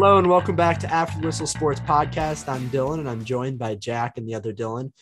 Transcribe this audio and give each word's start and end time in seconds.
Hello 0.00 0.16
and 0.16 0.30
welcome 0.30 0.56
back 0.56 0.78
to 0.78 0.90
After 0.90 1.20
the 1.20 1.26
Whistle 1.26 1.46
Sports 1.46 1.78
Podcast. 1.80 2.48
I'm 2.48 2.70
Dylan 2.70 3.00
and 3.00 3.08
I'm 3.08 3.22
joined 3.22 3.58
by 3.58 3.74
Jack 3.74 4.16
and 4.16 4.26
the 4.26 4.34
other 4.34 4.50
Dylan. 4.50 4.92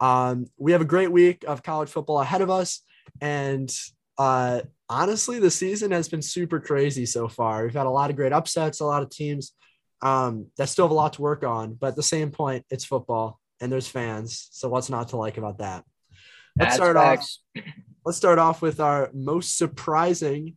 Um, 0.00 0.46
we 0.56 0.72
have 0.72 0.80
a 0.80 0.86
great 0.86 1.12
week 1.12 1.44
of 1.46 1.62
college 1.62 1.90
football 1.90 2.22
ahead 2.22 2.40
of 2.40 2.48
us, 2.48 2.80
and 3.20 3.70
uh, 4.16 4.62
honestly, 4.88 5.40
the 5.40 5.50
season 5.50 5.90
has 5.90 6.08
been 6.08 6.22
super 6.22 6.58
crazy 6.58 7.04
so 7.04 7.28
far. 7.28 7.64
We've 7.64 7.74
had 7.74 7.84
a 7.84 7.90
lot 7.90 8.08
of 8.08 8.16
great 8.16 8.32
upsets, 8.32 8.80
a 8.80 8.86
lot 8.86 9.02
of 9.02 9.10
teams 9.10 9.52
um, 10.00 10.46
that 10.56 10.70
still 10.70 10.86
have 10.86 10.90
a 10.90 10.94
lot 10.94 11.12
to 11.12 11.22
work 11.22 11.44
on, 11.44 11.74
but 11.74 11.88
at 11.88 11.96
the 11.96 12.02
same 12.02 12.30
point, 12.30 12.64
it's 12.70 12.86
football 12.86 13.38
and 13.60 13.70
there's 13.70 13.88
fans. 13.88 14.48
So 14.52 14.70
what's 14.70 14.88
not 14.88 15.08
to 15.08 15.18
like 15.18 15.36
about 15.36 15.58
that? 15.58 15.84
Let's 16.58 16.70
That's 16.70 16.76
start 16.76 16.96
facts. 16.96 17.40
off. 17.58 17.64
Let's 18.06 18.16
start 18.16 18.38
off 18.38 18.62
with 18.62 18.80
our 18.80 19.10
most 19.12 19.58
surprising 19.58 20.54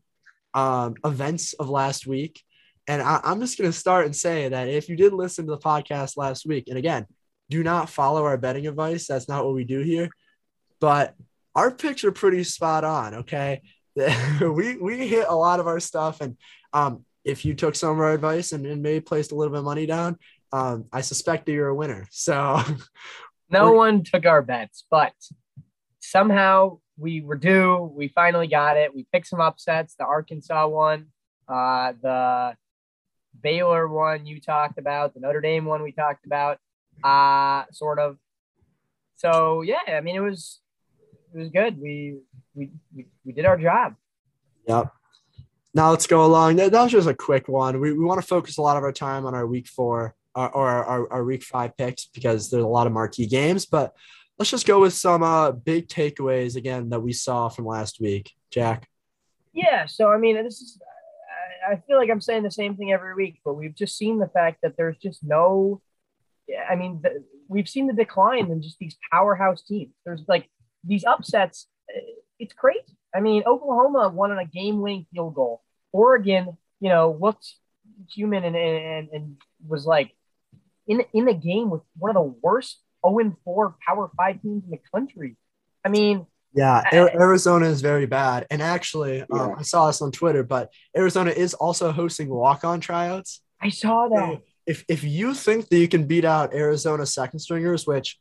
um, 0.54 0.96
events 1.04 1.52
of 1.52 1.68
last 1.68 2.08
week. 2.08 2.42
And 2.90 3.04
I, 3.04 3.22
I'm 3.24 3.40
just 3.40 3.56
going 3.60 3.72
to 3.72 3.78
start 3.78 4.08
and 4.08 4.16
say 4.16 4.50
that 4.50 4.68
if 4.68 4.90
you 4.90 4.96
did 4.96 5.14
listen 5.14 5.46
to 5.46 5.52
the 5.52 5.60
podcast 5.60 6.18
last 6.18 6.48
week, 6.48 6.66
and 6.68 6.78
again, 6.78 7.06
do 7.48 7.64
not 7.64 7.88
follow 7.88 8.26
our 8.26 8.36
betting 8.36 8.66
advice. 8.66 9.06
That's 9.06 9.30
not 9.30 9.46
what 9.46 9.54
we 9.54 9.64
do 9.64 9.82
here. 9.82 10.10
But 10.80 11.14
our 11.54 11.70
picks 11.70 12.04
are 12.04 12.12
pretty 12.12 12.44
spot 12.44 12.84
on. 12.84 13.14
Okay. 13.14 13.62
we, 13.96 14.76
we 14.78 15.08
hit 15.08 15.28
a 15.30 15.36
lot 15.36 15.60
of 15.60 15.68
our 15.68 15.80
stuff. 15.80 16.20
And 16.20 16.36
um, 16.74 17.06
if 17.24 17.46
you 17.46 17.54
took 17.54 17.76
some 17.76 17.92
of 17.92 18.00
our 18.00 18.12
advice 18.12 18.54
and, 18.54 18.66
and 18.66 18.82
maybe 18.82 19.02
placed 19.02 19.32
a 19.32 19.36
little 19.36 19.52
bit 19.52 19.60
of 19.60 19.66
money 19.66 19.86
down, 19.86 20.18
um, 20.52 20.86
I 20.92 21.02
suspect 21.02 21.46
that 21.46 21.52
you're 21.52 21.68
a 21.68 21.76
winner. 21.76 22.08
So 22.12 22.60
No 23.52 23.72
one 23.72 24.04
took 24.04 24.26
our 24.26 24.42
bets, 24.42 24.86
but 24.90 25.14
somehow 26.00 26.80
we 26.98 27.22
were 27.22 27.38
due. 27.38 27.92
We 27.96 28.08
finally 28.08 28.48
got 28.48 28.78
it. 28.78 28.96
We 28.96 29.06
picked 29.12 29.28
some 29.28 29.42
upsets. 29.42 29.94
The 29.94 30.06
Arkansas 30.06 30.68
one, 30.68 31.08
uh, 31.48 31.94
the 32.02 32.56
Baylor 33.42 33.88
one 33.88 34.26
you 34.26 34.40
talked 34.40 34.78
about, 34.78 35.14
the 35.14 35.20
Notre 35.20 35.42
Dame 35.42 35.66
one 35.66 35.84
we 35.84 35.92
talked 35.92 36.26
about, 36.26 36.58
uh, 37.04 37.64
sort 37.72 38.00
of. 38.00 38.18
So 39.18 39.62
yeah, 39.62 39.78
I 39.88 40.02
mean 40.02 40.16
it 40.16 40.22
was 40.22 40.60
it 41.34 41.40
was 41.40 41.50
good. 41.50 41.80
We 41.80 42.20
we 42.54 42.72
we, 42.96 43.08
we 43.26 43.34
did 43.34 43.46
our 43.46 43.58
job. 43.58 43.96
Yep. 44.68 44.92
Now 45.74 45.92
let's 45.92 46.08
go 46.08 46.26
along. 46.26 46.56
That, 46.56 46.72
that 46.72 46.84
was 46.84 46.92
just 46.92 47.08
a 47.08 47.14
quick 47.14 47.48
one. 47.48 47.80
We, 47.80 47.94
we 47.94 48.04
want 48.04 48.20
to 48.22 48.28
focus 48.28 48.58
a 48.58 48.62
lot 48.62 48.78
of 48.78 48.84
our 48.84 48.92
time 48.92 49.26
on 49.26 49.36
our 49.36 49.46
week 49.46 49.68
four 49.68 50.16
uh, 50.36 50.50
or 50.54 50.68
our, 50.68 51.12
our 51.12 51.24
week 51.24 51.44
five 51.44 51.78
picks 51.78 52.06
because 52.06 52.50
there's 52.50 52.64
a 52.64 52.68
lot 52.68 52.88
of 52.88 52.94
marquee 52.94 53.28
games. 53.28 53.66
But 53.66 53.94
let's 54.38 54.50
just 54.50 54.66
go 54.66 54.80
with 54.80 54.94
some 54.94 55.22
uh, 55.22 55.52
big 55.52 55.88
takeaways 55.88 56.56
again 56.56 56.90
that 56.90 57.02
we 57.02 57.14
saw 57.14 57.50
from 57.50 57.66
last 57.66 58.00
week. 58.00 58.32
Jack. 58.52 58.88
Yeah, 59.54 59.86
so 59.86 60.12
I 60.12 60.18
mean, 60.18 60.36
this 60.44 60.62
is. 60.62 60.80
I- 61.74 61.84
feel 61.88 61.98
like 61.98 62.10
I'm 62.10 62.22
saying 62.22 62.44
the 62.44 62.52
same 62.52 62.76
thing 62.76 62.92
every 62.92 63.14
week, 63.16 63.40
but 63.46 63.54
we've 63.56 63.76
just 63.76 63.98
seen 63.98 64.20
the 64.20 64.28
fact 64.28 64.60
that 64.64 64.76
there's 64.78 64.98
just 64.98 65.24
no. 65.24 65.82
I 66.70 66.76
mean, 66.76 67.00
the, 67.04 67.24
we've 67.48 67.70
seen 67.70 67.88
the 67.88 67.94
decline 67.94 68.52
in 68.52 68.62
just 68.62 68.80
these 68.80 68.98
powerhouse 69.12 69.62
teams. 69.64 69.94
There's 70.06 70.24
like 70.28 70.50
these 70.84 71.06
upsets. 71.06 71.68
uh, 71.96 72.00
It's 72.40 72.54
crazy. 72.54 72.98
I 73.16 73.20
mean, 73.20 73.44
Oklahoma 73.46 74.10
won 74.10 74.32
on 74.32 74.40
a 74.40 74.46
game-winning 74.46 75.06
field 75.12 75.36
goal. 75.36 75.62
Oregon, 75.92 76.58
you 76.80 76.90
know, 76.90 77.18
looked 77.20 77.48
human 78.10 78.44
and 78.44 78.56
and, 78.56 79.10
and 79.12 79.38
was 79.68 79.86
like 79.86 80.12
in 80.88 81.04
in 81.14 81.26
the 81.26 81.34
game 81.34 81.70
with 81.70 81.82
one 81.98 82.10
of 82.10 82.16
the 82.16 82.34
worst 82.42 82.80
0 83.08 83.36
4 83.44 83.76
Power 83.88 84.12
Five 84.18 84.42
teams 84.42 84.64
in 84.66 84.72
the 84.72 84.80
country. 84.94 85.38
I 85.86 85.90
mean, 85.90 86.26
Yeah, 86.54 86.84
Arizona 86.92 87.68
is 87.68 87.82
very 87.82 88.06
bad. 88.08 88.48
And 88.50 88.62
actually, 88.62 89.22
um, 89.32 89.56
I 89.58 89.62
saw 89.62 89.88
this 89.88 90.02
on 90.02 90.12
Twitter, 90.12 90.44
but 90.44 90.72
Arizona 90.98 91.32
is 91.32 91.54
also 91.54 91.92
hosting 91.92 92.30
walk 92.30 92.64
on 92.64 92.80
tryouts. 92.80 93.42
I 93.62 93.70
saw 93.70 94.08
that. 94.10 94.18
So 94.18 94.42
if, 94.66 94.84
if 94.88 95.04
you 95.04 95.34
think 95.34 95.70
that 95.70 95.78
you 95.78 95.88
can 95.88 96.06
beat 96.06 96.26
out 96.26 96.54
Arizona 96.54 97.06
second 97.06 97.40
stringers, 97.40 97.86
which 97.86 98.18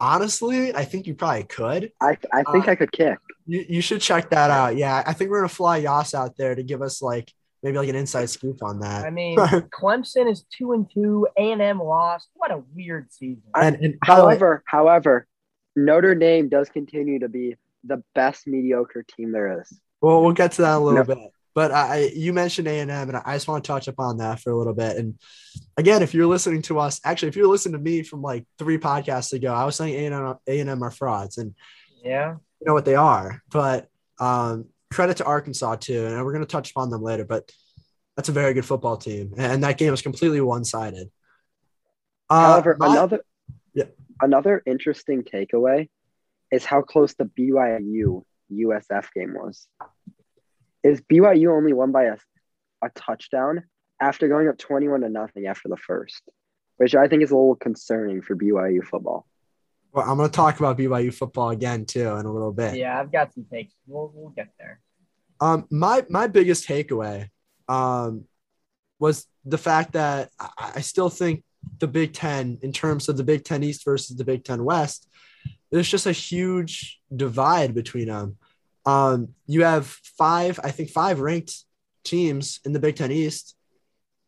honestly, 0.00 0.74
I 0.74 0.84
think 0.84 1.06
you 1.06 1.14
probably 1.14 1.44
could. 1.44 1.92
I 2.00 2.16
I 2.32 2.42
think 2.52 2.68
Uh, 2.68 2.72
I 2.72 2.74
could 2.76 2.92
kick. 2.92 3.18
You, 3.46 3.64
you 3.68 3.80
should 3.80 4.00
check 4.00 4.30
that 4.30 4.50
out. 4.50 4.76
Yeah, 4.76 5.02
I 5.06 5.12
think 5.12 5.30
we're 5.30 5.38
gonna 5.40 5.48
fly 5.48 5.78
Yas 5.78 6.14
out 6.14 6.36
there 6.36 6.54
to 6.54 6.62
give 6.62 6.82
us 6.82 7.02
like 7.02 7.32
maybe 7.62 7.78
like 7.78 7.88
an 7.88 7.96
inside 7.96 8.28
scoop 8.30 8.62
on 8.62 8.80
that. 8.80 9.04
I 9.04 9.10
mean, 9.10 9.36
Clemson 9.38 10.30
is 10.30 10.44
two 10.56 10.72
and 10.72 10.88
two. 10.92 11.26
A 11.36 11.52
and 11.52 11.62
M 11.62 11.80
lost. 11.80 12.28
What 12.34 12.50
a 12.50 12.62
weird 12.74 13.12
season. 13.12 13.42
and 13.56 13.76
and 13.76 13.98
by 14.06 14.16
the 14.16 14.24
way, 14.26 14.30
However, 14.34 14.62
however, 14.66 15.26
Notre 15.76 16.14
Dame 16.14 16.48
does 16.48 16.68
continue 16.68 17.18
to 17.20 17.28
be 17.28 17.56
the 17.86 18.02
best 18.14 18.46
mediocre 18.46 19.04
team 19.16 19.32
there 19.32 19.60
is. 19.60 19.78
well, 20.00 20.22
we'll 20.22 20.32
get 20.32 20.52
to 20.52 20.62
that 20.62 20.76
in 20.76 20.82
a 20.82 20.84
little 20.84 21.04
No. 21.04 21.14
bit. 21.14 21.30
But 21.54 21.70
I, 21.70 22.10
you 22.14 22.32
mentioned 22.32 22.66
A 22.66 22.80
and 22.80 22.90
M, 22.90 23.08
and 23.10 23.18
I 23.18 23.36
just 23.36 23.46
want 23.46 23.62
to 23.62 23.68
touch 23.68 23.86
upon 23.86 24.16
that 24.18 24.40
for 24.40 24.50
a 24.50 24.56
little 24.58 24.74
bit. 24.74 24.96
And 24.96 25.14
again, 25.76 26.02
if 26.02 26.12
you're 26.12 26.26
listening 26.26 26.62
to 26.62 26.80
us, 26.80 27.00
actually, 27.04 27.28
if 27.28 27.36
you're 27.36 27.46
listening 27.46 27.74
to 27.74 27.78
me 27.78 28.02
from 28.02 28.22
like 28.22 28.44
three 28.58 28.76
podcasts 28.76 29.32
ago, 29.32 29.54
I 29.54 29.64
was 29.64 29.76
saying 29.76 29.94
A 29.94 30.06
and 30.06 30.14
M, 30.14 30.34
A 30.48 30.60
and 30.60 30.68
M 30.70 30.82
are 30.82 30.90
frauds, 30.90 31.38
and 31.38 31.54
Yeah. 32.02 32.32
you 32.60 32.66
know 32.66 32.74
what 32.74 32.84
they 32.84 32.96
are. 32.96 33.40
But 33.52 33.86
um, 34.18 34.66
credit 34.92 35.18
to 35.18 35.24
Arkansas 35.24 35.76
too, 35.76 36.06
and 36.06 36.24
we're 36.24 36.32
going 36.32 36.44
to 36.44 36.50
touch 36.50 36.70
upon 36.72 36.90
them 36.90 37.02
later. 37.02 37.24
But 37.24 37.52
that's 38.16 38.28
a 38.28 38.32
very 38.32 38.52
good 38.52 38.64
football 38.66 38.96
team, 38.96 39.34
and 39.36 39.62
that 39.62 39.78
game 39.78 39.92
was 39.92 40.02
completely 40.02 40.40
one 40.40 40.64
sided. 40.64 41.08
Uh, 42.28 42.52
However, 42.52 42.76
my- 42.80 42.88
another 42.88 43.20
Yeah. 43.74 43.84
another 44.20 44.60
interesting 44.66 45.22
takeaway 45.22 45.88
is 46.54 46.64
how 46.64 46.82
close 46.82 47.14
the 47.14 47.24
BYU 47.24 48.22
USF 48.52 49.06
game 49.14 49.34
was. 49.34 49.66
Is 50.82 51.00
BYU 51.00 51.56
only 51.56 51.72
won 51.72 51.92
by 51.92 52.04
a, 52.04 52.16
a 52.82 52.90
touchdown 52.94 53.64
after 54.00 54.28
going 54.28 54.48
up 54.48 54.58
21 54.58 55.00
to 55.00 55.08
nothing 55.08 55.46
after 55.46 55.68
the 55.68 55.76
first, 55.76 56.22
which 56.76 56.94
I 56.94 57.08
think 57.08 57.22
is 57.22 57.30
a 57.30 57.36
little 57.36 57.56
concerning 57.56 58.22
for 58.22 58.36
BYU 58.36 58.84
football. 58.84 59.26
Well, 59.92 60.08
I'm 60.08 60.16
going 60.16 60.28
to 60.28 60.34
talk 60.34 60.58
about 60.58 60.78
BYU 60.78 61.12
football 61.12 61.50
again 61.50 61.86
too 61.86 62.08
in 62.16 62.26
a 62.26 62.32
little 62.32 62.52
bit. 62.52 62.76
Yeah, 62.76 62.98
I've 62.98 63.10
got 63.10 63.32
some 63.32 63.46
takes. 63.50 63.74
We'll, 63.86 64.12
we'll 64.14 64.30
get 64.30 64.48
there. 64.58 64.80
Um, 65.40 65.66
my 65.70 66.04
my 66.08 66.28
biggest 66.28 66.68
takeaway, 66.68 67.28
um, 67.68 68.24
was 68.98 69.26
the 69.44 69.58
fact 69.58 69.92
that 69.92 70.30
I, 70.38 70.72
I 70.76 70.80
still 70.80 71.10
think 71.10 71.42
the 71.78 71.88
Big 71.88 72.12
Ten, 72.12 72.58
in 72.62 72.72
terms 72.72 73.08
of 73.08 73.16
the 73.16 73.24
Big 73.24 73.44
Ten 73.44 73.64
East 73.64 73.84
versus 73.84 74.16
the 74.16 74.24
Big 74.24 74.44
Ten 74.44 74.64
West, 74.64 75.08
there's 75.74 75.88
just 75.88 76.06
a 76.06 76.12
huge 76.12 77.00
divide 77.14 77.74
between 77.74 78.06
them. 78.06 78.36
Um, 78.86 79.30
you 79.48 79.64
have 79.64 79.86
five, 79.86 80.60
I 80.62 80.70
think, 80.70 80.90
five 80.90 81.18
ranked 81.18 81.64
teams 82.04 82.60
in 82.64 82.72
the 82.72 82.78
Big 82.78 82.94
Ten 82.94 83.10
East, 83.10 83.56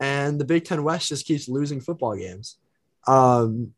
and 0.01 0.41
the 0.41 0.45
Big 0.45 0.65
Ten 0.65 0.83
West 0.83 1.09
just 1.09 1.25
keeps 1.25 1.49
losing 1.49 1.81
football 1.81 2.17
games. 2.17 2.59
Um, 3.07 3.75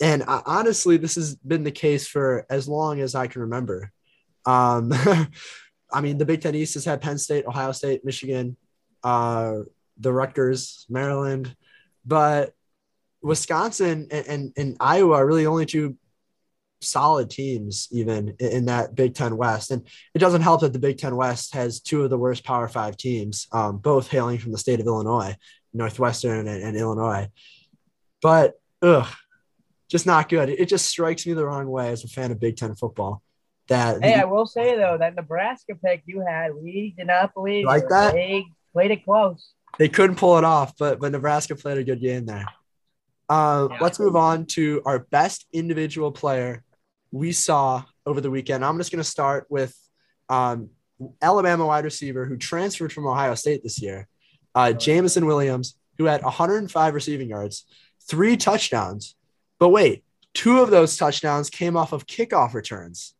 and 0.00 0.22
I, 0.22 0.40
honestly, 0.46 0.98
this 0.98 1.16
has 1.16 1.34
been 1.34 1.64
the 1.64 1.72
case 1.72 2.06
for 2.06 2.46
as 2.48 2.68
long 2.68 3.00
as 3.00 3.16
I 3.16 3.26
can 3.26 3.40
remember. 3.40 3.90
Um, 4.46 4.92
I 5.92 6.00
mean, 6.00 6.16
the 6.16 6.26
Big 6.26 6.42
Ten 6.42 6.54
East 6.54 6.74
has 6.74 6.84
had 6.84 7.00
Penn 7.00 7.18
State, 7.18 7.44
Ohio 7.44 7.72
State, 7.72 8.04
Michigan, 8.04 8.56
uh, 9.02 9.54
the 9.98 10.12
Rutgers, 10.12 10.86
Maryland, 10.88 11.56
but 12.06 12.54
Wisconsin 13.20 14.06
and, 14.12 14.26
and, 14.28 14.52
and 14.56 14.76
Iowa 14.78 15.14
are 15.14 15.26
really 15.26 15.42
the 15.42 15.50
only 15.50 15.66
two 15.66 15.96
solid 16.80 17.30
teams 17.30 17.88
even 17.90 18.34
in, 18.38 18.66
that 18.66 18.94
Big 18.94 19.14
Ten 19.14 19.36
West. 19.36 19.70
And 19.70 19.86
it 20.14 20.18
doesn't 20.18 20.42
help 20.42 20.62
that 20.62 20.72
the 20.72 20.78
Big 20.78 20.98
Ten 20.98 21.16
West 21.16 21.54
has 21.54 21.80
two 21.80 22.02
of 22.02 22.10
the 22.10 22.18
worst 22.18 22.44
Power 22.44 22.68
Five 22.68 22.96
teams, 22.96 23.46
um, 23.52 23.78
both 23.78 24.08
hailing 24.08 24.38
from 24.38 24.52
the 24.52 24.58
state 24.58 24.80
of 24.80 24.86
Illinois, 24.86 25.36
Northwestern 25.74 26.46
and, 26.46 26.62
and 26.62 26.76
Illinois. 26.76 27.28
But 28.22 28.54
ugh, 28.82 29.08
just 29.88 30.06
not 30.06 30.28
good. 30.28 30.48
It, 30.48 30.60
it 30.60 30.68
just 30.68 30.86
strikes 30.86 31.26
me 31.26 31.32
the 31.32 31.46
wrong 31.46 31.68
way 31.68 31.88
as 31.90 32.04
a 32.04 32.08
fan 32.08 32.30
of 32.30 32.40
Big 32.40 32.56
Ten 32.56 32.74
football. 32.74 33.22
That 33.68 34.02
Hey, 34.02 34.14
I 34.14 34.24
will 34.24 34.46
say 34.46 34.76
though 34.76 34.96
that 34.98 35.14
Nebraska 35.14 35.74
pick 35.76 36.02
you 36.06 36.24
had, 36.26 36.54
we 36.54 36.94
did 36.96 37.06
not 37.06 37.34
believe 37.34 37.66
Like 37.66 37.88
that? 37.88 38.14
They 38.14 38.46
played 38.72 38.90
it 38.90 39.04
close. 39.04 39.52
they 39.78 39.88
couldn't 39.88 40.16
pull 40.16 40.38
it 40.38 40.44
off, 40.44 40.76
but 40.76 40.98
but 40.98 41.12
Nebraska 41.12 41.54
played 41.54 41.78
a 41.78 41.84
good 41.84 42.00
game 42.00 42.26
there. 42.26 42.46
Uh, 43.28 43.68
Yeah. 43.70 43.78
Let's 43.80 44.00
move 44.00 44.16
on 44.16 44.46
to 44.46 44.82
our 44.84 44.98
best 44.98 45.46
individual 45.52 46.10
player 46.10 46.64
we 47.12 47.32
saw 47.32 47.84
over 48.06 48.20
the 48.20 48.30
weekend. 48.30 48.64
I'm 48.64 48.78
just 48.78 48.90
going 48.90 49.02
to 49.02 49.08
start 49.08 49.46
with 49.48 49.76
um, 50.28 50.70
Alabama 51.20 51.66
wide 51.66 51.84
receiver 51.84 52.24
who 52.24 52.36
transferred 52.36 52.92
from 52.92 53.06
Ohio 53.06 53.34
State 53.34 53.62
this 53.62 53.80
year, 53.80 54.08
uh, 54.54 54.72
Jameson 54.72 55.26
Williams, 55.26 55.76
who 55.98 56.04
had 56.04 56.22
105 56.22 56.94
receiving 56.94 57.28
yards, 57.28 57.64
three 58.08 58.36
touchdowns. 58.36 59.16
But 59.58 59.70
wait, 59.70 60.04
two 60.34 60.60
of 60.60 60.70
those 60.70 60.96
touchdowns 60.96 61.50
came 61.50 61.76
off 61.76 61.92
of 61.92 62.06
kickoff 62.06 62.54
returns. 62.54 63.14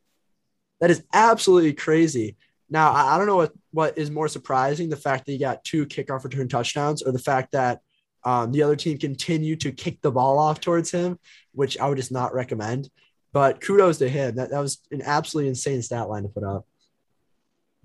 That 0.80 0.90
is 0.90 1.02
absolutely 1.12 1.74
crazy. 1.74 2.36
Now, 2.70 2.92
I 2.92 3.18
don't 3.18 3.26
know 3.26 3.36
what, 3.36 3.52
what 3.72 3.98
is 3.98 4.10
more 4.10 4.28
surprising 4.28 4.88
the 4.88 4.96
fact 4.96 5.26
that 5.26 5.32
he 5.32 5.38
got 5.38 5.64
two 5.64 5.86
kickoff 5.86 6.24
return 6.24 6.48
touchdowns 6.48 7.02
or 7.02 7.12
the 7.12 7.18
fact 7.18 7.52
that 7.52 7.80
um, 8.24 8.52
the 8.52 8.62
other 8.62 8.76
team 8.76 8.98
continued 8.98 9.60
to 9.62 9.72
kick 9.72 10.00
the 10.00 10.12
ball 10.12 10.38
off 10.38 10.60
towards 10.60 10.90
him, 10.90 11.18
which 11.52 11.78
I 11.78 11.88
would 11.88 11.96
just 11.96 12.12
not 12.12 12.34
recommend. 12.34 12.88
But 13.32 13.60
kudos 13.60 13.98
to 13.98 14.08
him. 14.08 14.36
That, 14.36 14.50
that 14.50 14.60
was 14.60 14.78
an 14.90 15.02
absolutely 15.02 15.48
insane 15.48 15.82
stat 15.82 16.08
line 16.08 16.24
to 16.24 16.28
put 16.28 16.42
up. 16.42 16.66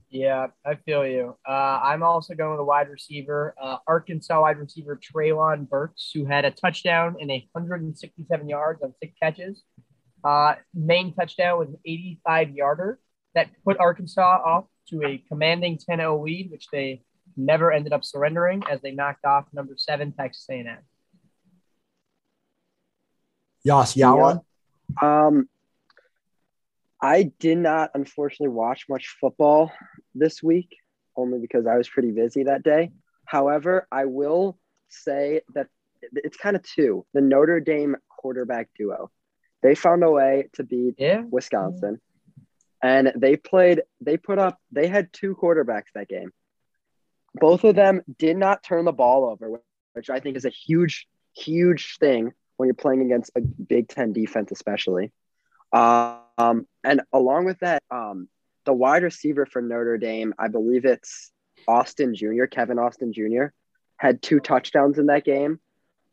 Yeah, 0.09 0.47
I 0.65 0.75
feel 0.75 1.05
you. 1.05 1.35
Uh, 1.47 1.79
I'm 1.83 2.01
also 2.01 2.35
going 2.35 2.51
with 2.51 2.59
a 2.61 2.63
wide 2.63 2.89
receiver, 2.89 3.53
uh, 3.61 3.77
Arkansas 3.85 4.39
wide 4.39 4.57
receiver 4.57 4.97
Treylon 4.97 5.67
Burks, 5.67 6.11
who 6.13 6.25
had 6.25 6.45
a 6.45 6.51
touchdown 6.51 7.17
and 7.19 7.29
167 7.29 8.49
yards 8.49 8.81
on 8.81 8.93
six 9.01 9.13
catches. 9.21 9.63
Uh, 10.23 10.55
main 10.73 11.13
touchdown 11.13 11.59
was 11.59 11.69
an 11.69 11.77
85 11.85 12.51
yarder 12.51 12.99
that 13.33 13.49
put 13.65 13.77
Arkansas 13.77 14.41
off 14.45 14.65
to 14.89 15.03
a 15.03 15.17
commanding 15.27 15.77
10 15.77 15.97
0 15.97 16.23
lead, 16.23 16.49
which 16.49 16.67
they 16.71 17.03
never 17.35 17.71
ended 17.71 17.91
up 17.91 18.05
surrendering 18.05 18.63
as 18.71 18.81
they 18.81 18.91
knocked 18.91 19.25
off 19.25 19.45
number 19.53 19.73
seven 19.77 20.13
Texas 20.13 20.45
A&M. 20.49 20.77
Yas, 23.63 23.95
one. 23.97 24.39
Um, 25.01 25.49
I 27.01 27.31
did 27.39 27.57
not 27.57 27.91
unfortunately 27.93 28.53
watch 28.55 28.85
much 28.89 29.15
football 29.19 29.71
this 30.13 30.41
week, 30.41 30.77
only 31.15 31.39
because 31.39 31.67
I 31.67 31.77
was 31.77 31.89
pretty 31.89 32.11
busy 32.11 32.43
that 32.43 32.63
day. 32.63 32.91
However, 33.25 33.87
I 33.91 34.05
will 34.05 34.57
say 34.89 35.41
that 35.53 35.67
it's 36.01 36.37
kind 36.37 36.55
of 36.55 36.63
two 36.63 37.05
the 37.13 37.21
Notre 37.21 37.59
Dame 37.59 37.95
quarterback 38.09 38.69
duo. 38.77 39.11
They 39.61 39.75
found 39.75 40.03
a 40.03 40.11
way 40.11 40.49
to 40.53 40.63
beat 40.63 40.95
Yeah. 40.97 41.21
Wisconsin, 41.29 41.99
and 42.81 43.11
they 43.15 43.35
played. 43.35 43.81
They 44.01 44.17
put 44.17 44.39
up. 44.39 44.59
They 44.71 44.87
had 44.87 45.11
two 45.11 45.35
quarterbacks 45.35 45.91
that 45.95 46.07
game. 46.07 46.31
Both 47.33 47.63
of 47.65 47.75
them 47.75 48.01
did 48.17 48.37
not 48.37 48.63
turn 48.63 48.85
the 48.85 48.93
ball 48.93 49.25
over, 49.25 49.59
which 49.93 50.09
I 50.09 50.19
think 50.19 50.37
is 50.37 50.45
a 50.45 50.49
huge, 50.49 51.07
huge 51.35 51.97
thing 51.99 52.31
when 52.57 52.67
you're 52.67 52.73
playing 52.73 53.01
against 53.01 53.31
a 53.35 53.41
Big 53.41 53.87
Ten 53.87 54.13
defense, 54.13 54.51
especially. 54.51 55.11
Um, 55.73 56.67
and 56.83 57.01
along 57.11 57.45
with 57.45 57.59
that, 57.59 57.83
um, 57.91 58.29
the 58.65 58.73
wide 58.73 59.03
receiver 59.03 59.45
for 59.45 59.61
Notre 59.61 59.97
Dame, 59.97 60.33
I 60.39 60.47
believe 60.47 60.85
it's 60.85 61.31
Austin 61.67 62.15
Jr., 62.15 62.45
Kevin 62.45 62.79
Austin 62.79 63.13
Jr., 63.13 63.47
had 63.97 64.21
two 64.21 64.39
touchdowns 64.39 64.97
in 64.97 65.07
that 65.07 65.23
game, 65.25 65.59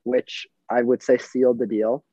which 0.05 0.47
I 0.71 0.83
would 0.83 1.03
say 1.03 1.19
sealed 1.19 1.59
the 1.59 1.67
deal 1.67 2.05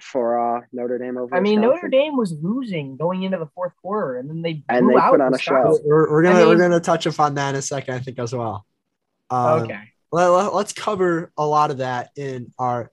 for 0.00 0.58
uh, 0.58 0.60
Notre 0.72 0.98
Dame 0.98 1.16
over. 1.18 1.34
I 1.34 1.40
mean, 1.40 1.60
Wisconsin. 1.60 1.76
Notre 1.76 1.88
Dame 1.88 2.16
was 2.16 2.32
losing 2.42 2.96
going 2.96 3.22
into 3.22 3.38
the 3.38 3.48
fourth 3.54 3.72
quarter, 3.80 4.18
and 4.18 4.28
then 4.28 4.42
they 4.42 4.62
And 4.68 4.86
blew 4.86 4.94
they 4.94 5.00
out 5.00 5.10
put 5.12 5.20
on 5.20 5.34
a 5.34 5.38
show. 5.38 5.78
We're, 5.84 6.10
we're 6.10 6.22
gonna 6.22 6.36
I 6.36 6.38
mean- 6.40 6.48
we're 6.48 6.58
gonna 6.58 6.80
touch 6.80 7.06
upon 7.06 7.34
that 7.34 7.50
in 7.50 7.56
a 7.56 7.62
second, 7.62 7.94
I 7.94 7.98
think, 8.00 8.18
as 8.18 8.34
well. 8.34 8.66
Um, 9.30 9.62
Okay. 9.62 9.80
let, 10.12 10.28
us 10.30 10.72
cover 10.72 11.32
a 11.36 11.46
lot 11.46 11.70
of 11.70 11.78
that 11.78 12.10
in 12.16 12.52
our 12.58 12.90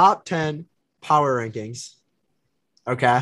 top 0.00 0.24
10 0.24 0.64
power 1.02 1.42
rankings. 1.42 1.96
Okay. 2.86 3.20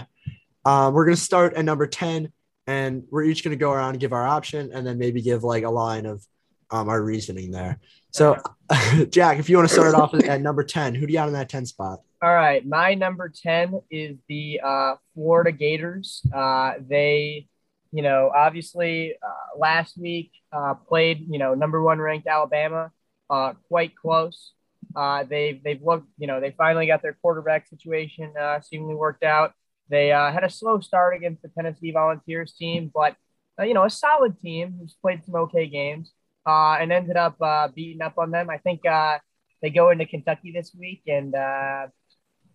Um, 0.64 0.94
we're 0.94 1.06
going 1.06 1.16
to 1.16 1.20
start 1.20 1.54
at 1.54 1.64
number 1.64 1.88
10, 1.88 2.32
and 2.68 3.02
we're 3.10 3.24
each 3.24 3.42
going 3.42 3.50
to 3.50 3.58
go 3.58 3.72
around 3.72 3.90
and 3.90 4.00
give 4.00 4.12
our 4.12 4.24
option 4.24 4.70
and 4.72 4.86
then 4.86 4.96
maybe 4.96 5.20
give 5.20 5.42
like 5.42 5.64
a 5.64 5.70
line 5.70 6.06
of 6.06 6.24
um, 6.70 6.88
our 6.88 7.02
reasoning 7.02 7.50
there. 7.50 7.80
So, 8.12 8.36
Jack, 9.10 9.40
if 9.40 9.50
you 9.50 9.56
want 9.56 9.68
to 9.68 9.74
start 9.74 9.96
off 9.96 10.14
at 10.14 10.40
number 10.40 10.62
10, 10.62 10.94
who 10.94 11.04
do 11.04 11.12
you 11.12 11.18
got 11.18 11.26
in 11.26 11.34
that 11.34 11.48
10 11.48 11.66
spot? 11.66 11.98
All 12.22 12.32
right, 12.32 12.64
my 12.64 12.94
number 12.94 13.28
10 13.28 13.80
is 13.90 14.16
the 14.28 14.60
uh, 14.64 14.94
Florida 15.14 15.50
Gators. 15.50 16.24
Uh, 16.32 16.74
they, 16.88 17.48
you 17.90 18.02
know, 18.04 18.30
obviously 18.32 19.14
uh, 19.20 19.58
last 19.58 19.98
week 19.98 20.30
uh, 20.52 20.74
played, 20.74 21.26
you 21.28 21.40
know, 21.40 21.54
number 21.54 21.82
one 21.82 21.98
ranked 21.98 22.28
Alabama, 22.28 22.92
uh, 23.30 23.54
quite 23.66 23.96
close. 23.96 24.52
Uh, 24.94 25.24
they've, 25.24 25.62
they've 25.62 25.82
looked, 25.82 26.08
you 26.18 26.26
know, 26.26 26.40
they 26.40 26.50
finally 26.56 26.86
got 26.86 27.02
their 27.02 27.16
quarterback 27.20 27.66
situation 27.66 28.32
uh, 28.40 28.60
seemingly 28.60 28.94
worked 28.94 29.22
out. 29.22 29.52
They 29.88 30.12
uh, 30.12 30.32
had 30.32 30.44
a 30.44 30.50
slow 30.50 30.80
start 30.80 31.16
against 31.16 31.42
the 31.42 31.48
Tennessee 31.48 31.92
Volunteers 31.92 32.52
team, 32.52 32.90
but, 32.92 33.16
uh, 33.58 33.64
you 33.64 33.74
know, 33.74 33.84
a 33.84 33.90
solid 33.90 34.40
team 34.40 34.76
who's 34.78 34.94
played 35.00 35.24
some 35.24 35.34
okay 35.36 35.66
games 35.66 36.12
uh, 36.46 36.74
and 36.80 36.92
ended 36.92 37.16
up 37.16 37.40
uh, 37.40 37.68
beating 37.68 38.02
up 38.02 38.18
on 38.18 38.30
them. 38.30 38.50
I 38.50 38.58
think 38.58 38.82
they 38.82 39.70
go 39.70 39.90
into 39.90 40.06
Kentucky 40.06 40.52
this 40.52 40.74
week 40.78 41.02
and 41.06 41.34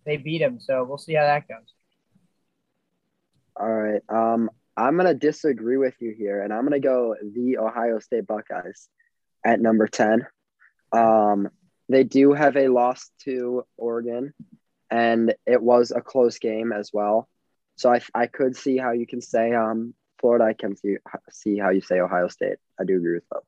they 0.06 0.16
beat 0.16 0.38
them, 0.38 0.60
So 0.60 0.84
we'll 0.84 0.98
see 0.98 1.14
how 1.14 1.24
that 1.24 1.48
goes. 1.48 1.72
All 3.56 3.70
right. 3.70 4.02
Um, 4.08 4.50
I'm 4.76 4.96
gonna 4.96 5.14
disagree 5.14 5.76
with 5.76 5.94
you 6.00 6.12
here, 6.16 6.42
and 6.42 6.52
I'm 6.52 6.64
gonna 6.64 6.80
go 6.80 7.14
the 7.22 7.58
Ohio 7.58 8.00
State 8.00 8.26
Buckeyes 8.26 8.88
at 9.44 9.60
number 9.60 9.86
ten. 9.86 10.26
Um, 10.92 11.48
they 11.88 12.04
do 12.04 12.32
have 12.32 12.56
a 12.56 12.68
loss 12.68 13.10
to 13.24 13.64
Oregon, 13.76 14.32
and 14.90 15.34
it 15.46 15.62
was 15.62 15.90
a 15.90 16.00
close 16.00 16.38
game 16.38 16.72
as 16.72 16.90
well. 16.92 17.28
So 17.76 17.92
I, 17.92 18.00
I 18.14 18.26
could 18.26 18.56
see 18.56 18.76
how 18.76 18.92
you 18.92 19.06
can 19.06 19.20
say 19.20 19.52
um, 19.52 19.94
Florida. 20.20 20.44
I 20.44 20.52
can 20.52 20.76
see 20.76 20.96
see 21.30 21.58
how 21.58 21.70
you 21.70 21.80
say 21.80 22.00
Ohio 22.00 22.28
State. 22.28 22.56
I 22.80 22.84
do 22.84 22.96
agree 22.96 23.14
with 23.14 23.28
both. 23.28 23.44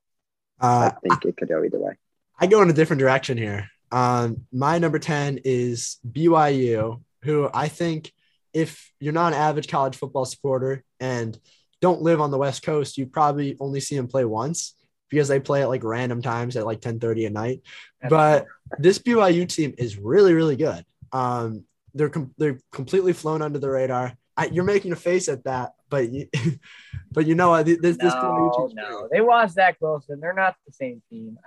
Uh, 0.60 0.90
I 0.92 1.08
think 1.08 1.24
it 1.24 1.36
could 1.36 1.48
go 1.48 1.62
either 1.64 1.78
way. 1.78 1.94
I 2.38 2.46
go 2.46 2.62
in 2.62 2.70
a 2.70 2.74
different 2.74 3.00
direction 3.00 3.38
here. 3.38 3.70
Um, 3.92 4.46
my 4.52 4.78
number 4.78 4.98
10 4.98 5.40
is 5.44 5.98
BYU, 6.10 7.02
who 7.22 7.48
I 7.52 7.68
think 7.68 8.12
if 8.52 8.90
you're 9.00 9.12
not 9.12 9.32
an 9.32 9.38
average 9.38 9.68
college 9.68 9.96
football 9.96 10.24
supporter 10.24 10.82
and 10.98 11.38
don't 11.80 12.02
live 12.02 12.20
on 12.20 12.30
the 12.30 12.38
West 12.38 12.62
Coast, 12.62 12.98
you 12.98 13.06
probably 13.06 13.56
only 13.60 13.80
see 13.80 13.96
them 13.96 14.08
play 14.08 14.24
once 14.24 14.74
because 15.10 15.28
they 15.28 15.40
play 15.40 15.62
at 15.62 15.68
like 15.68 15.84
random 15.84 16.22
times 16.22 16.56
at 16.56 16.66
like 16.66 16.80
10 16.80 17.00
30 17.00 17.26
at 17.26 17.32
night. 17.32 17.62
But 18.08 18.46
this 18.78 18.98
BYU 18.98 19.48
team 19.48 19.74
is 19.78 19.98
really, 19.98 20.32
really 20.34 20.56
good. 20.56 20.84
Um, 21.12 21.64
they're 21.94 22.08
com- 22.10 22.34
they're 22.36 22.58
completely 22.72 23.12
flown 23.12 23.42
under 23.42 23.58
the 23.58 23.70
radar. 23.70 24.12
I, 24.36 24.46
you're 24.46 24.64
making 24.64 24.92
a 24.92 24.96
face 24.96 25.28
at 25.28 25.44
that, 25.44 25.72
but 25.88 26.10
you, 26.10 26.28
but 27.12 27.26
you 27.26 27.34
know 27.34 27.50
what? 27.50 27.64
This, 27.66 27.78
this 27.80 27.96
BYU 27.98 28.74
no, 28.74 28.88
no, 28.88 29.08
they 29.10 29.20
lost 29.20 29.56
that 29.56 29.78
close, 29.78 30.04
and 30.08 30.22
they're 30.22 30.34
not 30.34 30.56
the 30.66 30.72
same 30.72 31.02
team. 31.08 31.38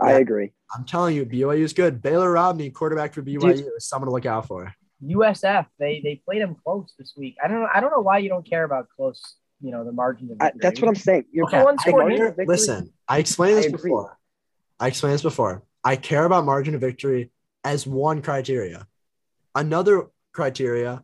I 0.00 0.12
Yeah. 0.12 0.18
agree. 0.18 0.52
I'm 0.76 0.84
telling 0.84 1.14
you, 1.16 1.24
BYU 1.24 1.62
is 1.62 1.72
good. 1.72 2.02
Baylor 2.02 2.32
Romney, 2.32 2.70
quarterback 2.70 3.14
for 3.14 3.22
BYU, 3.22 3.68
is 3.76 3.86
someone 3.86 4.08
to 4.08 4.12
look 4.12 4.26
out 4.26 4.46
for. 4.46 4.72
USF, 5.04 5.66
they 5.78 6.00
they 6.02 6.16
played 6.24 6.42
them 6.42 6.56
close 6.64 6.92
this 6.98 7.14
week. 7.16 7.36
I 7.42 7.46
don't 7.46 7.60
know. 7.60 7.68
I 7.72 7.80
don't 7.80 7.92
know 7.92 8.00
why 8.00 8.18
you 8.18 8.28
don't 8.28 8.44
care 8.48 8.64
about 8.64 8.88
close. 8.96 9.22
You 9.60 9.72
know 9.72 9.84
the 9.84 9.92
margin 9.92 10.30
of 10.30 10.36
I, 10.40 10.52
that's 10.56 10.80
what 10.80 10.88
I'm 10.88 10.94
saying. 10.94 11.24
You're 11.32 11.46
Okay, 11.46 11.62
one 11.62 11.76
I 11.78 11.88
score 11.88 12.02
agree 12.02 12.16
game. 12.16 12.26
with 12.26 12.36
victory. 12.36 12.46
Listen, 12.46 12.92
I 13.08 13.18
explained 13.18 13.58
this 13.58 13.66
I 13.66 13.70
before. 13.70 14.18
I 14.78 14.86
explained 14.88 15.14
this 15.14 15.22
before. 15.22 15.62
I 15.82 15.96
care 15.96 16.24
about 16.24 16.44
margin 16.44 16.74
of 16.74 16.80
victory 16.80 17.30
as 17.64 17.86
one 17.86 18.22
criteria. 18.22 18.86
Another 19.54 20.08
criteria 20.32 21.02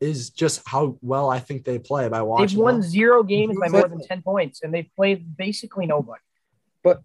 is 0.00 0.30
just 0.30 0.62
how 0.66 0.98
well 1.00 1.30
I 1.30 1.38
think 1.38 1.64
they 1.64 1.78
play 1.78 2.08
by 2.08 2.22
watching. 2.22 2.48
They've 2.48 2.58
won 2.58 2.80
them. 2.80 2.82
zero 2.82 3.22
games 3.22 3.56
by 3.58 3.68
more 3.68 3.86
than 3.88 4.02
ten 4.02 4.22
points, 4.22 4.62
and 4.62 4.74
they've 4.74 4.90
played 4.96 5.36
basically 5.36 5.86
nobody. 5.86 6.20
But 6.82 7.02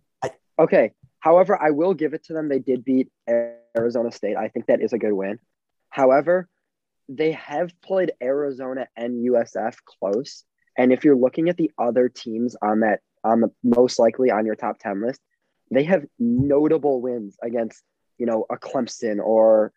okay. 0.57 0.93
However, 1.19 1.61
I 1.61 1.71
will 1.71 1.93
give 1.93 2.13
it 2.13 2.23
to 2.25 2.33
them. 2.33 2.47
They 2.47 2.59
did 2.59 2.85
beat 2.85 3.09
Arizona 3.77 4.11
State. 4.11 4.37
I 4.37 4.47
think 4.47 4.67
that 4.67 4.81
is 4.81 4.93
a 4.93 4.97
good 4.97 5.13
win. 5.13 5.39
However, 5.89 6.47
they 7.09 7.31
have 7.33 7.71
played 7.81 8.11
Arizona 8.21 8.87
and 8.95 9.25
USF 9.25 9.75
close. 9.85 10.43
And 10.77 10.93
if 10.93 11.03
you're 11.03 11.17
looking 11.17 11.49
at 11.49 11.57
the 11.57 11.71
other 11.77 12.07
teams 12.07 12.55
on 12.61 12.81
that, 12.81 13.01
on 13.23 13.41
the 13.41 13.51
most 13.63 13.99
likely 13.99 14.29
on 14.31 14.45
your 14.45 14.55
top 14.55 14.77
10 14.79 15.01
list, 15.01 15.19
they 15.71 15.83
have 15.83 16.05
notable 16.19 17.01
wins 17.01 17.35
against, 17.43 17.83
you 18.17 18.25
know, 18.25 18.45
a 18.49 18.57
Clemson 18.57 19.19
or 19.19 19.73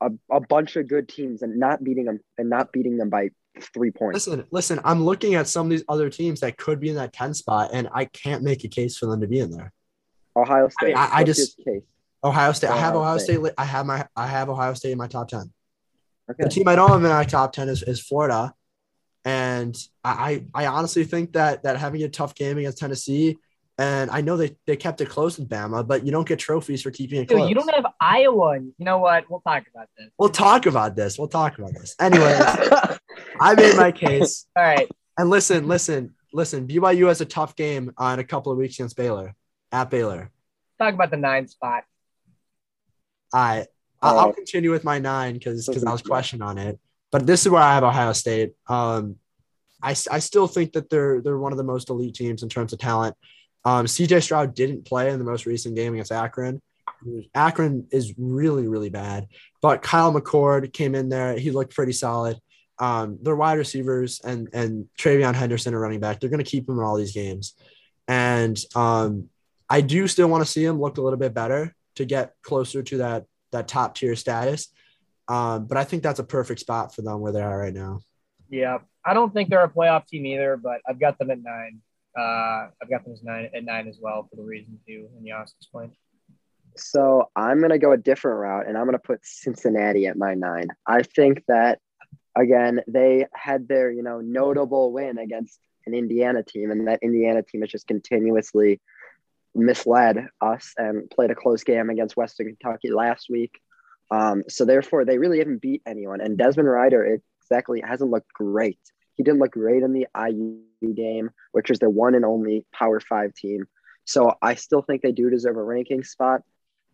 a, 0.00 0.10
a 0.30 0.40
bunch 0.40 0.76
of 0.76 0.88
good 0.88 1.08
teams 1.08 1.42
and 1.42 1.58
not 1.58 1.82
beating 1.82 2.04
them 2.04 2.20
and 2.36 2.50
not 2.50 2.70
beating 2.70 2.98
them 2.98 3.08
by 3.08 3.30
three 3.74 3.90
points. 3.90 4.26
Listen, 4.26 4.44
listen. 4.50 4.80
I'm 4.84 5.04
looking 5.04 5.34
at 5.34 5.48
some 5.48 5.66
of 5.66 5.70
these 5.70 5.84
other 5.88 6.10
teams 6.10 6.40
that 6.40 6.58
could 6.58 6.78
be 6.78 6.90
in 6.90 6.96
that 6.96 7.14
10 7.14 7.34
spot, 7.34 7.70
and 7.72 7.88
I 7.92 8.04
can't 8.04 8.42
make 8.42 8.62
a 8.64 8.68
case 8.68 8.96
for 8.98 9.06
them 9.06 9.22
to 9.22 9.26
be 9.26 9.40
in 9.40 9.50
there. 9.50 9.72
Ohio 10.36 10.68
State. 10.68 10.94
I- 10.94 11.20
I 11.20 11.22
what's 11.22 11.38
just-? 11.38 11.60
Ohio 12.22 12.52
State. 12.52 12.70
I 12.70 12.76
have 12.76 12.94
Ohio 12.94 13.02
Ohio 13.02 13.18
State. 13.18 13.40
State. 13.40 13.54
I 13.56 13.64
have 13.64 13.86
my. 13.86 14.06
I 14.14 14.26
have 14.26 14.48
Ohio 14.50 14.74
State 14.74 14.92
in 14.92 14.98
my 14.98 15.06
top 15.06 15.28
10. 15.28 15.52
The 16.38 16.48
team 16.48 16.66
I 16.66 16.74
don't 16.74 16.90
have 16.90 17.04
in 17.04 17.08
my 17.08 17.24
top 17.24 17.52
10 17.52 17.68
is, 17.68 17.82
is 17.84 18.00
Florida. 18.00 18.52
And 19.26 19.76
I, 20.04 20.44
I 20.54 20.62
I 20.62 20.66
honestly 20.68 21.02
think 21.04 21.32
that 21.32 21.64
that 21.64 21.76
having 21.76 22.02
a 22.04 22.08
tough 22.08 22.34
game 22.36 22.58
against 22.58 22.78
Tennessee, 22.78 23.36
and 23.76 24.08
I 24.10 24.20
know 24.20 24.36
they, 24.36 24.56
they 24.66 24.76
kept 24.76 25.00
it 25.00 25.08
close 25.08 25.36
with 25.36 25.48
Bama, 25.48 25.84
but 25.84 26.06
you 26.06 26.12
don't 26.12 26.26
get 26.26 26.38
trophies 26.38 26.80
for 26.82 26.92
keeping 26.92 27.20
it 27.20 27.28
Dude, 27.28 27.38
close. 27.38 27.48
you 27.48 27.56
don't 27.56 27.74
have 27.74 27.86
Iowa. 28.00 28.58
You 28.60 28.72
know 28.78 28.98
what? 28.98 29.28
We'll 29.28 29.40
talk 29.40 29.64
about 29.74 29.88
this. 29.98 30.10
we'll 30.16 30.28
talk 30.28 30.66
about 30.66 30.94
this. 30.94 31.18
We'll 31.18 31.26
talk 31.26 31.58
about 31.58 31.74
this. 31.74 31.96
Anyway, 32.00 32.38
I 33.40 33.54
made 33.56 33.76
my 33.76 33.90
case. 33.90 34.46
All 34.54 34.62
right. 34.62 34.88
And 35.18 35.28
listen, 35.28 35.66
listen, 35.66 36.14
listen. 36.32 36.68
BYU 36.68 37.08
has 37.08 37.20
a 37.20 37.24
tough 37.26 37.56
game 37.56 37.92
on 37.98 38.20
a 38.20 38.24
couple 38.24 38.52
of 38.52 38.58
weeks 38.58 38.76
against 38.76 38.96
Baylor 38.96 39.34
at 39.72 39.90
Baylor. 39.90 40.30
Talk 40.78 40.94
about 40.94 41.10
the 41.10 41.16
nine 41.16 41.48
spot. 41.48 41.82
I 43.34 43.66
I'll, 44.00 44.18
Uh, 44.18 44.22
I'll 44.26 44.32
continue 44.32 44.70
with 44.70 44.84
my 44.84 45.00
nine 45.00 45.34
because 45.34 45.66
because 45.66 45.82
I 45.82 45.90
was 45.90 46.02
questioned 46.02 46.44
on 46.44 46.58
it. 46.58 46.78
But 47.12 47.26
this 47.26 47.46
is 47.46 47.50
where 47.50 47.62
I 47.62 47.74
have 47.74 47.84
Ohio 47.84 48.12
State. 48.12 48.52
Um, 48.68 49.16
I, 49.82 49.90
I 49.90 50.18
still 50.18 50.46
think 50.48 50.72
that 50.72 50.90
they're 50.90 51.20
they're 51.22 51.38
one 51.38 51.52
of 51.52 51.58
the 51.58 51.64
most 51.64 51.90
elite 51.90 52.14
teams 52.14 52.42
in 52.42 52.48
terms 52.48 52.72
of 52.72 52.78
talent. 52.78 53.16
Um, 53.64 53.86
CJ 53.86 54.22
Stroud 54.22 54.54
didn't 54.54 54.84
play 54.86 55.10
in 55.10 55.18
the 55.18 55.24
most 55.24 55.46
recent 55.46 55.76
game 55.76 55.92
against 55.94 56.12
Akron. 56.12 56.60
Akron 57.34 57.86
is 57.92 58.14
really 58.18 58.66
really 58.68 58.90
bad, 58.90 59.26
but 59.60 59.82
Kyle 59.82 60.12
McCord 60.12 60.72
came 60.72 60.94
in 60.94 61.08
there. 61.08 61.38
He 61.38 61.50
looked 61.50 61.74
pretty 61.74 61.92
solid. 61.92 62.38
um, 62.78 63.18
their 63.22 63.36
wide 63.36 63.58
receivers 63.58 64.20
and 64.24 64.48
and 64.52 64.86
TreVeyon 64.98 65.34
Henderson 65.34 65.74
are 65.74 65.80
running 65.80 66.00
back. 66.00 66.20
They're 66.20 66.30
going 66.30 66.44
to 66.44 66.50
keep 66.50 66.68
him 66.68 66.78
in 66.78 66.84
all 66.84 66.96
these 66.96 67.12
games, 67.12 67.54
and 68.08 68.56
um, 68.74 69.28
I 69.68 69.80
do 69.80 70.06
still 70.08 70.28
want 70.28 70.44
to 70.44 70.50
see 70.50 70.64
him 70.64 70.80
look 70.80 70.98
a 70.98 71.02
little 71.02 71.18
bit 71.18 71.34
better 71.34 71.74
to 71.96 72.04
get 72.04 72.34
closer 72.42 72.82
to 72.82 72.98
that 72.98 73.24
that 73.52 73.68
top 73.68 73.94
tier 73.94 74.16
status. 74.16 74.68
Um, 75.28 75.66
but 75.66 75.76
I 75.76 75.84
think 75.84 76.02
that's 76.02 76.20
a 76.20 76.24
perfect 76.24 76.60
spot 76.60 76.94
for 76.94 77.02
them 77.02 77.20
where 77.20 77.32
they 77.32 77.42
are 77.42 77.58
right 77.58 77.74
now. 77.74 78.00
Yeah, 78.48 78.78
I 79.04 79.14
don't 79.14 79.32
think 79.32 79.50
they're 79.50 79.64
a 79.64 79.68
playoff 79.68 80.06
team 80.06 80.26
either, 80.26 80.56
but 80.56 80.80
I've 80.88 81.00
got 81.00 81.18
them 81.18 81.30
at 81.30 81.42
nine. 81.42 81.80
Uh, 82.16 82.68
I've 82.82 82.88
got 82.88 83.04
them 83.04 83.12
as 83.12 83.22
nine 83.22 83.50
at 83.54 83.64
nine 83.64 83.88
as 83.88 83.98
well 84.00 84.26
for 84.30 84.36
the 84.36 84.42
reasons 84.42 84.80
you 84.86 85.08
and 85.16 85.26
Yas 85.26 85.52
explained. 85.60 85.92
So 86.76 87.30
I'm 87.34 87.60
gonna 87.60 87.78
go 87.78 87.92
a 87.92 87.96
different 87.96 88.38
route, 88.38 88.68
and 88.68 88.78
I'm 88.78 88.84
gonna 88.84 88.98
put 88.98 89.20
Cincinnati 89.24 90.06
at 90.06 90.16
my 90.16 90.34
nine. 90.34 90.68
I 90.86 91.02
think 91.02 91.42
that 91.48 91.80
again 92.36 92.82
they 92.86 93.26
had 93.34 93.68
their 93.68 93.90
you 93.90 94.02
know 94.02 94.20
notable 94.20 94.92
win 94.92 95.18
against 95.18 95.58
an 95.86 95.94
Indiana 95.94 96.42
team, 96.42 96.70
and 96.70 96.86
that 96.86 97.00
Indiana 97.02 97.42
team 97.42 97.62
has 97.62 97.70
just 97.70 97.86
continuously 97.88 98.80
misled 99.54 100.28
us 100.40 100.72
and 100.76 101.10
played 101.10 101.30
a 101.30 101.34
close 101.34 101.64
game 101.64 101.90
against 101.90 102.16
Western 102.16 102.46
Kentucky 102.46 102.90
last 102.90 103.28
week. 103.30 103.58
Um, 104.10 104.44
so 104.48 104.64
therefore, 104.64 105.04
they 105.04 105.18
really 105.18 105.38
haven't 105.38 105.60
beat 105.62 105.82
anyone. 105.86 106.20
And 106.20 106.38
Desmond 106.38 106.68
Ridder 106.68 107.18
exactly 107.42 107.82
hasn't 107.84 108.10
looked 108.10 108.32
great. 108.32 108.78
He 109.14 109.22
didn't 109.22 109.40
look 109.40 109.52
great 109.52 109.82
in 109.82 109.92
the 109.92 110.06
IU 110.16 110.60
game, 110.94 111.30
which 111.52 111.70
is 111.70 111.78
the 111.78 111.90
one 111.90 112.14
and 112.14 112.24
only 112.24 112.64
Power 112.72 113.00
Five 113.00 113.34
team. 113.34 113.66
So 114.04 114.34
I 114.40 114.54
still 114.54 114.82
think 114.82 115.02
they 115.02 115.12
do 115.12 115.30
deserve 115.30 115.56
a 115.56 115.62
ranking 115.62 116.04
spot. 116.04 116.42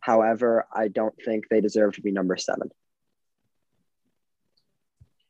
However, 0.01 0.67
I 0.75 0.89
don't 0.89 1.15
think 1.25 1.49
they 1.49 1.61
deserve 1.61 1.95
to 1.95 2.01
be 2.01 2.11
number 2.13 2.37
seven. 2.37 2.71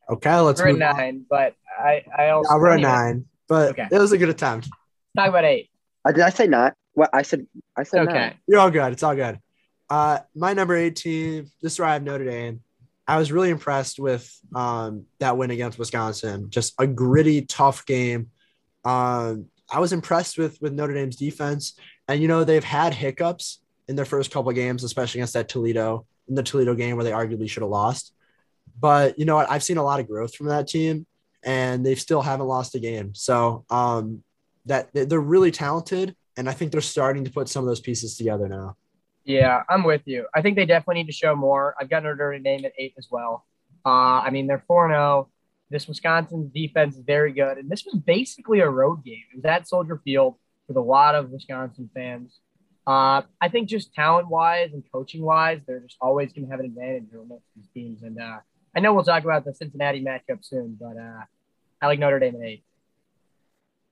Okay, 0.08 0.38
let's 0.40 0.60
we're 0.60 0.68
move 0.70 0.78
nine, 0.78 0.96
on. 0.96 1.26
but 1.30 1.54
I 1.78 2.04
I 2.16 2.28
also 2.30 2.52
Yeah, 2.52 2.58
we're 2.60 2.68
at 2.68 2.74
anyway, 2.74 2.90
nine, 2.90 3.24
but 3.48 3.70
Okay. 3.70 3.88
it 3.90 3.98
was 3.98 4.12
a 4.12 4.18
good 4.18 4.28
attempt. 4.28 4.68
Talk 5.16 5.28
about 5.28 5.44
eight. 5.44 5.70
Uh, 6.04 6.12
did 6.12 6.22
I 6.22 6.30
say 6.30 6.46
not? 6.46 6.74
What 6.94 7.10
I 7.12 7.22
said? 7.22 7.46
I 7.76 7.84
said 7.84 8.02
Okay. 8.08 8.12
nine. 8.12 8.34
You're 8.46 8.60
all 8.60 8.70
good. 8.70 8.92
It's 8.92 9.02
all 9.02 9.14
good. 9.14 9.38
Uh, 9.92 10.20
my 10.34 10.54
number 10.54 10.74
18. 10.74 11.50
This 11.60 11.74
is 11.74 11.78
where 11.78 11.86
I 11.86 11.92
have 11.92 12.02
Notre 12.02 12.24
Dame. 12.24 12.62
I 13.06 13.18
was 13.18 13.30
really 13.30 13.50
impressed 13.50 13.98
with 13.98 14.34
um, 14.54 15.04
that 15.18 15.36
win 15.36 15.50
against 15.50 15.78
Wisconsin. 15.78 16.48
Just 16.48 16.72
a 16.78 16.86
gritty, 16.86 17.42
tough 17.42 17.84
game. 17.84 18.30
Um, 18.86 19.50
I 19.70 19.80
was 19.80 19.92
impressed 19.92 20.38
with 20.38 20.58
with 20.62 20.72
Notre 20.72 20.94
Dame's 20.94 21.16
defense, 21.16 21.78
and 22.08 22.22
you 22.22 22.26
know 22.26 22.42
they've 22.42 22.64
had 22.64 22.94
hiccups 22.94 23.60
in 23.86 23.94
their 23.94 24.06
first 24.06 24.30
couple 24.30 24.48
of 24.48 24.54
games, 24.54 24.82
especially 24.82 25.20
against 25.20 25.34
that 25.34 25.50
Toledo 25.50 26.06
in 26.26 26.36
the 26.36 26.42
Toledo 26.42 26.74
game 26.74 26.96
where 26.96 27.04
they 27.04 27.10
arguably 27.10 27.50
should 27.50 27.62
have 27.62 27.68
lost. 27.68 28.14
But 28.80 29.18
you 29.18 29.26
know 29.26 29.36
what? 29.36 29.50
I've 29.50 29.62
seen 29.62 29.76
a 29.76 29.84
lot 29.84 30.00
of 30.00 30.08
growth 30.08 30.34
from 30.34 30.46
that 30.46 30.68
team, 30.68 31.04
and 31.42 31.84
they 31.84 31.96
still 31.96 32.22
haven't 32.22 32.46
lost 32.46 32.74
a 32.74 32.80
game. 32.80 33.14
So 33.14 33.66
um, 33.68 34.22
that 34.64 34.88
they're 34.94 35.20
really 35.20 35.50
talented, 35.50 36.16
and 36.38 36.48
I 36.48 36.52
think 36.52 36.72
they're 36.72 36.80
starting 36.80 37.24
to 37.24 37.30
put 37.30 37.50
some 37.50 37.62
of 37.62 37.66
those 37.66 37.80
pieces 37.80 38.16
together 38.16 38.48
now. 38.48 38.78
Yeah, 39.24 39.62
I'm 39.68 39.84
with 39.84 40.02
you. 40.04 40.26
I 40.34 40.42
think 40.42 40.56
they 40.56 40.66
definitely 40.66 41.02
need 41.02 41.10
to 41.10 41.16
show 41.16 41.36
more. 41.36 41.74
I've 41.80 41.88
got 41.88 42.02
Notre 42.02 42.38
Dame 42.38 42.64
at 42.64 42.72
eight 42.78 42.94
as 42.98 43.08
well. 43.10 43.46
Uh, 43.84 44.20
I 44.20 44.30
mean, 44.30 44.46
they're 44.46 44.64
4 44.66 44.88
0. 44.88 45.28
This 45.70 45.88
Wisconsin 45.88 46.50
defense 46.54 46.96
is 46.96 47.02
very 47.04 47.32
good. 47.32 47.58
And 47.58 47.70
this 47.70 47.84
was 47.84 47.94
basically 47.94 48.60
a 48.60 48.68
road 48.68 49.04
game. 49.04 49.22
It 49.32 49.36
was 49.36 49.44
at 49.44 49.68
Soldier 49.68 50.00
Field 50.04 50.34
with 50.68 50.76
a 50.76 50.80
lot 50.80 51.14
of 51.14 51.30
Wisconsin 51.30 51.88
fans. 51.94 52.38
Uh, 52.86 53.22
I 53.40 53.48
think 53.48 53.68
just 53.68 53.94
talent 53.94 54.28
wise 54.28 54.72
and 54.72 54.82
coaching 54.92 55.22
wise, 55.22 55.60
they're 55.66 55.80
just 55.80 55.96
always 56.00 56.32
going 56.32 56.46
to 56.46 56.50
have 56.50 56.60
an 56.60 56.66
advantage 56.66 57.04
over 57.14 57.24
most 57.24 57.44
of 57.44 57.62
these 57.62 57.68
teams. 57.72 58.02
And 58.02 58.20
uh, 58.20 58.38
I 58.76 58.80
know 58.80 58.92
we'll 58.92 59.04
talk 59.04 59.24
about 59.24 59.44
the 59.44 59.54
Cincinnati 59.54 60.04
matchup 60.04 60.44
soon, 60.44 60.76
but 60.80 60.96
uh, 60.96 61.22
I 61.80 61.86
like 61.86 62.00
Notre 62.00 62.18
Dame 62.18 62.36
at 62.36 62.42
eight. 62.42 62.64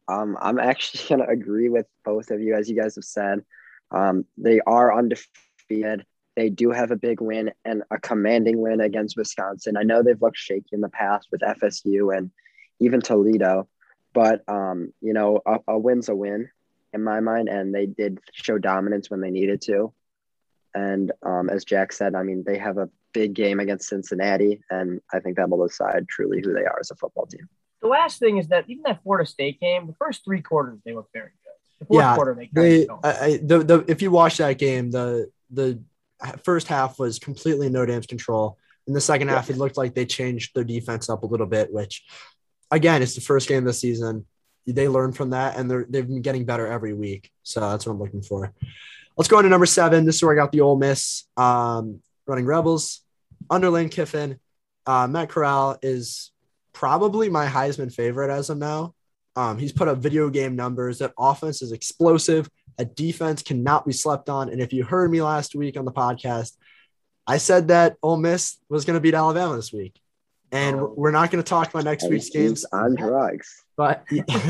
Um, 0.09 0.37
I'm 0.41 0.59
actually 0.59 1.05
going 1.09 1.27
to 1.27 1.33
agree 1.33 1.69
with 1.69 1.87
both 2.05 2.31
of 2.31 2.41
you, 2.41 2.55
as 2.55 2.69
you 2.69 2.77
guys 2.77 2.97
have 2.97 3.05
said. 3.05 3.45
Um, 3.91 4.25
they 4.37 4.61
are 4.67 4.97
undefeated. 4.97 6.05
They 6.37 6.49
do 6.49 6.71
have 6.71 6.91
a 6.91 6.97
big 6.97 7.21
win 7.21 7.53
and 7.65 7.83
a 7.91 7.99
commanding 7.99 8.61
win 8.61 8.81
against 8.81 9.17
Wisconsin. 9.17 9.77
I 9.77 9.83
know 9.83 10.03
they've 10.03 10.21
looked 10.21 10.39
shaky 10.39 10.71
in 10.73 10.81
the 10.81 10.89
past 10.89 11.29
with 11.31 11.41
FSU 11.41 12.17
and 12.17 12.31
even 12.79 13.01
Toledo, 13.01 13.69
but 14.13 14.43
um, 14.49 14.93
you 15.01 15.13
know, 15.13 15.41
a, 15.45 15.59
a 15.69 15.79
win's 15.79 16.09
a 16.09 16.15
win 16.15 16.49
in 16.93 17.05
my 17.05 17.21
mind, 17.21 17.49
and 17.49 17.75
they 17.75 17.87
did 17.87 18.19
show 18.33 18.59
dominance 18.59 19.11
when 19.11 19.21
they 19.21 19.31
needed 19.31 19.61
to. 19.63 19.93
And 20.75 21.13
um, 21.23 21.51
as 21.51 21.65
Jack 21.65 21.93
said, 21.93 22.15
I 22.15 22.23
mean, 22.23 22.45
they 22.47 22.59
have 22.59 22.79
a 22.79 22.89
big 23.13 23.35
game 23.35 23.61
against 23.61 23.89
Cincinnati, 23.89 24.61
and 24.71 25.01
I 25.13 25.21
think 25.21 25.37
that 25.37 25.51
will 25.51 25.67
decide 25.67 26.09
truly 26.09 26.41
who 26.45 26.53
they 26.53 26.65
are 26.65 26.79
as 26.81 26.91
a 26.91 26.97
football 26.97 27.27
team. 27.27 27.49
The 27.83 27.89
last 27.89 28.19
thing 28.19 28.37
is 28.37 28.49
that 28.49 28.67
even 28.69 28.83
that 28.85 29.03
Florida 29.03 29.29
State 29.29 29.59
game, 29.59 29.87
the 29.87 29.95
first 29.95 30.25
three 30.25 30.43
quarters, 30.43 30.79
they 30.85 30.95
looked 30.95 31.13
very. 31.13 31.31
The 31.81 31.87
fourth 31.87 31.99
Yeah, 31.99 32.15
quarter, 32.15 32.35
they 32.35 32.51
They. 32.53 32.89
I, 33.03 33.41
the, 33.43 33.59
the, 33.65 33.85
if 33.89 34.03
you 34.03 34.11
watch 34.11 34.37
that 34.37 34.59
game, 34.59 34.91
the 34.91 35.31
the 35.51 35.81
first 36.45 36.69
half 36.69 36.99
was 36.99 37.19
completely 37.19 37.69
Notre 37.69 37.87
Dame's 37.87 38.07
control. 38.07 38.59
In 38.87 38.95
the 38.95 39.01
second 39.01 39.29
half, 39.29 39.51
it 39.51 39.57
looked 39.57 39.77
like 39.77 39.95
they 39.95 40.07
changed 40.07 40.55
their 40.55 40.65
defense 40.65 41.09
up 41.09 41.23
a 41.23 41.27
little 41.27 41.47
bit, 41.47 41.73
which, 41.73 42.05
again, 42.71 43.03
it's 43.03 43.15
the 43.15 43.21
first 43.21 43.49
game 43.49 43.59
of 43.59 43.65
the 43.65 43.73
season. 43.73 44.27
They 44.67 44.89
learned 44.89 45.17
from 45.17 45.31
that, 45.31 45.57
and 45.57 45.71
they're 45.71 45.87
they've 45.89 46.07
been 46.07 46.23
getting 46.23 46.45
better 46.45 46.67
every 46.67 46.93
week. 46.93 47.31
So 47.43 47.61
that's 47.61 47.87
what 47.87 47.93
I'm 47.93 47.99
looking 47.99 48.23
for. 48.23 48.53
Let's 49.17 49.29
go 49.29 49.39
into 49.39 49.49
number 49.49 49.67
seven. 49.67 50.05
This 50.05 50.17
is 50.17 50.23
where 50.23 50.33
I 50.33 50.37
got 50.37 50.53
the 50.53 50.61
Ole 50.61 50.77
Miss 50.77 51.25
um, 51.37 52.01
running 52.27 52.47
Rebels 52.47 53.01
under 53.49 53.71
Lane 53.71 53.89
Kiffin. 53.89 54.39
Uh, 54.87 55.07
Matt 55.07 55.29
Corral 55.29 55.79
is 55.83 56.31
probably 56.73 57.29
my 57.29 57.47
Heisman 57.47 57.93
favorite 57.93 58.31
as 58.31 58.51
of 58.51 58.59
now. 58.59 58.95
Um, 59.37 59.59
he's 59.59 59.73
put 59.73 59.89
up 59.89 59.99
video 59.99 60.29
game 60.29 60.57
numbers. 60.57 60.99
That 60.99 61.13
offense 61.19 61.63
is 61.63 61.73
explosive. 61.73 62.49
A 62.79 62.85
defense 62.85 63.43
cannot 63.43 63.87
be 63.87 63.93
slept 63.93 64.29
on. 64.29 64.49
And 64.49 64.61
if 64.61 64.73
you 64.73 64.85
heard 64.85 65.11
me 65.11 65.23
last 65.23 65.55
week 65.55 65.77
on 65.79 65.85
the 65.85 65.93
podcast, 65.93 66.57
I 67.27 67.37
said 67.39 67.69
that 67.69 67.97
Ole 68.03 68.17
Miss 68.17 68.59
was 68.69 68.85
going 68.85 68.95
to 68.95 69.01
beat 69.01 69.15
Alabama 69.15 69.55
this 69.57 69.73
week. 69.73 70.01
And 70.53 70.81
Oh. 70.81 70.95
we're 70.97 71.13
not 71.13 71.31
going 71.31 71.43
to 71.43 71.49
talk 71.49 71.69
about 71.71 71.85
next 71.85 72.09
week's 72.09 72.31
games, 72.31 72.65
on 72.73 72.97
drugs. 72.97 73.65
but 73.77 74.05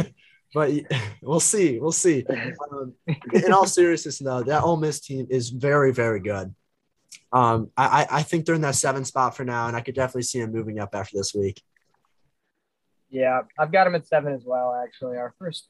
but 0.54 0.70
we'll 1.22 1.40
see. 1.40 1.78
We'll 1.78 1.92
see. 1.92 2.24
Um, 2.72 2.94
in 3.34 3.52
all 3.52 3.66
seriousness, 3.66 4.18
though, 4.18 4.42
that 4.44 4.62
Ole 4.62 4.78
Miss 4.78 5.00
team 5.00 5.26
is 5.28 5.50
very, 5.50 5.92
very 5.92 6.20
good. 6.20 6.54
Um, 7.32 7.70
I, 7.76 8.02
I 8.02 8.18
I 8.18 8.22
think 8.22 8.44
they're 8.46 8.54
in 8.54 8.62
that 8.62 8.74
seven 8.76 9.04
spot 9.04 9.36
for 9.36 9.44
now, 9.44 9.68
and 9.68 9.76
I 9.76 9.82
could 9.82 9.94
definitely 9.94 10.22
see 10.22 10.40
them 10.40 10.52
moving 10.52 10.78
up 10.80 10.94
after 10.94 11.16
this 11.18 11.34
week. 11.34 11.62
Yeah, 13.10 13.42
I've 13.58 13.72
got 13.72 13.84
them 13.84 13.94
at 13.94 14.06
seven 14.06 14.32
as 14.32 14.44
well. 14.44 14.74
Actually, 14.74 15.16
our 15.16 15.34
first 15.38 15.68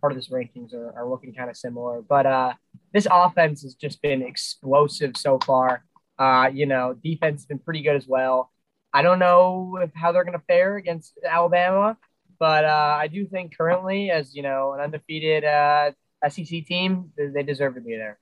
part 0.00 0.12
of 0.12 0.18
this 0.18 0.28
rankings 0.28 0.74
are, 0.74 0.92
are 0.96 1.08
looking 1.08 1.32
kind 1.32 1.48
of 1.48 1.56
similar, 1.56 2.02
but 2.02 2.26
uh, 2.26 2.52
this 2.92 3.06
offense 3.10 3.62
has 3.62 3.74
just 3.74 4.02
been 4.02 4.22
explosive 4.22 5.16
so 5.16 5.38
far. 5.46 5.84
Uh, 6.18 6.50
you 6.52 6.66
know, 6.66 6.94
defense 7.02 7.42
has 7.42 7.46
been 7.46 7.58
pretty 7.58 7.82
good 7.82 7.96
as 7.96 8.06
well. 8.06 8.50
I 8.92 9.02
don't 9.02 9.18
know 9.18 9.78
if, 9.82 9.90
how 9.94 10.12
they're 10.12 10.24
going 10.24 10.38
to 10.38 10.44
fare 10.46 10.76
against 10.76 11.18
Alabama, 11.28 11.96
but 12.38 12.64
uh, 12.64 12.96
I 12.98 13.08
do 13.08 13.26
think 13.26 13.56
currently, 13.56 14.10
as 14.10 14.34
you 14.34 14.42
know, 14.42 14.72
an 14.72 14.80
undefeated 14.80 15.44
uh, 15.44 15.92
SEC 16.28 16.66
team, 16.66 17.10
they- 17.16 17.42
deserve 17.42 17.74
to 17.74 17.80
be 17.80 17.96
there. 17.96 18.18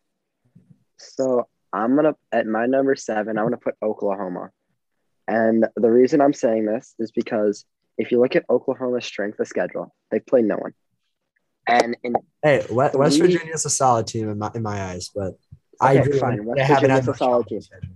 So 0.96 1.48
I'm 1.72 1.96
gonna 1.96 2.14
at 2.30 2.46
my 2.46 2.66
number 2.66 2.94
seven, 2.94 3.38
I'm 3.38 3.44
gonna 3.46 3.56
put 3.56 3.74
Oklahoma. 3.82 4.50
And 5.26 5.66
the 5.76 5.90
reason 5.90 6.20
I'm 6.20 6.32
saying 6.32 6.66
this 6.66 6.94
is 6.98 7.10
because 7.10 7.64
if 7.98 8.10
you 8.10 8.20
look 8.20 8.36
at 8.36 8.44
Oklahoma's 8.48 9.04
strength 9.04 9.38
of 9.40 9.48
schedule, 9.48 9.94
they've 10.10 10.24
played 10.24 10.44
no 10.44 10.56
one. 10.56 10.72
And 11.66 11.96
in 12.02 12.14
Hey, 12.42 12.64
West, 12.70 13.18
Virginia 13.18 13.52
is 13.54 13.64
a 13.64 13.70
solid 13.70 14.06
team 14.06 14.28
in 14.28 14.38
my 14.38 14.50
in 14.54 14.62
my 14.62 14.82
eyes, 14.82 15.10
but 15.14 15.34
I 15.80 15.92
Okay, 15.98 16.00
agree. 16.00 16.18
fine. 16.18 16.44
West 16.44 16.68
They 16.68 16.74
Virginia's 16.74 17.08
a 17.08 17.14
solid 17.16 17.46
team. 17.46 17.60
schedule. 17.60 17.88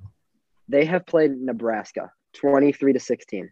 they 0.69 0.85
have 0.85 1.05
played 1.07 1.33
Nebraska 1.33 2.11
23 2.35 2.93
to 2.93 3.01
16, 3.01 3.51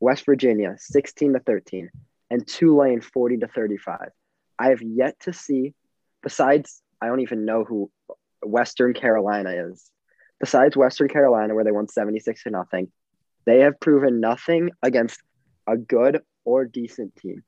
West 0.00 0.24
Virginia 0.26 0.74
16 0.78 1.34
to 1.34 1.40
13, 1.40 1.90
and 2.30 2.46
Tulane 2.46 3.00
40 3.00 3.38
to 3.38 3.48
35. 3.48 4.08
I 4.58 4.68
have 4.70 4.82
yet 4.82 5.18
to 5.20 5.32
see, 5.32 5.74
besides, 6.22 6.82
I 7.00 7.06
don't 7.06 7.20
even 7.20 7.44
know 7.44 7.62
who 7.64 7.90
Western 8.42 8.92
Carolina 8.94 9.50
is. 9.70 9.88
Besides 10.40 10.76
Western 10.76 11.08
Carolina, 11.08 11.54
where 11.54 11.64
they 11.64 11.72
won 11.72 11.88
76 11.88 12.42
to 12.44 12.50
nothing, 12.50 12.90
they 13.44 13.60
have 13.60 13.78
proven 13.80 14.20
nothing 14.20 14.70
against 14.82 15.20
a 15.68 15.76
good 15.76 16.22
or 16.44 16.64
decent 16.64 17.14
team. 17.16 17.44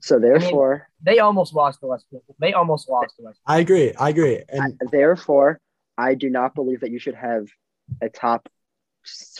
So 0.00 0.18
therefore, 0.18 0.88
They 1.02 1.18
almost 1.18 1.54
lost 1.54 1.80
to 1.80 1.86
West. 1.86 2.06
They 2.38 2.52
almost 2.52 2.88
lost 2.88 3.16
to 3.16 3.24
West. 3.24 3.40
I 3.46 3.58
agree. 3.58 3.92
I 3.94 4.10
agree. 4.10 4.42
And 4.48 4.80
therefore, 4.92 5.60
I 5.96 6.14
do 6.14 6.30
not 6.30 6.54
believe 6.54 6.80
that 6.80 6.90
you 6.90 6.98
should 6.98 7.14
have 7.14 7.48
a 8.00 8.08
top 8.08 8.48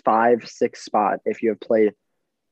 five, 0.05 0.49
six 0.49 0.85
spot 0.85 1.21
if 1.25 1.43
you 1.43 1.51
have 1.51 1.61
played 1.61 1.93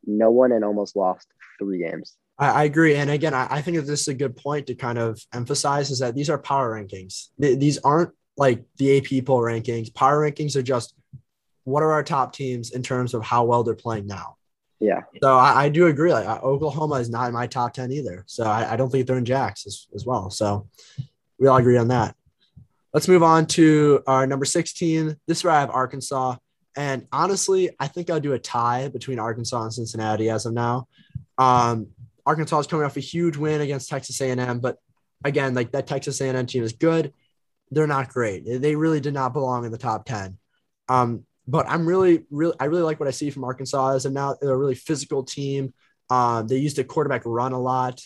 no 0.05 0.31
one 0.31 0.53
and 0.53 0.65
almost 0.65 0.95
lost 0.95 1.27
three 1.59 1.79
games. 1.79 2.17
I, 2.39 2.49
I 2.49 2.65
agree. 2.65 2.95
And 2.97 3.11
again, 3.11 3.35
I, 3.35 3.49
I 3.51 3.63
think 3.63 3.77
that 3.77 3.87
this 3.87 4.03
is 4.03 4.09
a 4.09 4.15
good 4.15 4.37
point 4.37 4.69
to 4.69 4.75
kind 4.75 4.99
of 4.99 5.21
emphasize 5.33 5.91
is 5.91 5.99
that 6.01 6.15
these 6.15 6.31
are 6.31 6.39
power 6.39 6.75
rankings. 6.75 7.29
Th- 7.41 7.59
these 7.59 7.79
aren't 7.79 8.11
like 8.37 8.65
the 8.77 8.99
AP 8.99 9.25
poll 9.25 9.41
rankings. 9.41 9.93
Power 9.93 10.21
rankings 10.21 10.55
are 10.55 10.63
just 10.63 10.95
what 11.65 11.83
are 11.83 11.93
our 11.93 12.05
top 12.05 12.33
teams 12.33 12.71
in 12.71 12.83
terms 12.83 13.15
of 13.15 13.25
how 13.25 13.45
well 13.45 13.65
they're 13.65 13.75
playing 13.75 14.07
now. 14.07 14.36
Yeah. 14.81 15.03
So 15.23 15.37
I, 15.37 15.65
I 15.65 15.69
do 15.69 15.87
agree. 15.87 16.13
Like 16.13 16.27
Oklahoma 16.43 16.97
is 16.97 17.09
not 17.09 17.29
in 17.29 17.35
my 17.35 17.47
top 17.47 17.73
ten 17.73 17.93
either. 17.93 18.25
So 18.27 18.45
I, 18.45 18.73
I 18.73 18.77
don't 18.77 18.91
think 18.91 19.07
they're 19.07 19.17
in 19.17 19.25
Jacks 19.25 19.67
as, 19.67 19.87
as 19.95 20.05
well. 20.05 20.31
So 20.31 20.69
we 21.39 21.49
all 21.49 21.57
agree 21.57 21.77
on 21.77 21.89
that. 21.89 22.15
Let's 22.93 23.09
move 23.09 23.23
on 23.23 23.47
to 23.49 24.03
our 24.07 24.27
number 24.27 24.45
16. 24.45 25.17
This 25.27 25.39
is 25.39 25.45
where 25.45 25.53
I 25.53 25.61
have 25.61 25.71
Arkansas. 25.71 26.37
And 26.77 27.07
honestly, 27.13 27.71
I 27.81 27.89
think 27.89 28.11
I'll 28.11 28.21
do 28.21 28.35
a 28.35 28.39
tie 28.39 28.89
between 28.89 29.19
Arkansas 29.19 29.63
and 29.63 29.73
Cincinnati 29.73 30.31
as 30.31 30.47
of 30.47 30.53
now. 30.55 30.89
Um, 31.39 31.89
Arkansas 32.25 32.61
is 32.61 32.67
coming 32.67 32.85
off 32.85 32.97
a 32.97 33.01
huge 33.01 33.37
win 33.37 33.61
against 33.61 33.89
Texas 33.89 34.21
A&M, 34.21 34.61
but 34.61 34.79
again, 35.25 35.55
like 35.55 35.73
that 35.73 35.87
Texas 35.87 36.21
A&M 36.21 36.47
team 36.47 36.65
is 36.65 36.73
good. 36.73 37.13
They're 37.71 37.87
not 37.87 38.09
great. 38.09 38.45
They 38.47 38.77
really 38.77 39.01
did 39.01 39.15
not 39.15 39.33
belong 39.33 39.65
in 39.65 39.73
the 39.73 39.79
top 39.79 40.05
10. 40.05 40.39
Um, 40.89 41.25
but 41.47 41.69
I'm 41.69 41.87
really, 41.87 42.25
really, 42.31 42.55
I 42.59 42.65
really 42.65 42.83
like 42.83 42.99
what 42.99 43.09
I 43.09 43.13
see 43.13 43.31
from 43.31 43.45
Arkansas 43.45 43.95
as 43.95 44.07
of 44.07 44.13
now. 44.13 44.37
A 44.43 44.57
really 44.57 44.75
physical 44.75 45.23
team. 45.23 45.73
Um, 46.11 46.47
they 46.47 46.59
used 46.59 46.79
a 46.79 46.85
quarterback 46.85 47.23
run 47.25 47.53
a 47.53 47.61
lot. 47.61 48.01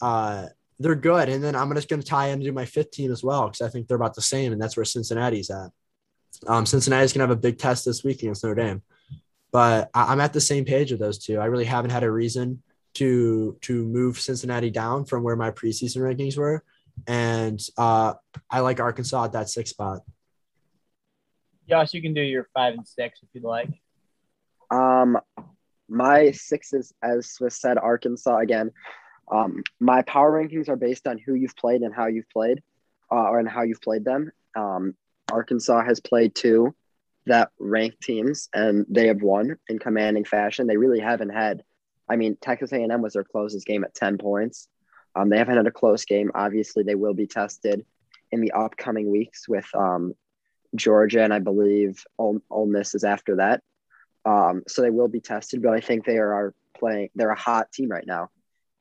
Uh, 0.00 0.46
they're 0.78 0.94
good. 0.94 1.28
And 1.28 1.44
then 1.44 1.54
I'm 1.54 1.72
just 1.74 1.88
going 1.88 2.00
to 2.00 2.06
tie 2.06 2.28
into 2.28 2.52
my 2.52 2.64
fifth 2.64 2.90
team 2.90 3.12
as 3.12 3.22
well 3.22 3.46
because 3.46 3.60
I 3.60 3.68
think 3.68 3.86
they're 3.86 3.96
about 3.96 4.14
the 4.14 4.22
same, 4.22 4.52
and 4.52 4.60
that's 4.60 4.76
where 4.76 4.84
Cincinnati's 4.84 5.50
at. 5.50 5.70
Um, 6.46 6.64
Cincinnati's 6.64 7.12
going 7.12 7.20
to 7.20 7.30
have 7.30 7.36
a 7.36 7.40
big 7.40 7.58
test 7.58 7.84
this 7.84 8.02
week 8.02 8.22
against 8.22 8.42
Notre 8.42 8.54
Dame, 8.54 8.82
but 9.52 9.90
I- 9.92 10.12
I'm 10.12 10.20
at 10.20 10.32
the 10.32 10.40
same 10.40 10.64
page 10.64 10.90
with 10.90 11.00
those 11.00 11.18
two. 11.18 11.38
I 11.38 11.46
really 11.46 11.66
haven't 11.66 11.90
had 11.90 12.02
a 12.02 12.10
reason 12.10 12.62
to 12.94 13.56
to 13.60 13.84
move 13.84 14.18
Cincinnati 14.18 14.70
down 14.70 15.04
from 15.04 15.22
where 15.22 15.36
my 15.36 15.50
preseason 15.50 15.98
rankings 15.98 16.36
were, 16.36 16.64
and 17.06 17.60
uh, 17.76 18.14
I 18.50 18.60
like 18.60 18.80
Arkansas 18.80 19.24
at 19.24 19.32
that 19.32 19.50
sixth 19.50 19.74
spot. 19.74 20.00
Josh, 21.70 21.94
you 21.94 22.02
can 22.02 22.14
do 22.14 22.20
your 22.20 22.48
five 22.52 22.74
and 22.74 22.86
six 22.86 23.20
if 23.22 23.28
you'd 23.32 23.44
like. 23.44 23.70
Um, 24.72 25.18
my 25.88 26.32
six 26.32 26.72
is, 26.72 26.92
as 27.00 27.36
was 27.40 27.60
said, 27.60 27.78
Arkansas 27.78 28.38
again. 28.38 28.72
Um, 29.30 29.62
my 29.78 30.02
power 30.02 30.32
rankings 30.32 30.68
are 30.68 30.76
based 30.76 31.06
on 31.06 31.18
who 31.18 31.34
you've 31.34 31.56
played 31.56 31.82
and 31.82 31.94
how 31.94 32.06
you've 32.06 32.28
played, 32.28 32.60
uh, 33.12 33.28
or 33.28 33.38
and 33.38 33.48
how 33.48 33.62
you've 33.62 33.80
played 33.80 34.04
them. 34.04 34.32
Um, 34.56 34.96
Arkansas 35.30 35.84
has 35.84 36.00
played 36.00 36.34
two 36.34 36.74
that 37.26 37.50
ranked 37.60 38.00
teams, 38.00 38.48
and 38.52 38.84
they 38.88 39.06
have 39.06 39.22
won 39.22 39.56
in 39.68 39.78
commanding 39.78 40.24
fashion. 40.24 40.66
They 40.66 40.76
really 40.76 41.00
haven't 41.00 41.30
had. 41.30 41.62
I 42.08 42.16
mean, 42.16 42.36
Texas 42.40 42.72
A&M 42.72 43.00
was 43.00 43.12
their 43.12 43.22
closest 43.22 43.64
game 43.64 43.84
at 43.84 43.94
ten 43.94 44.18
points. 44.18 44.66
Um, 45.14 45.28
they 45.28 45.38
haven't 45.38 45.56
had 45.56 45.66
a 45.68 45.72
close 45.72 46.04
game. 46.04 46.32
Obviously, 46.34 46.82
they 46.82 46.96
will 46.96 47.14
be 47.14 47.28
tested 47.28 47.84
in 48.32 48.40
the 48.40 48.50
upcoming 48.50 49.08
weeks 49.08 49.48
with 49.48 49.66
um, 49.74 50.14
Georgia, 50.74 51.22
and 51.22 51.32
I 51.32 51.38
believe 51.38 52.04
Ole, 52.18 52.40
Ole 52.50 52.66
Miss 52.66 52.94
is 52.94 53.04
after 53.04 53.36
that. 53.36 53.62
Um, 54.24 54.62
so 54.68 54.82
they 54.82 54.90
will 54.90 55.08
be 55.08 55.20
tested, 55.20 55.62
but 55.62 55.72
I 55.72 55.80
think 55.80 56.04
they 56.04 56.18
are, 56.18 56.32
are 56.32 56.54
playing. 56.76 57.10
They're 57.14 57.30
a 57.30 57.38
hot 57.38 57.72
team 57.72 57.88
right 57.88 58.06
now, 58.06 58.30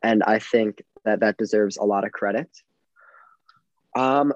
and 0.03 0.23
I 0.23 0.39
think 0.39 0.83
that 1.05 1.21
that 1.21 1.37
deserves 1.37 1.77
a 1.77 1.83
lot 1.83 2.05
of 2.05 2.11
credit. 2.11 2.49
Um, 3.95 4.33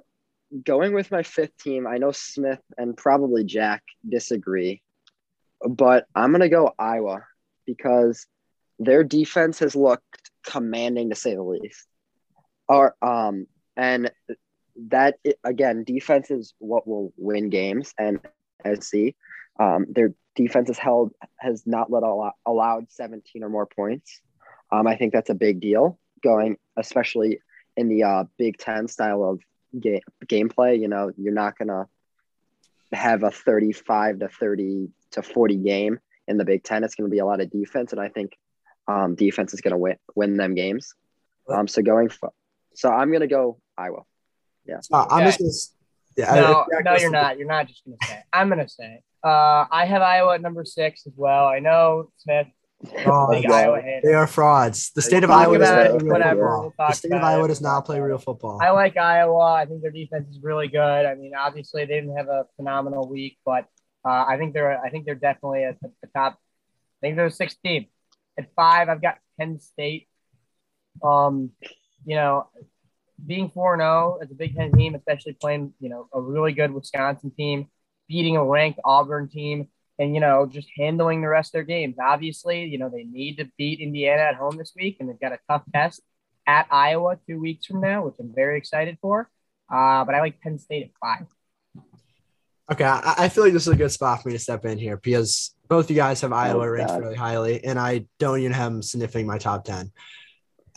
going 0.66 0.94
with 0.94 1.12
my 1.12 1.24
fifth 1.24 1.58
team, 1.58 1.88
I 1.88 1.98
know 1.98 2.12
Smith 2.12 2.62
and 2.78 2.96
probably 2.96 3.44
Jack 3.44 3.84
disagree, 4.08 4.82
but 5.68 6.06
I'm 6.16 6.32
gonna 6.32 6.50
go 6.50 6.74
Iowa 6.80 7.26
because 7.66 8.26
their 8.80 9.04
defense 9.04 9.60
has 9.60 9.76
looked 9.76 10.32
commanding 10.46 11.10
to 11.10 11.16
say 11.16 11.36
the 11.36 11.44
least. 11.44 11.88
Or 12.68 12.96
um, 13.02 13.48
and 13.76 14.12
that 14.90 15.20
again, 15.44 15.84
defense 15.84 16.32
is 16.32 16.54
what 16.60 16.88
will 16.88 17.14
win 17.18 17.50
games, 17.50 17.94
and 17.98 18.20
as 18.64 18.88
see, 18.88 19.16
um, 19.60 19.86
their 19.90 20.14
defense 20.36 20.68
has 20.68 20.78
held 20.78 21.12
has 21.38 21.64
not 21.66 21.92
let 21.92 22.04
allow, 22.04 22.34
allowed 22.46 22.92
17 22.92 23.44
or 23.44 23.50
more 23.50 23.66
points. 23.66 24.22
Um, 24.72 24.88
I 24.88 24.96
think 24.96 25.14
that's 25.14 25.30
a 25.30 25.36
big 25.36 25.60
deal 25.60 26.00
going, 26.24 26.58
especially 26.78 27.40
in 27.78 27.90
the 27.90 28.04
uh, 28.04 28.24
Big 28.38 28.58
Ten 28.58 28.88
style 28.88 29.24
of 29.24 29.40
game 29.80 30.02
gameplay. 30.26 30.80
You 30.80 30.88
know, 30.88 31.12
you're 31.18 31.34
not 31.34 31.58
gonna 31.58 31.88
have 32.92 33.24
a 33.24 33.32
35 33.32 34.20
to 34.20 34.28
30 34.28 34.90
to 35.12 35.22
40 35.22 35.56
game 35.58 36.00
in 36.28 36.38
the 36.38 36.46
Big 36.46 36.64
Ten. 36.64 36.84
It's 36.84 36.96
going 36.96 37.10
to 37.10 37.14
be 37.14 37.20
a 37.20 37.26
lot 37.26 37.42
of 37.42 37.50
defense, 37.50 37.92
and 37.92 38.02
I 38.02 38.10
think 38.10 38.38
um, 38.88 39.16
defense 39.16 39.54
is 39.54 39.62
going 39.62 39.72
to 39.72 39.78
win 39.78 39.98
win 40.16 40.38
them 40.38 40.56
games. 40.56 40.94
Um, 41.50 41.68
so 41.68 41.82
going, 41.82 42.10
for, 42.10 42.32
so 42.74 42.90
I'm 42.90 43.10
going 43.10 43.22
to 43.22 43.28
go 43.28 43.60
Iowa. 43.78 44.04
Yeah, 44.66 44.80
uh, 44.92 45.06
I'm 45.10 45.26
just 45.26 45.40
gonna, 45.40 46.30
yeah, 46.30 46.36
No, 46.42 46.66
I- 46.78 46.82
no, 46.84 46.96
you're 46.98 47.10
not. 47.12 47.38
You're 47.38 47.48
not 47.48 47.68
just 47.68 47.84
gonna 47.86 47.98
say. 48.06 48.16
it. 48.18 48.24
I'm 48.32 48.50
gonna 48.50 48.70
say. 48.70 48.86
it. 48.96 49.04
Uh, 49.28 49.66
I 49.72 49.86
have 49.86 50.02
Iowa 50.02 50.36
at 50.36 50.42
number 50.42 50.66
six 50.66 51.06
as 51.08 51.14
well. 51.16 51.46
I 51.48 51.60
know 51.60 52.10
Smith, 52.18 52.48
Oh, 53.06 53.32
big 53.32 53.44
yeah. 53.46 53.52
Iowa 53.54 53.80
hater. 53.82 54.02
They 54.04 54.14
are 54.14 54.28
frauds. 54.28 54.92
The 54.92 55.02
state 55.02 55.24
of 55.24 55.32
Iowa 55.32 55.58
does 55.58 55.70
not 55.70 55.80
it, 55.86 55.90
play 55.92 55.98
real 56.00 56.12
whatever. 56.14 56.42
football. 56.42 56.74
We'll 56.78 56.88
The 56.90 56.94
state 56.96 57.12
of 57.14 57.24
Iowa 57.24 57.46
it. 57.46 57.48
does 57.48 57.62
not 57.62 57.86
play 57.86 58.00
real 58.02 58.18
football. 58.18 58.60
I 58.62 58.72
like 58.72 58.98
Iowa. 58.98 59.54
I 59.54 59.66
think 59.66 59.82
their 59.82 59.92
defense 59.92 60.28
is 60.30 60.40
really 60.44 60.68
good. 60.68 61.06
I 61.06 61.16
mean, 61.16 61.32
obviously 61.34 61.86
they 61.86 61.96
didn't 62.02 62.18
have 62.18 62.28
a 62.28 62.46
phenomenal 62.58 63.08
week, 63.08 63.38
but 63.46 63.66
uh, 64.06 64.26
I 64.28 64.36
think 64.38 64.54
they're 64.54 64.78
I 64.84 64.90
think 64.90 65.06
they're 65.06 65.16
definitely 65.16 65.64
at 65.64 65.80
the, 65.82 65.92
the 66.02 66.08
top. 66.14 66.34
I 66.34 67.00
think 67.08 67.16
they're 67.16 67.28
a 67.28 67.32
sixth 67.32 67.58
team. 67.64 67.86
At 68.38 68.48
five, 68.56 68.90
I've 68.90 69.02
got 69.02 69.16
Penn 69.40 69.60
State. 69.62 70.10
Um, 71.02 71.52
you 72.06 72.16
know, 72.18 72.50
being 73.26 73.50
four 73.50 73.74
and 73.74 73.82
zero 73.82 74.20
as 74.22 74.32
a 74.32 74.36
Big 74.36 74.56
Ten 74.56 74.72
team, 74.72 74.96
especially 74.96 75.34
playing 75.34 75.74
you 75.80 75.90
know 75.90 76.08
a 76.14 76.22
really 76.22 76.54
good 76.54 76.72
Wisconsin 76.72 77.32
team, 77.32 77.68
beating 78.08 78.38
a 78.38 78.46
ranked 78.46 78.80
Auburn 78.86 79.30
team, 79.30 79.68
and 80.00 80.14
you 80.14 80.22
know 80.22 80.46
just 80.46 80.70
handling 80.78 81.22
the 81.22 81.28
rest 81.28 81.50
of 81.50 81.54
their 81.54 81.64
games. 81.64 81.96
Obviously, 82.02 82.66
you 82.66 82.78
know 82.78 82.90
they 82.90 83.04
need 83.04 83.38
to 83.38 83.50
beat 83.58 83.80
Indiana 83.80 84.24
at 84.24 84.36
home 84.36 84.58
this 84.58 84.74
week, 84.76 84.98
and 85.00 85.10
they've 85.10 85.20
got 85.20 85.34
a 85.34 85.40
tough 85.50 85.64
test 85.74 86.02
at 86.48 86.68
Iowa 86.72 87.18
two 87.28 87.40
weeks 87.40 87.66
from 87.66 87.82
now, 87.82 88.06
which 88.06 88.16
I'm 88.20 88.34
very 88.34 88.58
excited 88.58 88.98
for. 89.02 89.30
Uh, 89.72 90.04
but 90.06 90.14
I 90.16 90.20
like 90.20 90.42
Penn 90.42 90.60
State 90.60 90.84
at 90.84 90.92
five. 91.02 91.28
Okay, 92.72 92.86
I, 92.86 93.16
I 93.18 93.30
feel 93.30 93.44
like 93.44 93.54
this 93.54 93.68
is 93.68 93.74
a 93.74 93.78
good 93.78 93.92
spot 93.92 94.22
for 94.22 94.30
me 94.30 94.36
to 94.36 94.40
step 94.40 94.66
in 94.66 94.78
here 94.78 94.98
because 94.98 95.54
both 95.68 95.90
you 95.90 95.96
guys 95.96 96.22
have 96.22 96.32
Iowa 96.32 96.70
ranked 96.70 96.94
really 96.94 97.16
highly, 97.16 97.64
and 97.64 97.80
I 97.80 98.06
don't 98.20 98.40
even 98.40 98.52
have 98.52 98.72
them 98.72 98.82
sniffing 98.82 99.28
my 99.28 99.38
top 99.38 99.66
ten. 99.66 99.92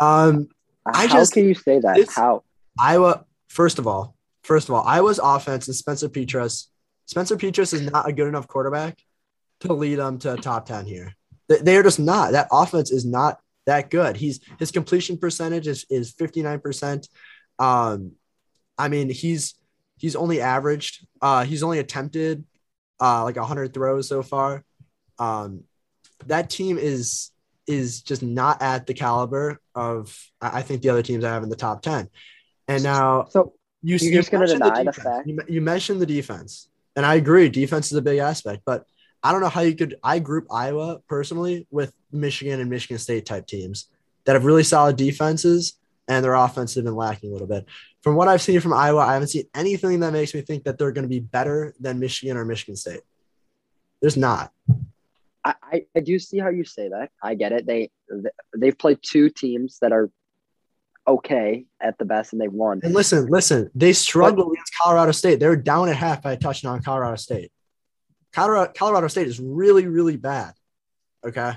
Um, 0.00 0.48
I 0.92 1.06
How 1.06 1.18
just- 1.18 1.32
can 1.32 1.44
you 1.44 1.54
say 1.54 1.80
that? 1.80 2.08
How? 2.14 2.42
Iowa, 2.78 3.24
first 3.48 3.78
of 3.78 3.86
all, 3.86 4.16
first 4.44 4.68
of 4.68 4.74
all, 4.74 4.82
Iowa's 4.84 5.20
offense 5.22 5.66
and 5.66 5.76
Spencer 5.76 6.08
Petras. 6.08 6.66
Spencer 7.06 7.36
Petras 7.36 7.72
is 7.72 7.82
not 7.82 8.08
a 8.08 8.12
good 8.12 8.28
enough 8.28 8.46
quarterback 8.48 8.98
to 9.60 9.72
lead 9.72 9.96
them 9.96 10.18
to 10.18 10.34
a 10.34 10.36
top 10.36 10.66
10 10.66 10.86
here. 10.86 11.14
They, 11.48 11.58
they 11.58 11.76
are 11.76 11.82
just 11.82 11.98
not. 11.98 12.32
That 12.32 12.48
offense 12.52 12.90
is 12.90 13.04
not 13.06 13.40
that 13.66 13.90
good. 13.90 14.16
He's 14.16 14.40
his 14.58 14.70
completion 14.70 15.16
percentage 15.18 15.66
is, 15.66 15.86
is 15.88 16.12
59%. 16.12 17.08
Um, 17.58 18.12
I 18.76 18.88
mean, 18.88 19.08
he's 19.08 19.54
he's 19.96 20.14
only 20.16 20.40
averaged, 20.40 21.06
uh, 21.22 21.44
he's 21.44 21.62
only 21.62 21.78
attempted 21.78 22.44
uh 23.00 23.24
like 23.24 23.36
100 23.36 23.72
throws 23.72 24.08
so 24.08 24.22
far. 24.22 24.64
Um, 25.18 25.64
that 26.26 26.50
team 26.50 26.76
is 26.78 27.30
is 27.66 28.00
just 28.02 28.22
not 28.22 28.62
at 28.62 28.86
the 28.86 28.94
caliber 28.94 29.60
of 29.74 30.16
I 30.40 30.62
think 30.62 30.82
the 30.82 30.90
other 30.90 31.02
teams 31.02 31.24
I 31.24 31.30
have 31.30 31.42
in 31.42 31.48
the 31.48 31.56
top 31.56 31.82
10. 31.82 32.08
And 32.68 32.82
now 32.82 33.26
So 33.30 33.54
you, 33.82 33.96
You're 33.96 34.12
you 34.12 34.18
just 34.18 34.30
gonna 34.30 34.42
mentioned 34.42 34.62
deny 34.62 34.78
the 34.84 34.90
defense. 34.92 35.04
fact? 35.04 35.26
You, 35.28 35.38
you 35.48 35.60
mentioned 35.60 36.00
the 36.00 36.06
defense, 36.06 36.68
and 36.96 37.04
I 37.06 37.14
agree. 37.16 37.48
Defense 37.48 37.92
is 37.92 37.98
a 37.98 38.02
big 38.02 38.18
aspect, 38.18 38.62
but 38.64 38.86
I 39.22 39.32
don't 39.32 39.40
know 39.40 39.48
how 39.48 39.60
you 39.62 39.74
could. 39.74 39.96
I 40.02 40.18
group 40.18 40.46
Iowa 40.50 41.00
personally 41.08 41.66
with 41.70 41.92
Michigan 42.12 42.60
and 42.60 42.70
Michigan 42.70 42.98
State 42.98 43.26
type 43.26 43.46
teams 43.46 43.88
that 44.24 44.34
have 44.34 44.44
really 44.44 44.62
solid 44.62 44.96
defenses, 44.96 45.74
and 46.08 46.24
their 46.24 46.34
offense 46.34 46.74
has 46.74 46.84
been 46.84 46.94
lacking 46.96 47.30
a 47.30 47.32
little 47.32 47.48
bit. 47.48 47.66
From 48.02 48.14
what 48.14 48.28
I've 48.28 48.42
seen 48.42 48.60
from 48.60 48.72
Iowa, 48.72 49.00
I 49.00 49.14
haven't 49.14 49.28
seen 49.28 49.44
anything 49.54 50.00
that 50.00 50.12
makes 50.12 50.32
me 50.34 50.40
think 50.42 50.64
that 50.64 50.78
they're 50.78 50.92
going 50.92 51.04
to 51.04 51.08
be 51.08 51.20
better 51.20 51.74
than 51.80 51.98
Michigan 51.98 52.36
or 52.36 52.44
Michigan 52.44 52.76
State. 52.76 53.00
There's 54.00 54.16
not. 54.16 54.52
I, 55.46 55.54
I, 55.62 55.86
I 55.96 56.00
do 56.00 56.18
see 56.18 56.38
how 56.38 56.48
you 56.48 56.64
say 56.64 56.88
that. 56.88 57.10
I 57.22 57.34
get 57.36 57.52
it. 57.52 57.66
They 57.66 57.90
they've 58.56 58.76
played 58.76 58.98
two 59.00 59.30
teams 59.30 59.78
that 59.80 59.92
are 59.92 60.10
okay 61.06 61.66
at 61.80 61.98
the 61.98 62.04
best, 62.04 62.32
and 62.32 62.42
they've 62.42 62.52
won. 62.52 62.80
And 62.82 62.92
listen, 62.92 63.26
listen, 63.26 63.70
they 63.74 63.92
struggled 63.92 64.52
against 64.52 64.74
Colorado 64.76 65.12
State. 65.12 65.38
They 65.38 65.46
were 65.46 65.56
down 65.56 65.88
at 65.88 65.96
half 65.96 66.22
by 66.22 66.32
a 66.32 66.36
touchdown 66.36 66.72
on 66.74 66.82
Colorado 66.82 67.16
State. 67.16 67.52
Colorado, 68.32 68.72
Colorado 68.76 69.06
State 69.06 69.28
is 69.28 69.38
really, 69.38 69.86
really 69.86 70.16
bad. 70.16 70.54
Okay. 71.24 71.52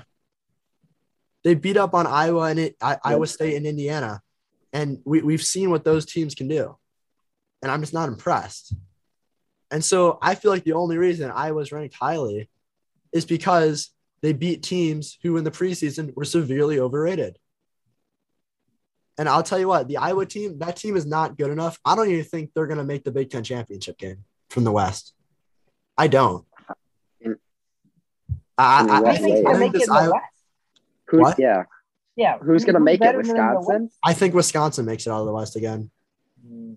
They 1.42 1.54
beat 1.54 1.76
up 1.76 1.94
on 1.94 2.06
Iowa 2.06 2.44
and 2.44 2.58
it, 2.58 2.76
I, 2.80 2.98
Iowa 3.02 3.26
State 3.26 3.56
and 3.56 3.66
Indiana. 3.66 4.20
And 4.72 5.00
we, 5.04 5.22
we've 5.22 5.42
seen 5.42 5.70
what 5.70 5.84
those 5.84 6.06
teams 6.06 6.34
can 6.34 6.48
do. 6.48 6.76
And 7.62 7.72
I'm 7.72 7.80
just 7.80 7.94
not 7.94 8.08
impressed. 8.08 8.74
And 9.70 9.84
so 9.84 10.18
I 10.20 10.34
feel 10.34 10.50
like 10.50 10.64
the 10.64 10.74
only 10.74 10.96
reason 10.96 11.30
Iowa's 11.30 11.72
ranked 11.72 11.94
highly 11.94 12.49
is 13.12 13.24
because 13.24 13.90
they 14.22 14.32
beat 14.32 14.62
teams 14.62 15.18
who 15.22 15.36
in 15.36 15.44
the 15.44 15.50
preseason 15.50 16.14
were 16.14 16.24
severely 16.24 16.78
overrated. 16.78 17.38
And 19.18 19.28
I'll 19.28 19.42
tell 19.42 19.58
you 19.58 19.68
what, 19.68 19.88
the 19.88 19.98
Iowa 19.98 20.24
team, 20.24 20.58
that 20.60 20.76
team 20.76 20.96
is 20.96 21.04
not 21.04 21.36
good 21.36 21.50
enough. 21.50 21.78
I 21.84 21.94
don't 21.94 22.08
even 22.08 22.24
think 22.24 22.50
they're 22.54 22.66
going 22.66 22.78
to 22.78 22.84
make 22.84 23.04
the 23.04 23.12
Big 23.12 23.30
Ten 23.30 23.44
championship 23.44 23.98
game 23.98 24.24
from 24.48 24.64
the 24.64 24.72
West. 24.72 25.12
I 25.98 26.08
don't. 26.08 26.46
In- 27.20 27.36
I, 28.56 28.82
in 28.82 28.90
I, 28.90 28.98
I 28.98 29.16
think, 29.16 29.34
way? 29.34 29.44
I 29.44 29.50
I 29.50 29.58
think 29.58 29.58
make 29.58 29.68
it 29.68 29.72
this 29.72 29.88
in 29.88 29.94
the 29.94 30.00
Iowa, 30.00 30.12
West. 30.12 30.24
Who? 31.08 31.20
What? 31.20 31.38
Yeah. 31.38 31.64
Yeah. 32.16 32.38
Who's 32.38 32.64
gonna 32.64 32.80
make 32.80 32.96
it? 32.96 33.00
better 33.00 33.22
than 33.22 33.36
the 33.36 33.54
Wisconsin? 33.58 33.90
I 34.02 34.14
think 34.14 34.34
Wisconsin 34.34 34.86
makes 34.86 35.06
it 35.06 35.10
out 35.10 35.20
of 35.20 35.26
the 35.26 35.32
West 35.32 35.56
again. 35.56 35.90
Mm. 36.46 36.76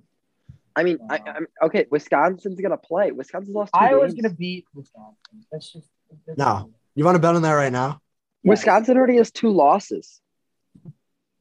I 0.76 0.84
mean, 0.84 1.00
I, 1.10 1.20
I'm 1.26 1.48
okay. 1.64 1.86
Wisconsin's 1.92 2.60
gonna 2.60 2.78
play. 2.78 3.12
Wisconsin's 3.12 3.56
lost 3.56 3.74
two 3.74 3.80
Iowa's 3.80 4.14
games. 4.14 4.24
gonna 4.24 4.34
beat 4.34 4.66
Wisconsin. 4.74 5.16
That's 5.52 5.72
just 5.72 5.88
that's 6.03 6.03
No. 6.38 6.72
You 6.96 7.06
want 7.06 7.16
to 7.16 7.20
bet 7.20 7.36
on 7.36 7.42
that 7.44 7.52
right 7.54 7.72
now? 7.72 8.00
Wisconsin 8.44 8.98
already 8.98 9.18
has 9.18 9.32
two 9.32 9.50
losses. 9.50 10.20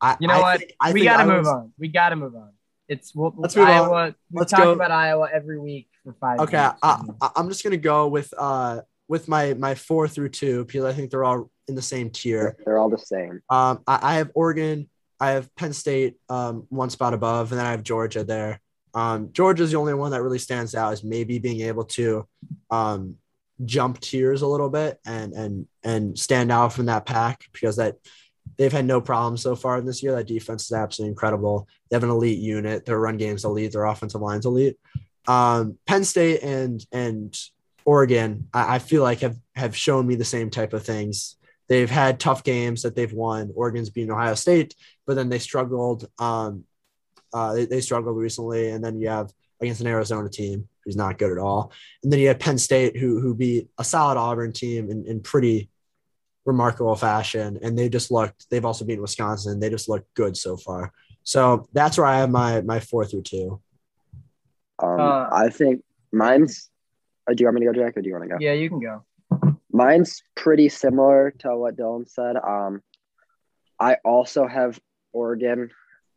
I, 0.01 0.17
You 0.21 0.29
know 0.29 0.35
I 0.35 0.41
what? 0.41 0.59
think- 0.61 0.73
I 0.81 0.93
we 0.93 1.05
gotta 1.05 1.23
Iowa's- 1.25 1.47
move 1.47 1.55
on. 1.55 1.73
We 1.79 1.89
gotta 1.89 2.17
move 2.17 2.35
on. 2.35 2.51
It's 2.89 3.15
we'll, 3.15 3.33
Let's 3.37 3.55
move 3.57 3.67
on. 3.67 3.71
Iowa. 3.71 4.15
We 4.31 4.39
Let's 4.41 4.51
talk 4.51 4.65
go. 4.65 4.73
about 4.73 4.91
Iowa 4.91 5.29
every 5.33 5.59
week 5.59 5.89
for 6.05 6.13
five. 6.15 6.41
Okay. 6.41 6.57
I, 6.59 6.75
I, 6.83 7.31
I'm 7.37 7.49
just 7.49 7.63
gonna 7.63 7.77
go 7.77 8.09
with 8.09 8.33
uh 8.37 8.81
with 9.09 9.29
my 9.29 9.55
my 9.55 9.75
four 9.75 10.09
through 10.09 10.31
two 10.31 10.65
because 10.65 10.85
I 10.85 10.93
think 10.93 11.11
they're 11.11 11.25
all 11.25 11.51
in 11.69 11.75
the 11.75 11.83
same 11.83 12.11
tier. 12.11 12.57
They're 12.65 12.79
all 12.79 12.91
the 12.91 12.99
same. 12.99 13.41
Um, 13.49 13.81
I, 13.87 13.99
I 14.03 14.15
have 14.17 14.31
Oregon, 14.35 14.89
I 15.21 15.31
have 15.31 15.55
Penn 15.55 15.73
State, 15.73 16.17
um, 16.29 16.67
one 16.71 16.91
spot 16.91 17.15
above, 17.15 17.53
and 17.53 17.59
then 17.59 17.67
I 17.67 17.71
have 17.71 17.83
Georgia 17.85 18.25
there. 18.25 18.61
Um, 18.95 19.31
Georgia's 19.33 19.71
the 19.71 19.79
only 19.79 19.95
one 19.95 20.11
that 20.11 20.23
really 20.23 20.39
stands 20.41 20.75
out 20.75 20.93
as 20.93 21.05
maybe 21.05 21.39
being 21.39 21.61
able 21.63 21.85
to 21.85 22.27
um, 22.71 23.17
jump 23.65 24.01
tiers 24.01 24.43
a 24.43 24.47
little 24.47 24.71
bit 24.71 24.99
and 25.07 25.33
and 25.33 25.67
and 25.85 26.19
stand 26.19 26.51
out 26.51 26.73
from 26.73 26.87
that 26.87 27.07
pack 27.07 27.45
because 27.53 27.77
that 27.77 27.97
they've 28.57 28.73
had 28.73 28.85
no 28.85 29.01
problems 29.01 29.43
so 29.43 29.55
far 29.55 29.81
this 29.81 30.03
year. 30.03 30.12
That 30.15 30.27
defense 30.27 30.65
is 30.65 30.73
absolutely 30.73 31.11
incredible. 31.11 31.69
They 31.88 31.97
have 31.97 32.05
an 32.05 32.11
elite 32.11 32.38
unit. 32.38 32.85
Their 32.85 32.99
run 32.99 33.17
game's 33.17 33.45
elite. 33.45 33.73
Their 33.73 33.85
offensive 33.85 34.21
line's 34.21 34.47
elite. 34.47 34.77
Um, 35.27 35.79
Penn 35.87 36.05
State 36.05 36.43
and 36.43 36.85
and 36.93 37.37
Oregon, 37.85 38.49
I, 38.53 38.77
I 38.77 38.79
feel 38.79 39.03
like 39.03 39.21
have 39.21 39.37
have 39.55 39.77
shown 39.77 40.07
me 40.07 40.15
the 40.15 40.25
same 40.25 40.51
type 40.51 40.73
of 40.73 40.85
things. 40.85 41.37
They've 41.69 41.91
had 41.91 42.21
tough 42.21 42.45
games 42.45 42.83
that 42.83 42.95
they've 42.95 43.12
won. 43.12 43.53
Oregon's 43.55 43.91
beaten 43.91 44.12
Ohio 44.12 44.35
State, 44.35 44.75
but 45.07 45.15
then 45.15 45.29
they 45.29 45.38
struggled. 45.38 46.09
Um, 46.19 46.65
uh, 47.33 47.55
they, 47.55 47.65
they 47.65 47.81
struggled 47.81 48.17
recently, 48.17 48.71
and 48.71 48.85
then 48.85 49.01
you 49.01 49.09
have 49.09 49.33
against 49.61 49.81
an 49.81 49.87
Arizona 49.87 50.29
team 50.29 50.69
who's 50.85 50.97
not 50.97 51.18
good 51.18 51.33
at 51.33 51.38
all, 51.38 51.73
and 52.03 52.12
then 52.12 52.21
you 52.21 52.29
have 52.29 52.38
Penn 52.38 52.59
State 52.59 52.97
who 52.97 53.21
who 53.21 53.35
beat 53.35 53.68
a 53.79 53.85
solid 53.85 54.18
Auburn 54.18 54.53
team 54.53 54.90
in, 54.90 55.05
in 55.07 55.21
pretty 55.21 55.71
remarkable 56.45 56.97
fashion, 56.97 57.59
and 57.62 57.79
they 57.79 57.88
just 57.88 58.11
looked. 58.11 58.49
They've 58.51 58.64
also 58.64 58.85
beaten 58.85 59.03
Wisconsin. 59.03 59.61
They 59.61 59.71
just 59.71 59.88
look 59.88 60.05
good 60.14 60.37
so 60.37 60.57
far. 60.57 60.92
So 61.23 61.68
that's 61.73 61.99
where 61.99 62.07
I 62.07 62.18
have 62.18 62.31
my 62.31 62.61
my 62.62 62.81
four 62.81 63.05
through 63.07 63.23
two. 63.23 63.61
Um, 64.83 65.01
Uh, 65.01 65.29
I 65.31 65.49
think 65.51 65.85
mine's. 66.12 66.68
Uh, 67.29 67.35
do 67.35 67.42
you 67.42 67.47
want 67.47 67.61
me 67.61 67.66
to 67.66 67.73
go, 67.73 67.81
Jack, 67.81 67.97
or 67.97 68.03
do 68.03 68.09
you 68.09 68.14
want 68.14 68.25
to 68.25 68.31
go? 68.31 68.37
Yeah, 68.40 68.55
you 68.55 68.68
can 68.68 68.81
go. 68.81 69.05
Mine's 69.71 70.23
pretty 70.35 70.68
similar 70.68 71.31
to 71.38 71.57
what 71.57 71.77
Dylan 71.77 72.09
said. 72.09 72.37
Um, 72.37 72.83
I 73.81 73.97
also 74.05 74.47
have 74.47 74.79
Oregon, 75.12 75.71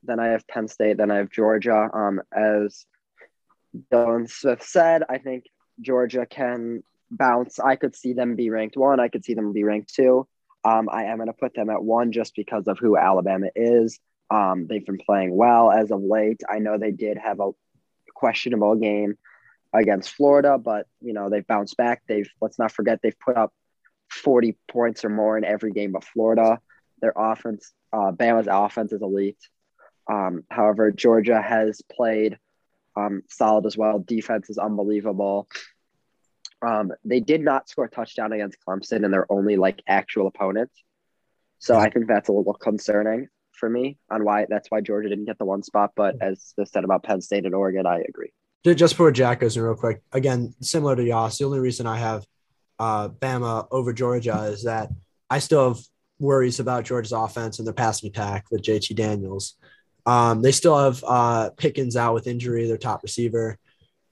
then 0.04 0.19
I 0.19 0.28
have 0.28 0.47
Penn 0.47 0.67
State, 0.67 0.97
then 0.97 1.12
I 1.12 1.17
have 1.17 1.30
Georgia. 1.30 1.89
Um, 1.93 2.21
as 2.36 2.86
Dylan 3.91 4.29
Smith 4.29 4.63
said, 4.63 5.03
I 5.09 5.17
think 5.17 5.45
Georgia 5.81 6.25
can 6.25 6.83
bounce. 7.11 7.59
I 7.59 7.75
could 7.75 7.95
see 7.95 8.13
them 8.13 8.35
be 8.35 8.49
ranked 8.49 8.77
one. 8.77 8.99
I 8.99 9.07
could 9.07 9.25
see 9.25 9.33
them 9.33 9.53
be 9.53 9.63
ranked 9.63 9.93
two. 9.93 10.27
Um, 10.63 10.89
I 10.91 11.05
am 11.05 11.17
going 11.17 11.27
to 11.27 11.33
put 11.33 11.53
them 11.53 11.69
at 11.69 11.83
one 11.83 12.11
just 12.11 12.35
because 12.35 12.67
of 12.67 12.79
who 12.79 12.97
Alabama 12.97 13.47
is. 13.55 13.99
Um, 14.31 14.65
they've 14.67 14.85
been 14.85 14.97
playing 14.97 15.35
well 15.35 15.71
as 15.71 15.91
of 15.91 16.01
late. 16.01 16.41
I 16.49 16.59
know 16.59 16.77
they 16.77 16.91
did 16.91 17.17
have 17.17 17.39
a 17.39 17.51
questionable 18.15 18.75
game 18.75 19.17
against 19.73 20.15
Florida, 20.15 20.57
but 20.57 20.88
you 21.01 21.13
know 21.13 21.29
they've 21.29 21.45
bounced 21.45 21.77
back. 21.77 22.01
They've 22.07 22.29
let's 22.41 22.57
not 22.57 22.71
forget 22.71 22.99
they've 23.03 23.19
put 23.19 23.38
up 23.38 23.53
40 24.09 24.57
points 24.71 25.05
or 25.05 25.09
more 25.09 25.38
in 25.38 25.43
every 25.43 25.71
game 25.71 25.91
but 25.91 26.03
Florida. 26.03 26.59
Their 27.01 27.13
offense, 27.15 27.71
uh, 27.93 28.11
Bama's 28.11 28.47
offense 28.49 28.91
is 28.93 29.01
elite. 29.01 29.38
Um, 30.09 30.43
however, 30.49 30.91
Georgia 30.91 31.41
has 31.41 31.81
played 31.91 32.39
um, 32.95 33.23
solid 33.29 33.65
as 33.65 33.77
well. 33.77 33.99
Defense 33.99 34.49
is 34.49 34.58
unbelievable. 34.58 35.47
Um, 36.65 36.91
they 37.03 37.19
did 37.19 37.41
not 37.41 37.69
score 37.69 37.86
a 37.86 37.89
touchdown 37.89 38.31
against 38.34 38.58
Clemson 38.67 39.03
in 39.03 39.12
their 39.12 39.31
only 39.31 39.55
like 39.55 39.81
actual 39.88 40.27
opponent. 40.27 40.71
So 41.60 41.75
I 41.75 41.89
think 41.89 42.08
that's 42.08 42.29
a 42.29 42.31
little 42.31 42.53
concerning 42.53 43.27
for 43.53 43.69
me 43.69 43.97
on 44.12 44.23
why 44.23 44.45
that's 44.49 44.69
why 44.69 44.81
Georgia 44.81 45.10
didn't 45.10 45.25
get 45.25 45.38
the 45.38 45.45
one 45.45 45.63
spot. 45.63 45.91
But 45.95 46.15
as 46.21 46.53
they 46.58 46.65
said 46.65 46.84
about 46.84 47.03
Penn 47.03 47.21
State 47.21 47.45
and 47.45 47.55
Oregon, 47.55 47.86
I 47.86 48.03
agree. 48.08 48.31
Ju- 48.63 48.75
Just 48.75 48.93
before 48.93 49.12
Jack 49.12 49.39
goes 49.39 49.58
in 49.58 49.63
real 49.63 49.75
quick, 49.75 50.01
again, 50.12 50.53
similar 50.62 50.95
to 50.95 51.03
Yas, 51.03 51.38
the 51.38 51.45
only 51.45 51.60
reason 51.60 51.88
I 51.88 51.97
have 51.97 52.25
uh, 52.79 53.10
Bama 53.10 53.67
over 53.71 53.93
Georgia 53.93 54.43
is 54.43 54.63
that 54.63 54.89
I 55.29 55.39
still 55.39 55.73
have 55.73 55.84
worries 56.19 56.60
about 56.60 56.86
Georgia's 56.86 57.12
offense 57.12 57.60
and 57.60 57.67
their 57.67 57.73
passing 57.73 58.10
attack 58.10 58.45
with 58.51 58.62
JT 58.62 58.95
Daniels. 58.95 59.55
Um, 60.06 60.41
they 60.41 60.52
still 60.52 60.78
have 60.78 61.04
uh, 61.06 61.50
Pickens 61.52 61.96
out 61.96 62.13
with 62.13 62.28
injury, 62.28 62.68
their 62.68 62.78
top 62.78 63.04
receiver. 63.04 63.58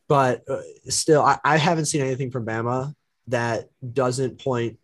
But 0.08 0.44
uh, 0.50 0.62
still, 0.90 1.22
I, 1.22 1.40
I 1.44 1.58
haven't 1.58 1.86
seen 1.86 2.02
anything 2.02 2.32
from 2.32 2.46
Bama 2.46 2.94
that 3.28 3.70
doesn't 3.94 4.40
point 4.40 4.78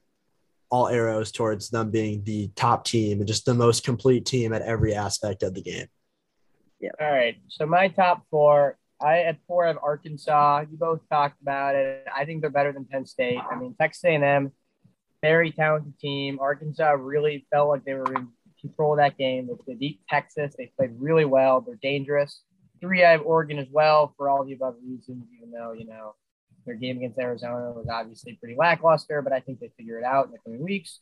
all 0.69 0.87
arrows 0.87 1.31
towards 1.31 1.69
them 1.69 1.89
being 1.89 2.23
the 2.23 2.49
top 2.55 2.85
team 2.85 3.19
and 3.19 3.27
just 3.27 3.45
the 3.45 3.53
most 3.53 3.83
complete 3.83 4.25
team 4.25 4.53
at 4.53 4.61
every 4.61 4.93
aspect 4.93 5.43
of 5.43 5.53
the 5.53 5.61
game. 5.61 5.87
Yeah. 6.79 6.91
All 7.01 7.11
right. 7.11 7.35
So 7.47 7.65
my 7.65 7.87
top 7.89 8.23
four, 8.29 8.77
I 9.01 9.19
at 9.19 9.37
four 9.47 9.65
have 9.65 9.77
Arkansas. 9.81 10.65
You 10.71 10.77
both 10.77 11.01
talked 11.09 11.41
about 11.41 11.75
it. 11.75 12.05
I 12.15 12.25
think 12.25 12.41
they're 12.41 12.49
better 12.49 12.71
than 12.71 12.85
Penn 12.85 13.05
State. 13.05 13.39
I 13.51 13.55
mean, 13.57 13.75
Texas 13.79 14.03
A&M, 14.05 14.51
very 15.21 15.51
talented 15.51 15.97
team. 15.99 16.39
Arkansas 16.39 16.91
really 16.91 17.45
felt 17.51 17.69
like 17.69 17.83
they 17.83 17.95
were 17.95 18.13
in 18.13 18.29
control 18.61 18.95
that 18.95 19.17
game. 19.17 19.49
They- 19.67 19.73
beat 19.75 20.01
Texas. 20.09 20.53
They 20.57 20.71
played 20.77 20.91
really 20.97 21.25
well. 21.25 21.61
They're 21.61 21.79
dangerous. 21.81 22.43
Three, 22.81 23.03
I 23.03 23.11
have 23.11 23.25
Oregon 23.25 23.59
as 23.59 23.67
well 23.71 24.13
for 24.17 24.29
all 24.29 24.45
the 24.45 24.53
above 24.53 24.75
reasons, 24.85 25.25
even 25.37 25.51
though, 25.51 25.73
you 25.73 25.85
know, 25.85 26.15
their 26.65 26.75
game 26.75 26.97
against 26.97 27.19
Arizona 27.19 27.71
was 27.71 27.87
obviously 27.91 28.33
pretty 28.33 28.55
lackluster, 28.57 29.21
but 29.21 29.33
I 29.33 29.39
think 29.39 29.59
they 29.59 29.71
figure 29.77 29.97
it 29.97 30.03
out 30.03 30.27
in 30.27 30.31
the 30.31 30.37
coming 30.39 30.63
weeks. 30.63 30.99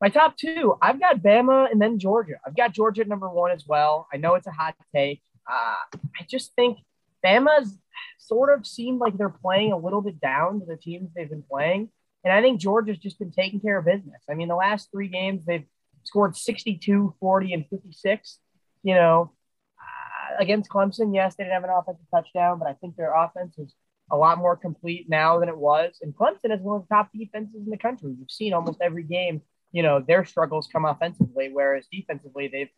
My 0.00 0.08
top 0.08 0.36
two, 0.36 0.76
I've 0.82 1.00
got 1.00 1.22
Bama 1.22 1.70
and 1.70 1.80
then 1.80 1.98
Georgia. 1.98 2.34
I've 2.46 2.56
got 2.56 2.72
Georgia 2.72 3.02
at 3.02 3.08
number 3.08 3.28
one 3.28 3.50
as 3.50 3.64
well. 3.66 4.06
I 4.12 4.16
know 4.16 4.34
it's 4.34 4.46
a 4.46 4.52
hot 4.52 4.74
take. 4.94 5.22
Uh, 5.50 5.96
I 6.20 6.26
just 6.28 6.54
think 6.54 6.78
Bama's 7.24 7.78
sort 8.18 8.56
of 8.56 8.66
seemed 8.66 8.98
like 8.98 9.16
they're 9.16 9.28
playing 9.28 9.72
a 9.72 9.78
little 9.78 10.02
bit 10.02 10.20
down 10.20 10.60
to 10.60 10.66
the 10.66 10.76
teams 10.76 11.10
they've 11.14 11.28
been 11.28 11.44
playing. 11.50 11.90
And 12.24 12.32
I 12.32 12.40
think 12.42 12.60
Georgia's 12.60 12.98
just 12.98 13.18
been 13.18 13.32
taking 13.32 13.60
care 13.60 13.78
of 13.78 13.84
business. 13.84 14.22
I 14.30 14.34
mean, 14.34 14.48
the 14.48 14.56
last 14.56 14.90
three 14.90 15.08
games, 15.08 15.44
they've 15.44 15.66
scored 16.04 16.36
62, 16.36 17.14
40, 17.20 17.52
and 17.52 17.66
56. 17.68 18.38
You 18.82 18.94
know, 18.94 19.32
uh, 19.78 20.42
against 20.42 20.70
Clemson, 20.70 21.14
yes, 21.14 21.34
they 21.36 21.44
didn't 21.44 21.54
have 21.54 21.64
an 21.64 21.70
offensive 21.70 22.06
touchdown, 22.10 22.58
but 22.58 22.68
I 22.68 22.74
think 22.74 22.96
their 22.96 23.14
offense 23.14 23.58
is 23.58 23.74
a 24.10 24.16
lot 24.16 24.38
more 24.38 24.56
complete 24.56 25.08
now 25.08 25.40
than 25.40 25.48
it 25.48 25.56
was. 25.56 25.98
And 26.02 26.14
Clemson 26.14 26.54
is 26.54 26.60
one 26.60 26.76
of 26.76 26.88
the 26.88 26.94
top 26.94 27.10
defenses 27.14 27.62
in 27.64 27.70
the 27.70 27.78
country. 27.78 28.14
We've 28.18 28.30
seen 28.30 28.52
almost 28.52 28.78
every 28.82 29.02
game, 29.04 29.40
you 29.72 29.82
know, 29.82 30.00
their 30.06 30.24
struggles 30.24 30.68
come 30.70 30.84
offensively, 30.84 31.48
whereas 31.52 31.86
defensively, 31.90 32.48
they've 32.48 32.68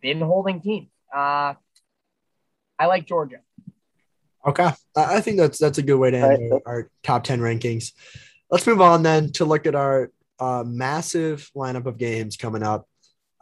been 0.00 0.20
holding 0.20 0.60
teams. 0.60 0.88
Uh, 1.14 1.54
I 2.78 2.86
like 2.86 3.06
Georgia. 3.06 3.38
Okay, 4.46 4.70
I 4.96 5.16
I 5.16 5.20
think 5.20 5.38
that's 5.38 5.58
that's 5.58 5.78
a 5.78 5.82
good 5.82 5.96
way 5.96 6.12
to 6.12 6.16
end 6.18 6.50
Right. 6.52 6.62
our, 6.66 6.74
our 6.74 6.90
top 7.02 7.24
ten 7.24 7.40
rankings. 7.40 7.92
Let's 8.50 8.66
move 8.66 8.80
on 8.80 9.02
then 9.02 9.32
to 9.32 9.44
look 9.44 9.66
at 9.66 9.74
our 9.74 10.12
uh, 10.38 10.64
massive 10.66 11.50
lineup 11.54 11.86
of 11.86 11.98
games 11.98 12.36
coming 12.36 12.62
up 12.62 12.88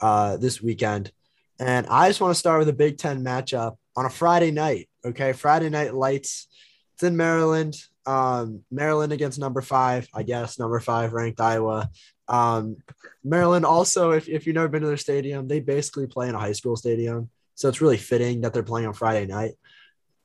uh, 0.01 0.37
this 0.37 0.63
weekend, 0.63 1.13
and 1.59 1.87
I 1.87 2.09
just 2.09 2.21
want 2.21 2.33
to 2.33 2.39
start 2.39 2.59
with 2.59 2.69
a 2.69 2.73
Big 2.75 2.99
Ten 2.99 3.25
matchup 3.25 3.77
on 3.97 4.07
a 4.07 4.11
Friday 4.11 4.51
night. 4.51 4.89
Okay, 5.05 5.33
Friday 5.33 5.71
night 5.71 5.95
lights. 5.95 6.49
It's 6.95 7.03
in 7.03 7.17
Maryland. 7.17 7.77
Um, 8.07 8.63
Maryland 8.71 9.13
against 9.13 9.39
number 9.39 9.63
five, 9.63 10.09
I 10.15 10.23
guess 10.23 10.59
number 10.59 10.79
five 10.79 11.13
ranked 11.13 11.41
Iowa. 11.41 11.91
Um, 12.29 12.77
Maryland 13.23 13.65
also, 13.65 14.13
if, 14.13 14.29
if 14.29 14.47
you've 14.47 14.55
never 14.55 14.69
been 14.69 14.83
to 14.83 14.89
their 14.89 14.97
stadium, 14.97 15.49
they 15.49 15.61
basically 15.61 16.07
play 16.07 16.29
in 16.29 16.35
a 16.35 16.39
high 16.39 16.53
school 16.53 16.77
stadium. 16.77 17.31
So 17.55 17.69
it's 17.69 17.81
really 17.81 17.97
fitting 17.97 18.43
that 18.43 18.53
they're 18.53 18.63
playing 18.63 18.87
on 18.87 18.95
Friday 18.95 19.27
night. 19.27 19.53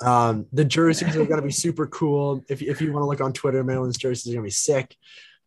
Um, 0.01 0.45
the 0.53 0.65
jerseys 0.65 1.15
are 1.15 1.25
going 1.25 1.41
to 1.41 1.45
be 1.45 1.51
super 1.51 1.87
cool. 1.87 2.43
If, 2.49 2.61
if 2.61 2.81
you 2.81 2.91
want 2.91 3.03
to 3.03 3.07
look 3.07 3.21
on 3.21 3.33
Twitter, 3.33 3.63
Maryland's 3.63 3.97
jerseys 3.97 4.31
are 4.31 4.35
going 4.35 4.43
to 4.43 4.47
be 4.47 4.51
sick. 4.51 4.95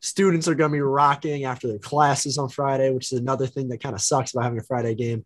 Students 0.02 0.48
are 0.48 0.54
going 0.54 0.70
to 0.70 0.76
be 0.76 0.80
rocking 0.80 1.44
after 1.44 1.68
their 1.68 1.78
classes 1.78 2.36
on 2.36 2.48
Friday, 2.48 2.90
which 2.90 3.12
is 3.12 3.18
another 3.20 3.46
thing 3.46 3.68
that 3.68 3.82
kind 3.82 3.94
of 3.94 4.00
sucks 4.00 4.34
about 4.34 4.42
having 4.44 4.58
a 4.58 4.62
Friday 4.64 4.94
game. 4.94 5.24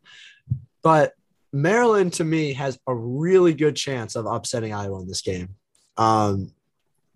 But 0.82 1.14
Maryland, 1.52 2.12
to 2.14 2.24
me, 2.24 2.52
has 2.52 2.78
a 2.86 2.94
really 2.94 3.54
good 3.54 3.74
chance 3.74 4.16
of 4.16 4.26
upsetting 4.26 4.74
Iowa 4.74 5.00
in 5.00 5.08
this 5.08 5.22
game. 5.22 5.56
Um, 5.96 6.52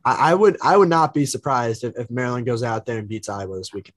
I, 0.05 0.31
I 0.31 0.35
would 0.35 0.57
I 0.63 0.77
would 0.79 0.89
not 0.89 1.13
be 1.13 1.27
surprised 1.27 1.85
if, 1.85 1.95
if 1.99 2.11
Maryland 2.11 2.47
goes 2.47 2.63
out 2.63 2.87
there 2.87 2.97
and 2.99 3.07
beats 3.07 3.29
Iowa 3.29 3.59
this 3.59 3.73
weekend. 3.75 3.95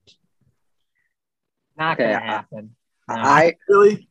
Not 1.77 1.97
going 1.97 2.09
I- 2.13 2.19
to 2.19 2.25
happen. 2.25 2.75
No. 3.09 3.15
I 3.15 3.55
Really? 3.67 4.07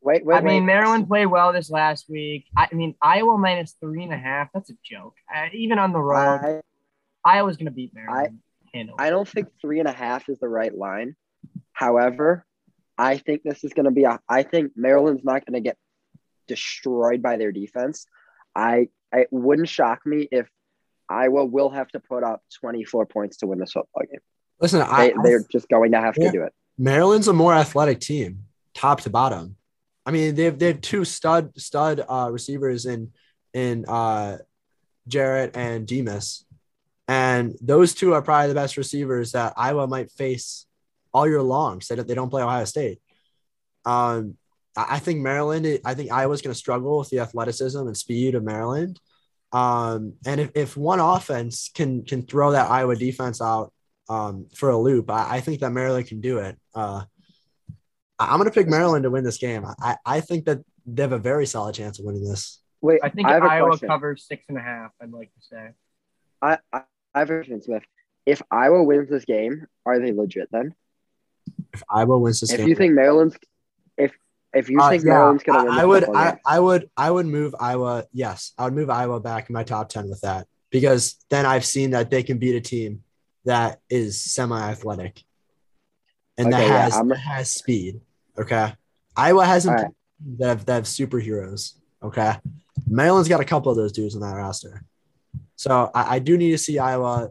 wait, 0.00 0.24
wait. 0.24 0.36
I 0.36 0.40
mean, 0.40 0.62
wait. 0.62 0.66
Maryland 0.66 1.06
played 1.08 1.26
well 1.26 1.52
this 1.52 1.70
last 1.70 2.08
week. 2.08 2.46
I, 2.56 2.68
I 2.70 2.74
mean, 2.74 2.94
Iowa 3.02 3.36
minus 3.38 3.74
three 3.80 4.04
and 4.04 4.12
a 4.12 4.16
half. 4.18 4.48
That's 4.54 4.70
a 4.70 4.74
joke. 4.84 5.14
Uh, 5.34 5.48
even 5.52 5.78
on 5.78 5.92
the 5.92 5.98
road, 5.98 6.40
I, 6.42 6.60
Iowa's 7.24 7.56
going 7.56 7.66
to 7.66 7.72
beat 7.72 7.94
Maryland. 7.94 8.38
Handle. 8.76 8.96
I 8.98 9.10
don't 9.10 9.28
think 9.28 9.48
three 9.60 9.78
and 9.80 9.88
a 9.88 9.92
half 9.92 10.28
is 10.28 10.38
the 10.38 10.48
right 10.48 10.76
line. 10.76 11.16
However, 11.72 12.44
I 12.98 13.18
think 13.18 13.42
this 13.42 13.64
is 13.64 13.72
going 13.72 13.84
to 13.84 13.90
be 13.90 14.04
a. 14.04 14.18
I 14.28 14.42
think 14.42 14.72
Maryland's 14.76 15.24
not 15.24 15.44
going 15.46 15.54
to 15.54 15.60
get 15.60 15.76
destroyed 16.46 17.22
by 17.22 17.36
their 17.36 17.52
defense. 17.52 18.06
I 18.54 18.88
it 19.12 19.28
wouldn't 19.30 19.68
shock 19.68 20.04
me 20.06 20.28
if 20.30 20.48
Iowa 21.08 21.44
will 21.44 21.70
have 21.70 21.88
to 21.88 22.00
put 22.00 22.24
up 22.24 22.42
24 22.60 23.06
points 23.06 23.38
to 23.38 23.46
win 23.46 23.58
this 23.58 23.72
football 23.72 24.02
game. 24.10 24.20
Listen, 24.60 24.80
They, 24.80 24.86
I, 24.86 25.12
they're 25.22 25.44
just 25.50 25.68
going 25.68 25.92
to 25.92 26.00
have 26.00 26.16
Yeah. 26.18 26.26
to 26.26 26.32
do 26.32 26.42
it. 26.42 26.52
Maryland's 26.78 27.28
a 27.28 27.32
more 27.32 27.54
athletic 27.54 28.00
team, 28.00 28.44
top 28.74 29.00
to 29.02 29.10
bottom. 29.10 29.56
I 30.04 30.10
mean, 30.10 30.34
they 30.34 30.44
have 30.44 30.58
they 30.58 30.68
have 30.68 30.80
two 30.80 31.04
stud 31.04 31.52
stud 31.58 32.04
uh, 32.08 32.28
receivers 32.32 32.86
in 32.86 33.12
in 33.52 33.84
uh, 33.86 34.38
Jarrett 35.08 35.56
and 35.56 35.86
Demus, 35.86 36.44
and 37.08 37.54
those 37.60 37.94
two 37.94 38.14
are 38.14 38.22
probably 38.22 38.48
the 38.48 38.54
best 38.54 38.76
receivers 38.76 39.32
that 39.32 39.54
Iowa 39.56 39.86
might 39.86 40.10
face 40.10 40.66
all 41.12 41.26
year 41.28 41.42
long. 41.42 41.80
Say 41.80 41.94
that 41.94 42.08
they 42.08 42.14
don't 42.14 42.30
play 42.30 42.42
Ohio 42.42 42.64
State. 42.64 43.00
Um, 43.84 44.36
I 44.76 44.96
I 44.96 44.98
think 44.98 45.20
Maryland. 45.20 45.80
I 45.84 45.94
think 45.94 46.10
Iowa's 46.12 46.42
going 46.42 46.52
to 46.52 46.58
struggle 46.58 46.98
with 46.98 47.10
the 47.10 47.20
athleticism 47.20 47.78
and 47.78 47.96
speed 47.96 48.34
of 48.34 48.42
Maryland. 48.44 49.00
Um, 49.52 50.14
and 50.26 50.40
if, 50.40 50.50
if 50.54 50.76
one 50.76 51.00
offense 51.00 51.70
can 51.72 52.04
can 52.04 52.22
throw 52.26 52.50
that 52.52 52.70
Iowa 52.70 52.96
defense 52.96 53.40
out 53.40 53.72
um, 54.08 54.46
for 54.54 54.70
a 54.70 54.76
loop, 54.76 55.10
I, 55.10 55.36
I 55.36 55.40
think 55.40 55.60
that 55.60 55.70
Maryland 55.70 56.06
can 56.08 56.20
do 56.20 56.38
it. 56.38 56.58
Uh, 56.74 57.04
I- 58.18 58.32
I'm 58.32 58.38
going 58.38 58.50
to 58.50 58.54
pick 58.54 58.68
Maryland 58.68 59.04
to 59.04 59.10
win 59.10 59.24
this 59.24 59.38
game. 59.38 59.64
I, 59.80 59.96
I 60.04 60.20
think 60.20 60.46
that 60.46 60.58
they 60.84 61.02
have 61.02 61.12
a 61.12 61.18
very 61.18 61.46
solid 61.46 61.74
chance 61.74 61.98
of 61.98 62.04
winning 62.04 62.24
this. 62.24 62.60
Wait, 62.80 63.00
I 63.02 63.08
think 63.08 63.28
have 63.28 63.42
a 63.42 63.46
Iowa 63.46 63.68
question. 63.70 63.88
covers 63.88 64.24
six 64.26 64.44
and 64.48 64.58
a 64.58 64.60
half. 64.60 64.90
I'd 65.00 65.12
like 65.12 65.32
to 65.34 65.40
say. 65.40 65.68
I, 66.42 66.58
I, 67.16 67.20
have 67.20 67.30
a 67.30 67.38
question, 67.38 67.62
Smith. 67.62 67.82
If 68.26 68.42
Iowa 68.50 68.82
wins 68.84 69.08
this 69.08 69.24
game, 69.24 69.66
are 69.84 69.98
they 69.98 70.12
legit 70.12 70.48
then? 70.52 70.74
If 71.72 71.82
Iowa 71.90 72.18
wins 72.18 72.40
this 72.40 72.52
If 72.52 72.58
game, 72.58 72.68
you 72.68 72.74
think 72.74 72.94
Maryland's, 72.94 73.36
if 73.96 74.12
if 74.52 74.68
you 74.70 74.80
Uh, 74.80 74.90
think 74.90 75.04
yeah, 75.04 75.10
Maryland's 75.14 75.42
going 75.42 75.58
to 75.58 75.64
win, 75.64 75.72
I, 75.72 75.74
this 75.74 75.82
I 75.82 75.86
would, 75.86 76.04
I, 76.04 76.30
game, 76.30 76.38
I 76.46 76.60
would, 76.60 76.90
I 76.96 77.10
would 77.10 77.26
move 77.26 77.54
Iowa. 77.58 78.04
Yes, 78.12 78.52
I 78.58 78.64
would 78.64 78.74
move 78.74 78.90
Iowa 78.90 79.20
back 79.20 79.48
in 79.48 79.54
my 79.54 79.64
top 79.64 79.88
ten 79.88 80.08
with 80.08 80.20
that 80.20 80.46
because 80.70 81.16
then 81.30 81.46
I've 81.46 81.64
seen 81.64 81.90
that 81.90 82.10
they 82.10 82.22
can 82.22 82.38
beat 82.38 82.54
a 82.56 82.60
team 82.60 83.02
that 83.44 83.80
is 83.88 84.20
semi-athletic 84.20 85.22
and 86.36 86.52
that 86.52 86.62
Okay, 86.62 86.68
yeah, 86.68 86.82
has 86.82 86.94
I'm- 86.96 87.08
that 87.08 87.18
has 87.18 87.50
speed. 87.52 88.00
Okay, 88.38 88.72
Iowa 89.16 89.44
hasn't 89.46 89.76
right. 89.80 89.90
that 90.38 90.48
have, 90.48 90.66
that 90.66 90.74
have 90.74 90.84
superheroes. 90.84 91.74
Okay, 92.02 92.34
Maryland's 92.86 93.28
got 93.28 93.40
a 93.40 93.44
couple 93.44 93.70
of 93.70 93.76
those 93.78 93.92
dudes 93.92 94.14
on 94.14 94.20
that 94.22 94.34
roster, 94.34 94.82
so 95.56 95.90
I, 95.94 96.16
I 96.16 96.18
do 96.20 96.36
need 96.38 96.52
to 96.52 96.58
see 96.58 96.78
Iowa. 96.78 97.30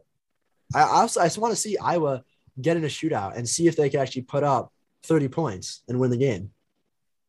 I 0.74 0.80
I 0.82 1.02
also 1.02 1.22
I 1.22 1.26
just 1.26 1.38
want 1.38 1.54
to 1.54 1.60
see 1.60 1.78
Iowa 1.78 2.24
get 2.60 2.78
in 2.78 2.84
a 2.84 2.88
shootout 2.88 3.36
and 3.38 3.48
see 3.48 3.68
if 3.68 3.76
they 3.76 3.90
can 3.90 4.00
actually 4.02 4.24
put 4.24 4.44
up 4.44 4.72
thirty 5.04 5.28
points 5.28 5.84
and 5.88 6.00
win 6.00 6.12
the 6.12 6.18
game. 6.18 6.52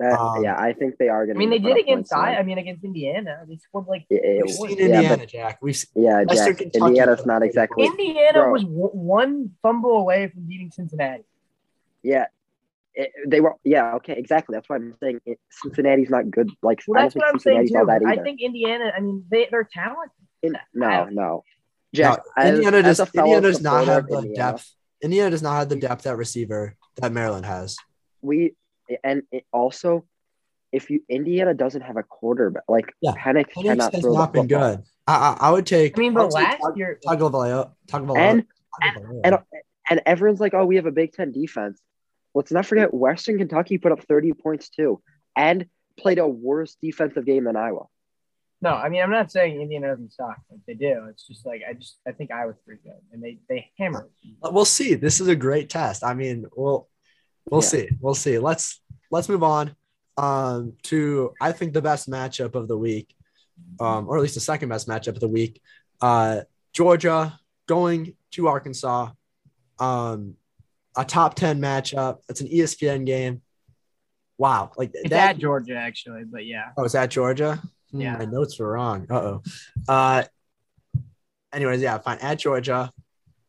that- 0.00 0.18
um, 0.18 0.42
yeah, 0.44 0.56
I 0.58 0.72
think 0.72 0.98
they 0.98 1.08
are 1.08 1.24
going 1.26 1.36
to. 1.36 1.38
I 1.38 1.46
mean, 1.46 1.50
they 1.50 1.58
did 1.58 1.78
against 1.78 2.12
I. 2.12 2.36
I 2.36 2.42
mean, 2.42 2.58
against 2.58 2.84
Indiana, 2.84 3.44
they 3.48 3.56
scored 3.56 3.86
like. 3.86 4.04
It, 4.10 4.42
We've 4.44 4.50
seen 4.54 4.78
yeah, 4.78 4.84
Indiana, 4.84 5.16
but 5.18 5.28
Jack. 5.28 5.58
We've 5.62 5.76
seen, 5.76 6.02
yeah, 6.04 6.24
Jack, 6.24 6.60
Indiana's 6.60 7.24
not 7.26 7.42
exactly. 7.42 7.86
Indiana 7.86 8.40
Bro. 8.42 8.52
was 8.52 8.62
w- 8.64 8.90
one 8.90 9.50
fumble 9.62 9.96
away 9.98 10.28
from 10.28 10.42
beating 10.42 10.70
Cincinnati. 10.70 11.24
Yeah, 12.02 12.26
it, 12.94 13.10
they 13.26 13.40
were. 13.40 13.56
Yeah, 13.64 13.94
okay, 13.96 14.14
exactly. 14.16 14.54
That's 14.54 14.68
why 14.68 14.76
I'm 14.76 14.94
saying 15.00 15.20
it, 15.24 15.38
Cincinnati's 15.50 16.10
not 16.10 16.30
good. 16.30 16.50
Like, 16.62 16.82
Well, 16.86 16.98
I 16.98 17.02
don't 17.02 17.04
that's 17.06 17.14
think 17.14 17.24
what 17.24 17.32
I'm 17.34 17.38
saying 17.40 17.56
Cincinnati's 17.68 17.76
all 17.76 17.98
too. 17.98 18.06
that 18.06 18.20
I 18.20 18.22
think 18.22 18.40
Indiana. 18.42 18.92
I 18.96 19.00
mean, 19.00 19.24
they 19.30 19.48
they're 19.50 19.68
talented. 19.72 20.10
In- 20.42 20.56
no, 20.74 21.04
no, 21.10 21.44
Jack. 21.94 22.18
No, 22.36 22.42
as- 22.42 22.54
Indiana 22.54 22.76
as 22.78 22.96
does. 22.98 23.00
a 23.14 23.18
Indiana 23.18 23.40
does 23.42 23.60
not 23.60 23.86
have 23.86 24.06
the 24.06 24.16
Indiana, 24.18 24.34
depth. 24.36 24.74
Indiana 25.02 25.30
does 25.30 25.42
not 25.42 25.56
have 25.58 25.68
the 25.68 25.76
depth 25.76 26.06
at 26.06 26.16
receiver 26.16 26.74
that 26.96 27.12
Maryland 27.12 27.46
has. 27.46 27.76
We 28.22 28.54
and 29.04 29.22
it 29.32 29.44
also, 29.52 30.04
if 30.72 30.90
you 30.90 31.02
Indiana 31.08 31.54
doesn't 31.54 31.82
have 31.82 31.96
a 31.96 32.02
quarterback, 32.02 32.64
like 32.68 32.92
Yeah, 33.00 33.12
Penix 33.12 33.46
Penix 33.50 33.62
cannot 33.64 33.92
has 33.94 34.02
throw 34.02 34.12
the 34.12 34.18
not 34.18 34.32
been 34.32 34.48
football. 34.48 34.76
good. 34.76 34.84
I, 35.08 35.14
I, 35.14 35.48
I 35.48 35.50
would 35.52 35.66
take. 35.66 35.96
I 35.96 36.00
mean, 36.00 36.14
but 36.14 36.32
last 36.32 36.60
Tug- 36.60 36.76
year, 36.76 36.98
Tagovailoa. 37.06 37.70
Tagovailoa. 37.88 38.16
And 38.18 38.44
Tagovailoa. 38.82 39.20
and 39.24 39.38
and 39.88 40.02
everyone's 40.06 40.40
like, 40.40 40.52
"Oh, 40.54 40.64
we 40.66 40.76
have 40.76 40.86
a 40.86 40.90
Big 40.92 41.12
Ten 41.12 41.30
defense." 41.32 41.80
Let's 42.34 42.50
not 42.52 42.66
forget 42.66 42.92
Western 42.92 43.38
Kentucky 43.38 43.78
put 43.78 43.92
up 43.92 44.02
30 44.02 44.32
points 44.34 44.68
too, 44.68 45.00
and 45.36 45.66
played 45.98 46.18
a 46.18 46.26
worse 46.28 46.76
defensive 46.82 47.24
game 47.24 47.44
than 47.44 47.56
Iowa. 47.56 47.84
No, 48.66 48.74
I 48.74 48.88
mean, 48.88 49.02
I'm 49.02 49.10
not 49.10 49.30
saying 49.30 49.60
Indiana 49.60 49.88
doesn't 49.88 50.12
suck. 50.12 50.38
Like 50.50 50.60
they 50.66 50.74
do. 50.74 51.06
It's 51.10 51.26
just 51.26 51.46
like 51.46 51.62
I 51.68 51.72
just 51.74 51.98
I 52.06 52.12
think 52.12 52.30
Iowa's 52.32 52.56
pretty 52.64 52.80
good, 52.82 53.00
and 53.12 53.22
they 53.22 53.38
they 53.48 53.70
hammer. 53.78 54.08
we'll 54.42 54.64
see. 54.64 54.94
This 54.94 55.20
is 55.20 55.28
a 55.28 55.36
great 55.36 55.70
test. 55.70 56.02
I 56.04 56.14
mean, 56.14 56.46
we'll 56.56 56.88
we'll 57.50 57.62
Yeah. 57.62 57.68
see. 57.68 57.88
We'll 58.00 58.14
see. 58.14 58.38
Let's 58.38 58.80
let's 59.10 59.28
move 59.28 59.42
on 59.42 59.76
um, 60.16 60.72
to 60.84 61.32
I 61.40 61.52
think 61.52 61.72
the 61.74 61.82
best 61.82 62.10
matchup 62.10 62.54
of 62.56 62.66
the 62.68 62.76
week, 62.78 63.14
um, 63.80 64.08
or 64.08 64.16
at 64.16 64.22
least 64.22 64.34
the 64.34 64.40
second 64.40 64.68
best 64.68 64.88
matchup 64.88 65.08
of 65.14 65.20
the 65.20 65.28
week. 65.28 65.60
Uh, 66.00 66.40
Georgia 66.72 67.38
going 67.68 68.14
to 68.32 68.48
Arkansas. 68.48 69.10
Um, 69.78 70.34
a 70.96 71.04
top 71.04 71.34
ten 71.34 71.60
matchup. 71.60 72.18
It's 72.28 72.40
an 72.40 72.48
ESPN 72.48 73.04
game. 73.06 73.42
Wow, 74.38 74.72
like 74.76 74.90
It's 74.94 75.10
that. 75.10 75.30
at 75.30 75.38
Georgia 75.38 75.76
actually, 75.76 76.24
but 76.24 76.44
yeah. 76.46 76.70
Oh, 76.76 76.84
is 76.84 76.92
that 76.92 77.10
Georgia? 77.10 77.62
Hmm, 77.92 78.00
Yeah. 78.00 78.16
My 78.18 78.24
notes 78.24 78.58
were 78.58 78.72
wrong. 78.72 79.06
Uh-oh. 79.10 79.42
Uh 79.88 80.24
anyways, 81.52 81.80
yeah, 81.82 81.98
fine. 81.98 82.18
At 82.18 82.38
Georgia. 82.38 82.90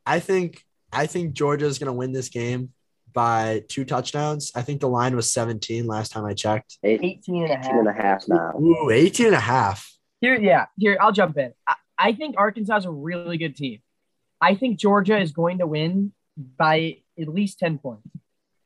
I 0.05 0.19
think 0.19 0.63
I 0.91 1.05
think 1.07 1.33
Georgia's 1.33 1.79
gonna 1.79 1.93
win 1.93 2.11
this 2.13 2.29
game 2.29 2.71
by 3.13 3.63
two 3.67 3.83
touchdowns. 3.83 4.51
I 4.55 4.61
think 4.61 4.79
the 4.81 4.89
line 4.89 5.15
was 5.15 5.31
17 5.31 5.87
last 5.87 6.11
time 6.11 6.25
I 6.25 6.33
checked. 6.33 6.77
Eight, 6.83 7.01
18 7.03 7.43
and 7.43 7.51
a 7.51 7.59
18 7.59 7.77
and 7.79 7.87
a 7.87 7.93
half. 7.93 8.01
half 8.03 8.27
now. 8.27 8.51
Ooh, 8.59 8.89
18 8.91 9.27
and 9.27 9.35
a 9.35 9.39
half. 9.39 9.91
Here, 10.21 10.35
yeah, 10.39 10.65
here, 10.77 10.97
I'll 11.01 11.11
jump 11.11 11.37
in. 11.37 11.53
I, 11.67 11.75
I 11.97 12.13
think 12.13 12.35
Arkansas 12.37 12.77
is 12.77 12.85
a 12.85 12.91
really 12.91 13.37
good 13.37 13.55
team. 13.55 13.79
I 14.39 14.53
think 14.55 14.77
Georgia 14.79 15.17
is 15.19 15.31
going 15.31 15.59
to 15.59 15.67
win 15.67 16.11
by 16.37 16.97
at 17.19 17.27
least 17.27 17.57
10 17.59 17.79
points. 17.79 18.07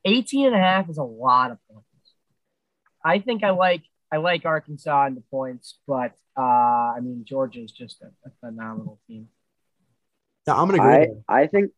18 0.04 0.48
and 0.48 0.56
a 0.56 0.60
half 0.60 0.90
is 0.90 0.98
a 0.98 1.04
lot 1.04 1.52
of 1.52 1.58
points. 1.72 1.88
I 3.06 3.20
think 3.20 3.44
I 3.44 3.52
like 3.52 3.84
I 4.12 4.18
like 4.18 4.46
Arkansas 4.46 5.06
and 5.06 5.16
the 5.16 5.22
points, 5.22 5.78
but 5.88 6.14
uh, 6.38 6.42
I 6.42 7.00
mean 7.02 7.24
Georgia 7.26 7.62
is 7.62 7.72
just 7.72 8.02
a, 8.02 8.08
a 8.28 8.32
phenomenal 8.40 9.00
team. 9.08 9.28
Yeah, 10.48 10.56
I'm 10.56 10.70
gonna 10.70 10.84
agree. 10.84 10.94
I, 10.94 11.00
with. 11.00 11.24
I 11.28 11.48
think 11.48 11.72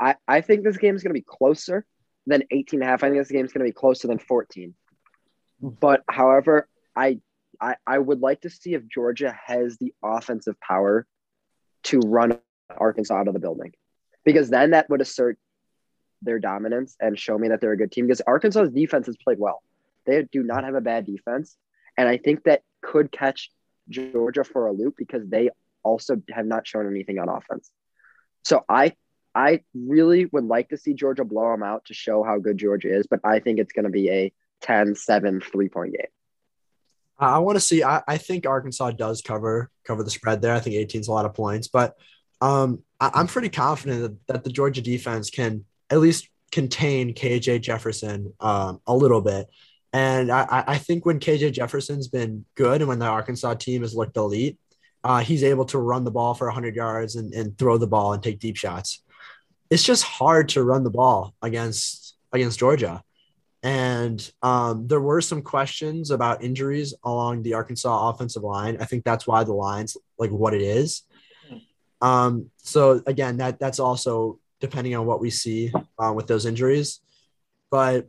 I, 0.00 0.16
I 0.26 0.40
think 0.40 0.64
this 0.64 0.76
game 0.76 0.96
is 0.96 1.02
going 1.02 1.10
to 1.10 1.20
be 1.20 1.24
closer 1.26 1.84
than 2.26 2.42
18 2.50 2.80
and 2.80 2.88
a 2.88 2.90
half. 2.90 3.02
I 3.02 3.08
think 3.08 3.20
this 3.20 3.30
game 3.30 3.44
is 3.44 3.52
going 3.52 3.64
to 3.64 3.70
be 3.70 3.74
closer 3.74 4.08
than 4.08 4.18
14. 4.18 4.74
But 5.60 6.02
however, 6.08 6.68
I, 6.94 7.20
I 7.60 7.76
I 7.86 7.98
would 7.98 8.20
like 8.20 8.42
to 8.42 8.50
see 8.50 8.74
if 8.74 8.86
Georgia 8.88 9.36
has 9.46 9.76
the 9.78 9.92
offensive 10.04 10.58
power 10.60 11.06
to 11.84 11.98
run 12.00 12.38
Arkansas 12.76 13.14
out 13.14 13.28
of 13.28 13.34
the 13.34 13.40
building. 13.40 13.72
Because 14.24 14.50
then 14.50 14.70
that 14.70 14.88
would 14.90 15.00
assert 15.00 15.38
their 16.22 16.38
dominance 16.38 16.96
and 17.00 17.18
show 17.18 17.38
me 17.38 17.48
that 17.48 17.60
they're 17.60 17.72
a 17.72 17.76
good 17.76 17.92
team 17.92 18.06
because 18.06 18.22
Arkansas's 18.26 18.72
defense 18.72 19.06
has 19.06 19.16
played 19.16 19.38
well. 19.38 19.62
They 20.08 20.26
do 20.32 20.42
not 20.42 20.64
have 20.64 20.74
a 20.74 20.80
bad 20.80 21.04
defense. 21.04 21.56
And 21.96 22.08
I 22.08 22.16
think 22.16 22.44
that 22.44 22.62
could 22.82 23.12
catch 23.12 23.50
Georgia 23.88 24.42
for 24.42 24.66
a 24.66 24.72
loop 24.72 24.94
because 24.96 25.28
they 25.28 25.50
also 25.82 26.16
have 26.30 26.46
not 26.46 26.66
shown 26.66 26.86
anything 26.86 27.18
on 27.18 27.28
offense. 27.28 27.70
So 28.42 28.64
I 28.68 28.94
I 29.34 29.60
really 29.74 30.24
would 30.24 30.44
like 30.44 30.70
to 30.70 30.78
see 30.78 30.94
Georgia 30.94 31.24
blow 31.24 31.52
them 31.52 31.62
out 31.62 31.84
to 31.86 31.94
show 31.94 32.24
how 32.24 32.38
good 32.38 32.56
Georgia 32.56 32.88
is, 32.88 33.06
but 33.06 33.20
I 33.22 33.38
think 33.40 33.58
it's 33.58 33.72
going 33.72 33.84
to 33.84 33.90
be 33.90 34.10
a 34.10 34.32
10-7 34.64 35.44
three-point 35.44 35.92
game. 35.92 36.06
I, 37.18 37.38
want 37.38 37.56
to 37.56 37.60
see. 37.60 37.84
I, 37.84 38.02
I 38.08 38.16
think 38.16 38.46
Arkansas 38.46 38.92
does 38.92 39.22
cover 39.22 39.70
cover 39.84 40.02
the 40.02 40.10
spread 40.10 40.40
there. 40.40 40.54
I 40.54 40.60
think 40.60 40.76
18 40.76 41.02
is 41.02 41.08
a 41.08 41.12
lot 41.12 41.26
of 41.26 41.34
points, 41.34 41.68
but 41.68 41.94
um, 42.40 42.82
I, 43.00 43.10
I'm 43.14 43.26
pretty 43.26 43.50
confident 43.50 44.02
that, 44.02 44.26
that 44.28 44.44
the 44.44 44.50
Georgia 44.50 44.80
defense 44.80 45.28
can 45.28 45.64
at 45.90 46.00
least 46.00 46.28
contain 46.50 47.14
KJ 47.14 47.60
Jefferson 47.60 48.32
um, 48.40 48.80
a 48.86 48.94
little 48.94 49.20
bit. 49.20 49.48
And 49.92 50.30
I, 50.30 50.64
I- 50.66 50.78
think 50.78 51.06
when 51.06 51.18
KJ 51.18 51.52
Jefferson's 51.52 52.08
been 52.08 52.44
good 52.54 52.80
and 52.82 52.88
when 52.88 52.98
the 52.98 53.06
Arkansas 53.06 53.54
team 53.54 53.82
has 53.82 53.94
looked 53.94 54.16
elite, 54.16 54.58
uh, 55.04 55.20
he's 55.20 55.44
able 55.44 55.64
to 55.66 55.78
run 55.78 56.04
the 56.04 56.10
ball 56.10 56.34
for 56.34 56.46
100 56.46 56.76
yards 56.76 57.16
and, 57.16 57.32
and 57.32 57.56
throw 57.56 57.78
the 57.78 57.86
ball 57.86 58.12
and 58.12 58.22
take 58.22 58.38
deep 58.38 58.56
shots. 58.56 59.02
It's 59.70 59.84
just 59.84 60.02
hard 60.02 60.50
to 60.50 60.62
run 60.62 60.84
the 60.84 60.90
ball 60.90 61.34
against 61.42 62.16
against 62.32 62.58
Georgia. 62.58 63.02
And 63.62 64.30
um, 64.42 64.86
there 64.86 65.00
were 65.00 65.20
some 65.20 65.42
questions 65.42 66.10
about 66.10 66.44
injuries 66.44 66.94
along 67.02 67.42
the 67.42 67.54
Arkansas 67.54 68.10
offensive 68.10 68.42
line. 68.42 68.76
I 68.80 68.84
think 68.84 69.04
that's 69.04 69.26
why 69.26 69.44
the 69.44 69.52
line's 69.52 69.96
like 70.18 70.30
what 70.30 70.54
it 70.54 70.62
is. 70.62 71.02
Um, 72.00 72.50
so 72.58 73.02
again, 73.06 73.38
that 73.38 73.58
that's 73.58 73.80
also 73.80 74.38
depending 74.60 74.94
on 74.94 75.06
what 75.06 75.20
we 75.20 75.30
see 75.30 75.72
uh, 75.98 76.12
with 76.14 76.26
those 76.26 76.46
injuries. 76.46 77.00
But 77.70 78.08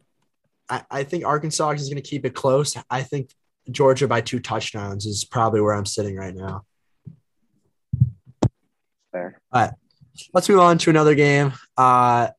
I, 0.70 0.84
I 0.90 1.04
think 1.04 1.26
Arkansas 1.26 1.72
is 1.72 1.90
going 1.90 2.02
to 2.02 2.08
keep 2.08 2.26
it 2.26 2.36
close. 2.36 2.76
I 2.90 3.04
think 3.04 3.34
Georgia 3.70 4.08
by 4.08 4.22
two 4.22 4.40
touchdowns 4.40 5.06
is 5.06 5.26
probably 5.26 5.62
where 5.62 5.74
I'm 5.74 5.86
sitting 5.86 6.16
right 6.16 6.36
now. 6.36 6.64
Fair. 9.12 9.42
Let's 10.34 10.50
move 10.50 10.60
on 10.60 10.78
to 10.80 10.90
another 10.90 11.16
game. 11.16 11.54
Uh, 11.78 12.30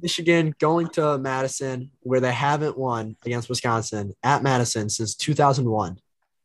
Michigan 0.00 0.54
going 0.58 0.88
to 0.90 1.18
Madison, 1.18 1.90
where 2.00 2.20
they 2.20 2.32
haven't 2.32 2.76
won 2.76 3.16
against 3.24 3.48
Wisconsin 3.48 4.14
at 4.22 4.42
Madison 4.42 4.88
since 4.88 5.14
2001. 5.14 5.98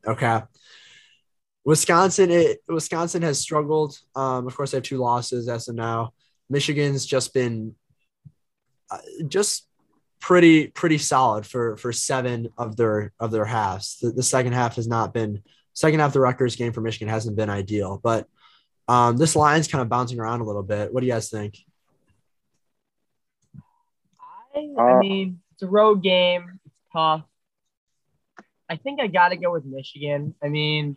Okay. 0.06 0.40
Wisconsin, 1.64 2.30
it, 2.30 2.62
Wisconsin 2.68 3.22
has 3.22 3.38
struggled. 3.38 3.98
Um, 4.16 4.46
of 4.46 4.56
course, 4.56 4.72
they 4.72 4.78
have 4.78 4.84
two 4.84 4.98
losses 4.98 5.48
as 5.48 5.68
of 5.68 5.76
now. 5.76 6.12
Michigan's 6.48 7.06
just 7.06 7.32
been 7.32 7.74
uh, 8.90 8.98
just 9.28 9.66
pretty 10.22 10.68
pretty 10.68 10.98
solid 10.98 11.44
for 11.44 11.76
for 11.76 11.92
seven 11.92 12.48
of 12.56 12.76
their 12.76 13.12
of 13.18 13.32
their 13.32 13.44
halves. 13.44 13.98
The, 14.00 14.12
the 14.12 14.22
second 14.22 14.52
half 14.52 14.76
has 14.76 14.86
not 14.86 15.12
been 15.12 15.42
second 15.74 16.00
half 16.00 16.12
the 16.12 16.20
Rutgers 16.20 16.56
game 16.56 16.72
for 16.72 16.80
Michigan 16.80 17.08
hasn't 17.08 17.36
been 17.36 17.50
ideal, 17.50 18.00
but 18.02 18.28
um, 18.88 19.16
this 19.16 19.34
line's 19.36 19.68
kind 19.68 19.82
of 19.82 19.88
bouncing 19.88 20.20
around 20.20 20.40
a 20.40 20.44
little 20.44 20.62
bit. 20.62 20.94
What 20.94 21.00
do 21.00 21.06
you 21.06 21.12
guys 21.12 21.28
think? 21.28 21.58
I, 24.54 24.68
I 24.78 24.98
mean, 24.98 25.40
it's 25.52 25.62
a 25.62 25.66
road 25.66 26.02
game. 26.02 26.60
It's 26.66 26.78
tough. 26.92 27.24
I 28.68 28.76
think 28.76 29.00
I 29.00 29.08
got 29.08 29.30
to 29.30 29.36
go 29.36 29.50
with 29.50 29.64
Michigan. 29.64 30.34
I 30.42 30.48
mean, 30.48 30.96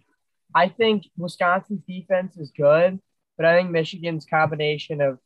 I 0.54 0.70
think 0.70 1.08
Wisconsin's 1.18 1.82
defense 1.88 2.38
is 2.38 2.52
good, 2.56 3.00
but 3.38 3.46
I 3.46 3.58
think 3.58 3.72
Michigan's 3.72 4.26
combination 4.26 5.02
of, 5.02 5.20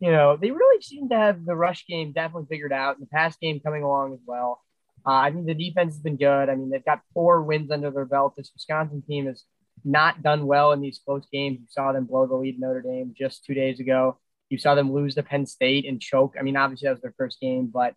you 0.00 0.10
know, 0.10 0.36
they 0.36 0.50
really 0.50 0.82
seem 0.82 1.08
to 1.10 1.16
have 1.16 1.44
the 1.44 1.54
rush 1.54 1.86
game 1.86 2.12
definitely 2.12 2.46
figured 2.48 2.72
out, 2.72 2.96
and 2.96 3.06
the 3.06 3.10
pass 3.10 3.36
game 3.36 3.60
coming 3.60 3.82
along 3.82 4.14
as 4.14 4.20
well. 4.26 4.60
Uh, 5.06 5.12
I 5.12 5.30
think 5.30 5.46
the 5.46 5.54
defense 5.54 5.94
has 5.94 6.02
been 6.02 6.16
good. 6.16 6.48
I 6.48 6.54
mean, 6.54 6.70
they've 6.70 6.84
got 6.84 7.00
four 7.14 7.42
wins 7.42 7.70
under 7.70 7.90
their 7.90 8.04
belt. 8.04 8.34
This 8.36 8.50
Wisconsin 8.54 9.02
team 9.06 9.26
has 9.26 9.44
not 9.84 10.22
done 10.22 10.46
well 10.46 10.72
in 10.72 10.80
these 10.80 11.00
close 11.04 11.26
games. 11.32 11.58
You 11.60 11.66
saw 11.70 11.92
them 11.92 12.04
blow 12.04 12.26
the 12.26 12.34
lead 12.34 12.54
in 12.54 12.60
Notre 12.60 12.82
Dame 12.82 13.14
just 13.16 13.44
two 13.44 13.54
days 13.54 13.80
ago. 13.80 14.18
You 14.48 14.58
saw 14.58 14.74
them 14.74 14.92
lose 14.92 15.14
to 15.14 15.22
Penn 15.22 15.46
State 15.46 15.86
and 15.86 16.00
choke. 16.00 16.34
I 16.38 16.42
mean, 16.42 16.56
obviously 16.56 16.86
that 16.86 16.92
was 16.92 17.02
their 17.02 17.14
first 17.16 17.40
game, 17.40 17.70
but 17.72 17.94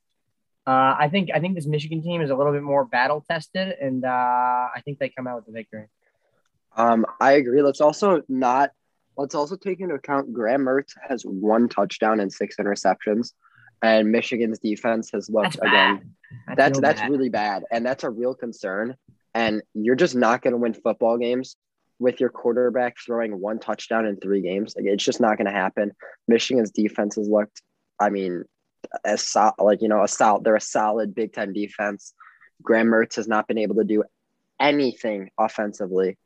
uh, 0.65 0.95
I 0.97 1.09
think 1.11 1.29
I 1.33 1.39
think 1.39 1.55
this 1.55 1.65
Michigan 1.65 2.01
team 2.01 2.21
is 2.21 2.29
a 2.29 2.35
little 2.35 2.53
bit 2.53 2.63
more 2.63 2.85
battle 2.85 3.23
tested, 3.29 3.75
and 3.81 4.05
uh, 4.05 4.07
I 4.07 4.81
think 4.85 4.99
they 4.99 5.09
come 5.09 5.27
out 5.27 5.37
with 5.37 5.45
the 5.45 5.51
victory. 5.51 5.87
Um, 6.77 7.05
I 7.19 7.33
agree. 7.33 7.61
Let's 7.61 7.81
also 7.81 8.21
not 8.29 8.71
let's 9.17 9.35
also 9.35 9.55
take 9.55 9.79
into 9.79 9.95
account 9.95 10.33
Graham 10.33 10.65
Mertz 10.65 10.93
has 11.07 11.23
one 11.23 11.69
touchdown 11.69 12.19
and 12.19 12.31
six 12.31 12.57
interceptions, 12.57 13.33
and 13.81 14.11
Michigan's 14.11 14.59
defense 14.59 15.11
has 15.13 15.29
looked 15.29 15.57
That's 15.59 15.67
again. 15.67 16.15
That's 16.47 16.57
That's 16.57 16.79
that's 16.79 17.01
bad. 17.01 17.11
really 17.11 17.29
bad, 17.29 17.63
and 17.71 17.85
that's 17.85 18.03
a 18.03 18.09
real 18.09 18.33
concern. 18.33 18.95
And 19.35 19.61
you're 19.73 19.95
just 19.95 20.15
not 20.15 20.41
going 20.41 20.53
to 20.53 20.57
win 20.57 20.73
football 20.73 21.17
games 21.17 21.55
with 21.99 22.19
your 22.19 22.29
quarterback 22.29 22.97
throwing 23.03 23.39
one 23.39 23.59
touchdown 23.59 24.05
in 24.05 24.17
three 24.17 24.41
games. 24.41 24.75
Like, 24.75 24.85
it's 24.85 25.03
just 25.03 25.21
not 25.21 25.37
going 25.37 25.47
to 25.47 25.51
happen. 25.51 25.91
Michigan's 26.27 26.71
defense 26.71 27.15
has 27.15 27.27
looked, 27.27 27.61
I 27.99 28.09
mean, 28.09 28.43
as 29.05 29.35
like 29.59 29.81
you 29.81 29.87
know 29.87 30.03
a 30.03 30.07
solid. 30.07 30.43
They're 30.43 30.55
a 30.55 30.61
solid 30.61 31.15
Big 31.15 31.33
Ten 31.33 31.53
defense. 31.53 32.13
Graham 32.61 32.87
Mertz 32.87 33.15
has 33.15 33.27
not 33.27 33.47
been 33.47 33.57
able 33.57 33.75
to 33.75 33.83
do 33.83 34.03
anything 34.59 35.29
offensively, 35.37 36.17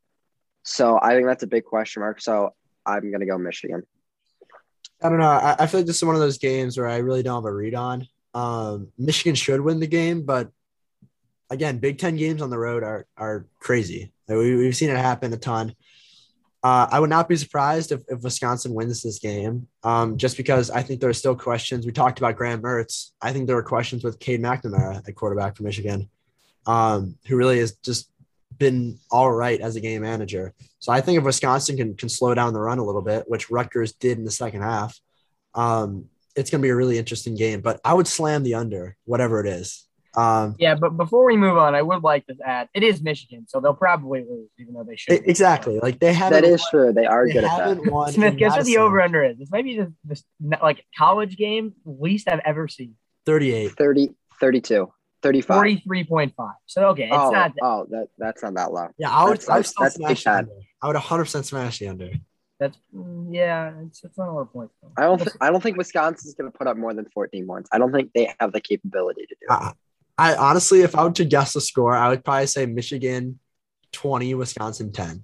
so 0.63 0.99
I 1.01 1.13
think 1.15 1.27
that's 1.27 1.43
a 1.43 1.47
big 1.47 1.65
question 1.65 2.01
mark. 2.01 2.21
So 2.21 2.53
I'm 2.87 3.11
going 3.11 3.19
to 3.19 3.25
go 3.25 3.37
Michigan. 3.37 3.83
I 5.03 5.09
don't 5.09 5.19
know. 5.19 5.29
I, 5.29 5.55
I 5.59 5.67
feel 5.67 5.81
like 5.81 5.87
this 5.87 5.97
is 5.97 6.03
one 6.03 6.15
of 6.15 6.21
those 6.21 6.37
games 6.39 6.77
where 6.77 6.87
I 6.87 6.97
really 6.97 7.21
don't 7.21 7.43
have 7.43 7.51
a 7.51 7.53
read 7.53 7.75
on. 7.75 8.07
Um, 8.33 8.87
Michigan 8.97 9.35
should 9.35 9.61
win 9.61 9.79
the 9.79 9.87
game, 9.87 10.23
but 10.23 10.49
again, 11.49 11.79
Big 11.79 11.97
Ten 11.97 12.15
games 12.15 12.41
on 12.41 12.49
the 12.49 12.57
road 12.57 12.83
are 12.83 13.05
are 13.15 13.45
crazy. 13.59 14.11
Like, 14.27 14.37
we, 14.37 14.55
we've 14.55 14.75
seen 14.75 14.89
it 14.89 14.97
happen 14.97 15.33
a 15.33 15.37
ton. 15.37 15.75
Uh, 16.63 16.87
I 16.91 16.99
would 16.99 17.09
not 17.09 17.29
be 17.29 17.35
surprised 17.35 17.91
if, 17.91 18.01
if 18.09 18.21
Wisconsin 18.23 18.73
wins 18.73 19.03
this 19.03 19.19
game, 19.19 19.67
um, 19.83 20.17
just 20.17 20.35
because 20.35 20.69
I 20.71 20.81
think 20.81 20.99
there 20.99 21.09
are 21.09 21.13
still 21.13 21.35
questions. 21.35 21.85
We 21.85 21.91
talked 21.91 22.19
about 22.19 22.35
Graham 22.35 22.61
Mertz. 22.61 23.11
I 23.21 23.31
think 23.31 23.47
there 23.47 23.57
are 23.57 23.63
questions 23.63 24.03
with 24.03 24.19
Cade 24.19 24.41
McNamara 24.41 25.07
at 25.07 25.15
quarterback 25.15 25.55
for 25.55 25.63
Michigan, 25.63 26.09
um, 26.65 27.17
who 27.27 27.37
really 27.37 27.59
is 27.59 27.75
just 27.85 28.09
been 28.55 28.99
all 29.11 29.31
right 29.31 29.59
as 29.59 29.75
a 29.75 29.79
game 29.81 30.01
manager. 30.01 30.53
So 30.79 30.91
I 30.91 31.01
think 31.01 31.17
if 31.17 31.23
Wisconsin 31.23 31.77
can 31.77 31.95
can 31.95 32.09
slow 32.09 32.33
down 32.33 32.53
the 32.53 32.59
run 32.59 32.79
a 32.79 32.83
little 32.85 33.01
bit, 33.01 33.25
which 33.27 33.49
Rutgers 33.49 33.93
did 33.93 34.17
in 34.17 34.25
the 34.25 34.31
second 34.31 34.61
half, 34.61 34.99
um, 35.53 36.05
it's 36.35 36.49
going 36.49 36.61
to 36.61 36.65
be 36.65 36.69
a 36.69 36.75
really 36.75 36.97
interesting 36.97 37.35
game. 37.35 37.61
But 37.61 37.79
I 37.83 37.93
would 37.93 38.07
slam 38.07 38.43
the 38.43 38.55
under, 38.55 38.95
whatever 39.05 39.39
it 39.39 39.47
is. 39.47 39.83
Um, 40.15 40.55
Yeah, 40.57 40.73
but 40.75 40.97
before 40.97 41.25
we 41.25 41.37
move 41.37 41.57
on, 41.57 41.75
I 41.75 41.81
would 41.83 42.01
like 42.03 42.25
to 42.27 42.35
add 42.43 42.69
it 42.73 42.81
is 42.81 43.01
Michigan, 43.03 43.45
so 43.47 43.59
they'll 43.59 43.73
probably 43.75 44.21
lose, 44.21 44.49
even 44.57 44.73
though 44.73 44.83
they 44.83 44.95
should. 44.95 45.13
exactly. 45.27 45.79
Like 45.79 45.99
they 45.99 46.13
haven't. 46.13 46.41
That 46.41 46.47
is 46.47 46.61
won- 46.61 46.69
true. 46.85 46.93
They 46.93 47.05
are 47.05 47.27
They 47.27 47.33
good 47.33 47.43
at 47.43 47.57
that. 47.57 47.67
haven't 47.67 47.91
won. 47.91 48.11
Smith, 48.13 48.33
in 48.33 48.39
guess 48.39 48.51
what 48.51 48.65
the 48.65 48.71
Madison. 48.71 48.81
over 48.81 49.01
under 49.01 49.23
is? 49.23 49.37
This 49.37 49.51
might 49.51 49.63
be 49.65 49.77
the, 49.77 49.93
the 50.05 50.57
like 50.61 50.83
college 50.97 51.37
game 51.37 51.73
least 51.85 52.27
I've 52.27 52.41
ever 52.45 52.67
seen. 52.67 52.95
38. 53.27 53.73
30, 53.77 54.09
32, 54.39 54.91
35. 55.27 55.55
Forty 55.55 55.75
three 55.77 56.03
point 56.03 56.33
five. 56.35 56.55
So 56.65 56.89
okay, 56.89 57.05
it's 57.05 57.13
oh, 57.13 57.31
not. 57.31 57.53
oh, 57.61 57.87
that, 57.91 58.07
that's 58.17 58.43
not 58.43 58.53
that 58.55 58.71
low. 58.71 58.87
Yeah, 58.97 59.11
I 59.11 59.25
would. 59.25 59.39
That's- 59.39 59.49
I 59.49 59.57
would 59.57 59.65
still 59.65 59.83
that's 59.83 59.95
smash 59.95 60.23
the 60.23 60.31
under. 60.31 60.51
I 60.81 60.87
would 60.87 60.95
100 60.95 61.23
percent 61.23 61.45
smash 61.45 61.79
the 61.79 61.87
under. 61.87 62.11
That's 62.59 62.77
mm, 62.95 63.27
yeah. 63.31 63.73
It's, 63.85 64.03
it's 64.03 64.17
not 64.17 64.29
a 64.29 64.31
lot 64.31 64.41
of 64.41 64.53
points. 64.53 64.73
Though. 64.81 64.91
I 64.97 65.01
don't. 65.01 65.17
Th- 65.17 65.35
I 65.41 65.51
don't 65.51 65.61
think 65.61 65.77
Wisconsin's 65.77 66.33
going 66.33 66.51
to 66.51 66.57
put 66.57 66.67
up 66.67 66.77
more 66.77 66.93
than 66.93 67.05
14 67.13 67.45
points. 67.45 67.69
I 67.71 67.77
don't 67.77 67.91
think 67.91 68.11
they 68.13 68.33
have 68.39 68.51
the 68.51 68.61
capability 68.61 69.25
to 69.27 69.35
do 69.35 69.47
it. 69.49 69.51
I, 69.51 69.73
I 70.17 70.35
honestly, 70.35 70.81
if 70.81 70.95
I 70.95 71.03
were 71.03 71.11
to 71.11 71.25
guess 71.25 71.53
the 71.53 71.61
score, 71.61 71.95
I 71.95 72.09
would 72.09 72.25
probably 72.25 72.47
say 72.47 72.65
Michigan 72.65 73.39
20, 73.91 74.33
Wisconsin 74.35 74.91
10. 74.91 75.23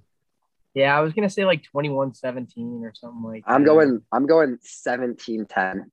Yeah, 0.74 0.96
I 0.96 1.00
was 1.00 1.12
gonna 1.12 1.30
say 1.30 1.44
like 1.44 1.64
21-17 1.74 2.82
or 2.82 2.92
something 2.94 3.22
like. 3.22 3.44
I'm 3.46 3.62
that. 3.62 3.68
going. 3.68 4.02
I'm 4.12 4.26
going 4.26 4.58
17-10. 4.86 5.84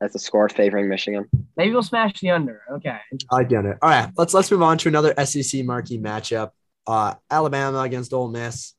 That's 0.00 0.14
a 0.14 0.18
score 0.18 0.48
favoring 0.48 0.88
Michigan. 0.88 1.28
Maybe 1.56 1.72
we'll 1.72 1.82
smash 1.82 2.20
the 2.20 2.30
under. 2.30 2.62
Okay. 2.70 2.98
I 3.30 3.34
like 3.34 3.48
the 3.48 3.56
under. 3.56 3.78
All 3.82 3.90
right, 3.90 4.10
let's 4.16 4.34
let's 4.34 4.50
move 4.50 4.62
on 4.62 4.78
to 4.78 4.88
another 4.88 5.14
SEC 5.24 5.64
marquee 5.64 5.98
matchup. 5.98 6.50
Uh, 6.86 7.14
Alabama 7.30 7.80
against 7.80 8.12
Ole 8.12 8.28
Miss. 8.28 8.74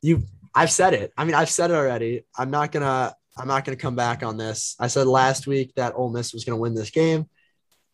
You, 0.00 0.22
I've 0.54 0.70
said 0.70 0.94
it. 0.94 1.12
I 1.16 1.24
mean, 1.24 1.34
I've 1.34 1.50
said 1.50 1.70
it 1.70 1.74
already. 1.74 2.24
I'm 2.36 2.50
not 2.50 2.72
gonna. 2.72 3.14
I'm 3.36 3.48
not 3.48 3.64
gonna 3.64 3.76
come 3.76 3.96
back 3.96 4.22
on 4.22 4.36
this. 4.36 4.76
I 4.78 4.88
said 4.88 5.06
last 5.06 5.46
week 5.46 5.72
that 5.76 5.94
Ole 5.96 6.10
Miss 6.10 6.32
was 6.32 6.44
gonna 6.44 6.58
win 6.58 6.74
this 6.74 6.90
game, 6.90 7.28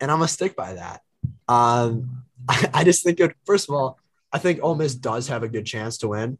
and 0.00 0.10
I'm 0.10 0.18
gonna 0.18 0.28
stick 0.28 0.56
by 0.56 0.74
that. 0.74 1.02
Um, 1.48 2.24
I, 2.48 2.70
I 2.74 2.84
just 2.84 3.04
think 3.04 3.20
it. 3.20 3.34
First 3.46 3.68
of 3.68 3.74
all, 3.74 3.98
I 4.32 4.38
think 4.38 4.60
Ole 4.62 4.74
Miss 4.74 4.94
does 4.94 5.28
have 5.28 5.42
a 5.42 5.48
good 5.48 5.66
chance 5.66 5.98
to 5.98 6.08
win. 6.08 6.38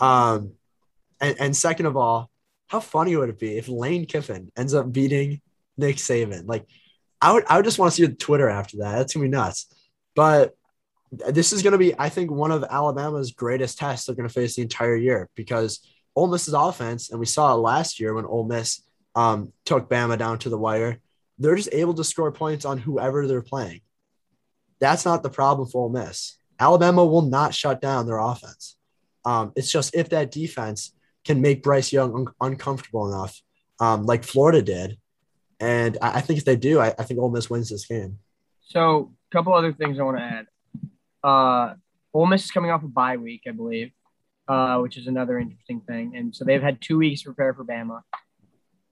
Um, 0.00 0.52
and, 1.20 1.36
and 1.40 1.56
second 1.56 1.86
of 1.86 1.96
all, 1.96 2.30
how 2.74 2.80
funny 2.80 3.14
would 3.14 3.28
it 3.28 3.38
be 3.38 3.56
if 3.56 3.68
Lane 3.68 4.04
Kiffin 4.04 4.50
ends 4.56 4.74
up 4.74 4.90
beating 4.90 5.40
Nick 5.76 5.96
Saban? 5.96 6.48
Like, 6.48 6.66
I 7.20 7.32
would 7.32 7.44
I 7.46 7.54
would 7.54 7.64
just 7.64 7.78
want 7.78 7.92
to 7.92 7.96
see 7.96 8.04
the 8.04 8.14
Twitter 8.14 8.48
after 8.48 8.78
that. 8.78 8.96
That's 8.96 9.14
gonna 9.14 9.26
be 9.26 9.30
nuts. 9.30 9.72
But 10.16 10.56
this 11.12 11.52
is 11.52 11.62
gonna 11.62 11.78
be, 11.78 11.94
I 11.96 12.08
think, 12.08 12.32
one 12.32 12.50
of 12.50 12.64
Alabama's 12.68 13.30
greatest 13.30 13.78
tests 13.78 14.06
they're 14.06 14.16
gonna 14.16 14.28
face 14.28 14.56
the 14.56 14.62
entire 14.62 14.96
year 14.96 15.30
because 15.36 15.86
Ole 16.16 16.26
Miss's 16.26 16.52
offense, 16.52 17.10
and 17.10 17.20
we 17.20 17.26
saw 17.26 17.54
it 17.54 17.58
last 17.58 18.00
year 18.00 18.12
when 18.12 18.24
Ole 18.24 18.44
Miss 18.44 18.82
um, 19.14 19.52
took 19.64 19.88
Bama 19.88 20.18
down 20.18 20.40
to 20.40 20.48
the 20.48 20.58
wire. 20.58 21.00
They're 21.38 21.54
just 21.54 21.72
able 21.72 21.94
to 21.94 22.02
score 22.02 22.32
points 22.32 22.64
on 22.64 22.78
whoever 22.78 23.28
they're 23.28 23.40
playing. 23.40 23.82
That's 24.80 25.04
not 25.04 25.22
the 25.22 25.30
problem 25.30 25.68
for 25.68 25.84
Ole 25.84 25.90
Miss. 25.90 26.36
Alabama 26.58 27.04
will 27.04 27.22
not 27.22 27.54
shut 27.54 27.80
down 27.80 28.06
their 28.06 28.18
offense. 28.18 28.76
Um, 29.24 29.52
it's 29.54 29.70
just 29.70 29.94
if 29.94 30.08
that 30.08 30.32
defense 30.32 30.92
can 31.24 31.40
make 31.40 31.62
Bryce 31.62 31.92
Young 31.92 32.14
un- 32.14 32.34
uncomfortable 32.52 33.08
enough, 33.12 33.40
um, 33.80 34.04
like 34.04 34.24
Florida 34.24 34.62
did, 34.62 34.98
and 35.60 35.96
I, 36.02 36.18
I 36.18 36.20
think 36.20 36.38
if 36.38 36.44
they 36.44 36.56
do, 36.56 36.78
I, 36.80 36.88
I 36.98 37.02
think 37.04 37.20
Ole 37.20 37.30
Miss 37.30 37.48
wins 37.50 37.70
this 37.70 37.86
game. 37.86 38.18
So, 38.60 39.12
a 39.30 39.36
couple 39.36 39.54
other 39.54 39.72
things 39.72 39.98
I 39.98 40.02
want 40.02 40.18
to 40.18 40.22
add. 40.22 40.46
Uh, 41.22 41.74
Ole 42.12 42.26
Miss 42.26 42.44
is 42.44 42.50
coming 42.50 42.70
off 42.70 42.82
a 42.82 42.88
bye 42.88 43.16
week, 43.16 43.42
I 43.48 43.50
believe, 43.52 43.90
uh, 44.48 44.78
which 44.78 44.96
is 44.96 45.06
another 45.06 45.38
interesting 45.38 45.80
thing. 45.80 46.14
And 46.16 46.34
so 46.34 46.44
they've 46.44 46.62
had 46.62 46.80
two 46.80 46.98
weeks 46.98 47.22
to 47.22 47.26
prepare 47.28 47.54
for 47.54 47.64
Bama. 47.64 48.00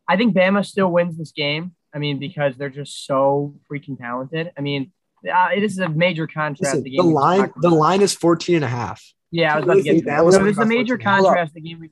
I 0.09 0.17
think 0.17 0.35
Bama 0.35 0.65
still 0.67 0.91
wins 0.91 1.17
this 1.17 1.33
game. 1.33 1.75
I 1.95 1.99
mean, 1.99 2.19
because 2.19 2.57
they're 2.57 2.71
just 2.71 3.07
so 3.07 3.55
freaking 3.71 3.99
talented. 3.99 4.51
I 4.57 4.61
mean, 4.63 4.93
uh, 5.33 5.51
this 5.61 5.73
is 5.73 5.79
a 5.79 5.89
major 5.89 6.27
contrast. 6.27 6.75
Listen, 6.75 6.83
the 6.85 6.91
game 6.91 7.07
we 7.07 7.13
line 7.13 7.53
the 7.61 7.71
line 7.71 8.01
is 8.01 8.13
14 8.15 8.57
and 8.57 8.65
a 8.65 8.69
half. 8.69 9.03
Yeah, 9.31 9.53
I 9.53 9.57
was 9.57 9.65
about 9.65 9.75
to 9.75 9.83
get 9.83 9.93
to 9.99 10.01
that. 10.07 10.17
That 10.17 10.25
was- 10.25 10.35
So 10.35 10.45
it's 10.47 10.59
a 10.59 10.65
major 10.67 10.99
contrast 10.99 11.55
the 11.55 11.61
game 11.61 11.81
we 11.81 11.91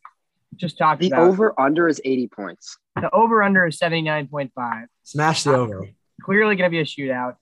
just 0.56 0.78
talked 0.78 1.00
The 1.00 1.08
about. 1.08 1.28
over 1.28 1.58
under 1.60 1.88
is 1.88 2.00
80 2.04 2.28
points. 2.28 2.76
the 2.96 3.10
over 3.14 3.42
under 3.42 3.66
is 3.66 3.78
79.5. 3.78 4.86
Smash 5.04 5.44
the 5.44 5.54
over. 5.56 5.88
clearly 6.22 6.56
going 6.56 6.70
to 6.70 6.70
be 6.70 6.80
a 6.80 6.84
shootout. 6.84 7.36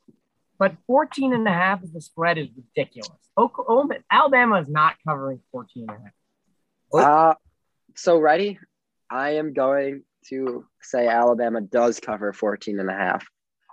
But 0.59 0.75
14 0.87 1.33
and 1.35 1.47
a 1.47 1.53
half 1.53 1.83
as 1.85 1.93
the 1.93 2.01
spread 2.01 2.37
is 2.39 2.49
ridiculous. 2.57 3.11
Oklahoma, 3.37 3.97
Alabama 4.11 4.61
is 4.61 4.69
not 4.69 4.97
covering 5.07 5.41
14 5.53 5.87
and 5.89 5.91
a 5.91 7.03
half. 7.03 7.33
Uh, 7.33 7.35
so 7.97 8.19
ready? 8.19 8.59
I 9.11 9.31
am 9.37 9.53
going 9.53 10.03
to 10.29 10.67
say 10.83 11.07
Alabama 11.07 11.61
does 11.61 12.01
cover 12.01 12.33
14 12.33 12.81
and 12.81 12.91
a 12.91 12.95
half. 12.95 13.25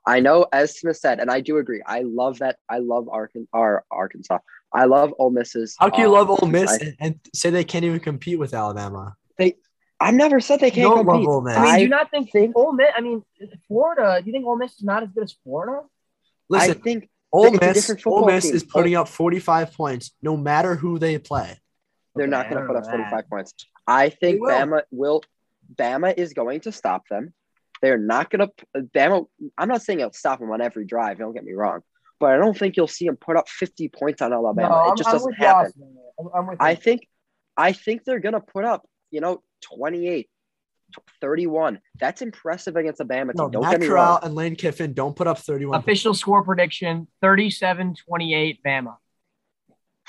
I 0.07 0.19
know, 0.19 0.45
as 0.53 0.79
Smith 0.79 0.97
said, 0.97 1.19
and 1.19 1.31
I 1.31 1.41
do 1.41 1.57
agree. 1.57 1.81
I 1.85 2.01
love 2.03 2.37
that. 2.39 2.57
I 2.69 2.77
love 2.77 3.09
Arkansas. 3.09 3.47
Or 3.51 3.83
Arkansas. 3.89 4.37
I 4.71 4.85
love 4.85 5.13
Ole 5.17 5.31
Miss's. 5.31 5.75
How 5.79 5.89
can 5.89 6.01
you 6.01 6.09
uh, 6.15 6.19
love 6.23 6.29
Ole 6.29 6.47
Miss 6.47 6.71
I- 6.71 6.75
and, 6.85 6.95
and 6.99 7.19
say 7.33 7.49
they 7.49 7.63
can't 7.63 7.83
even 7.85 7.99
compete 7.99 8.37
with 8.37 8.53
Alabama? 8.53 9.15
I've 9.99 10.13
never 10.13 10.41
said 10.41 10.59
they 10.59 10.71
can't 10.71 10.93
don't 10.93 11.05
love 11.05 11.13
compete. 11.15 11.27
Ole 11.29 11.41
Miss. 11.41 11.55
I 11.57 11.63
mean, 11.63 11.75
do 11.75 11.81
you 11.83 11.87
not 11.87 12.11
think, 12.11 12.29
think- 12.31 12.55
Ole 12.57 12.73
Miss? 12.73 12.87
I 12.95 13.01
mean, 13.01 13.23
Florida. 13.67 14.19
Do 14.21 14.25
you 14.27 14.33
think 14.33 14.45
Ole 14.45 14.57
Miss 14.57 14.73
is 14.73 14.83
not 14.83 15.03
as 15.03 15.09
good 15.09 15.23
as 15.23 15.31
Florida? 15.43 15.83
Listen, 16.49 16.71
I 16.71 16.73
think 16.73 17.09
Ole 17.31 17.51
Miss, 17.51 17.89
Ole 18.05 18.25
Miss 18.25 18.43
team. 18.45 18.55
is 18.55 18.63
putting 18.63 18.95
up 18.95 19.07
45 19.07 19.73
points 19.73 20.11
no 20.21 20.35
matter 20.35 20.75
who 20.75 20.99
they 20.99 21.17
play. 21.17 21.57
they're 22.15 22.25
Okay, 22.25 22.29
not 22.31 22.49
going 22.49 22.61
to 22.61 22.67
put 22.67 22.73
know 22.73 22.79
up 22.79 22.85
that. 22.85 22.91
45 22.91 23.29
points. 23.29 23.53
I 23.87 24.09
think 24.09 24.41
will. 24.41 24.49
Bama 24.51 24.81
will. 24.91 25.23
Bama 25.75 26.13
is 26.15 26.33
going 26.33 26.59
to 26.61 26.71
stop 26.73 27.07
them. 27.09 27.33
They're 27.81 27.97
not 27.97 28.29
going 28.29 28.49
to. 28.49 28.81
Bama. 28.95 29.25
I'm 29.57 29.69
not 29.69 29.81
saying 29.81 30.01
it'll 30.01 30.11
stop 30.13 30.39
them 30.39 30.51
on 30.51 30.61
every 30.61 30.85
drive. 30.85 31.19
Don't 31.19 31.33
get 31.33 31.43
me 31.45 31.53
wrong, 31.53 31.79
but 32.19 32.31
I 32.31 32.37
don't 32.37 32.57
think 32.57 32.75
you'll 32.75 32.87
see 32.87 33.05
them 33.05 33.15
put 33.15 33.37
up 33.37 33.47
50 33.47 33.87
points 33.89 34.21
on 34.21 34.33
Alabama. 34.33 34.69
no, 34.87 34.91
it 34.93 34.97
just 34.97 35.07
I'm 35.07 35.13
doesn't 35.15 35.29
with 35.31 35.37
happen. 35.37 35.65
Austin. 35.67 35.95
I'm, 36.19 36.27
I'm 36.35 36.47
with 36.47 36.57
I 36.61 36.71
you. 36.71 36.75
think. 36.77 37.07
I 37.57 37.71
think 37.71 38.03
they're 38.03 38.19
going 38.19 38.33
to 38.33 38.41
put 38.41 38.65
up. 38.65 38.85
You 39.15 39.21
know, 39.21 39.41
28, 39.61 40.29
31. 41.21 41.79
That's 42.01 42.21
impressive 42.21 42.75
against 42.75 42.99
a 42.99 43.05
Bama 43.05 43.27
team. 43.27 43.31
No, 43.37 43.49
don't 43.49 43.61
Matt 43.61 43.71
get 43.71 43.79
me 43.79 43.87
Corral 43.87 44.15
wrong. 44.15 44.19
and 44.23 44.35
Lane 44.35 44.57
Kiffin 44.57 44.91
don't 44.93 45.15
put 45.15 45.25
up 45.25 45.37
31. 45.37 45.79
Official 45.79 46.13
score 46.13 46.43
prediction: 46.43 47.07
37-28 47.23 47.95
Bama. 48.61 48.97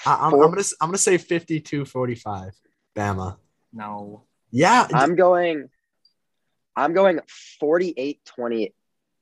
I, 0.05 0.15
I'm, 0.15 0.25
I'm 0.25 0.31
Four- 0.33 0.49
gonna 0.49 0.63
I'm 0.81 0.89
gonna 0.89 0.99
say 0.99 1.19
52-45. 1.19 2.51
Bama. 2.97 3.37
No. 3.73 4.25
Yeah, 4.51 4.89
I'm 4.93 5.15
going. 5.15 5.69
I'm 6.75 6.93
going 6.93 7.21
48, 7.61 8.21
20, 8.25 8.75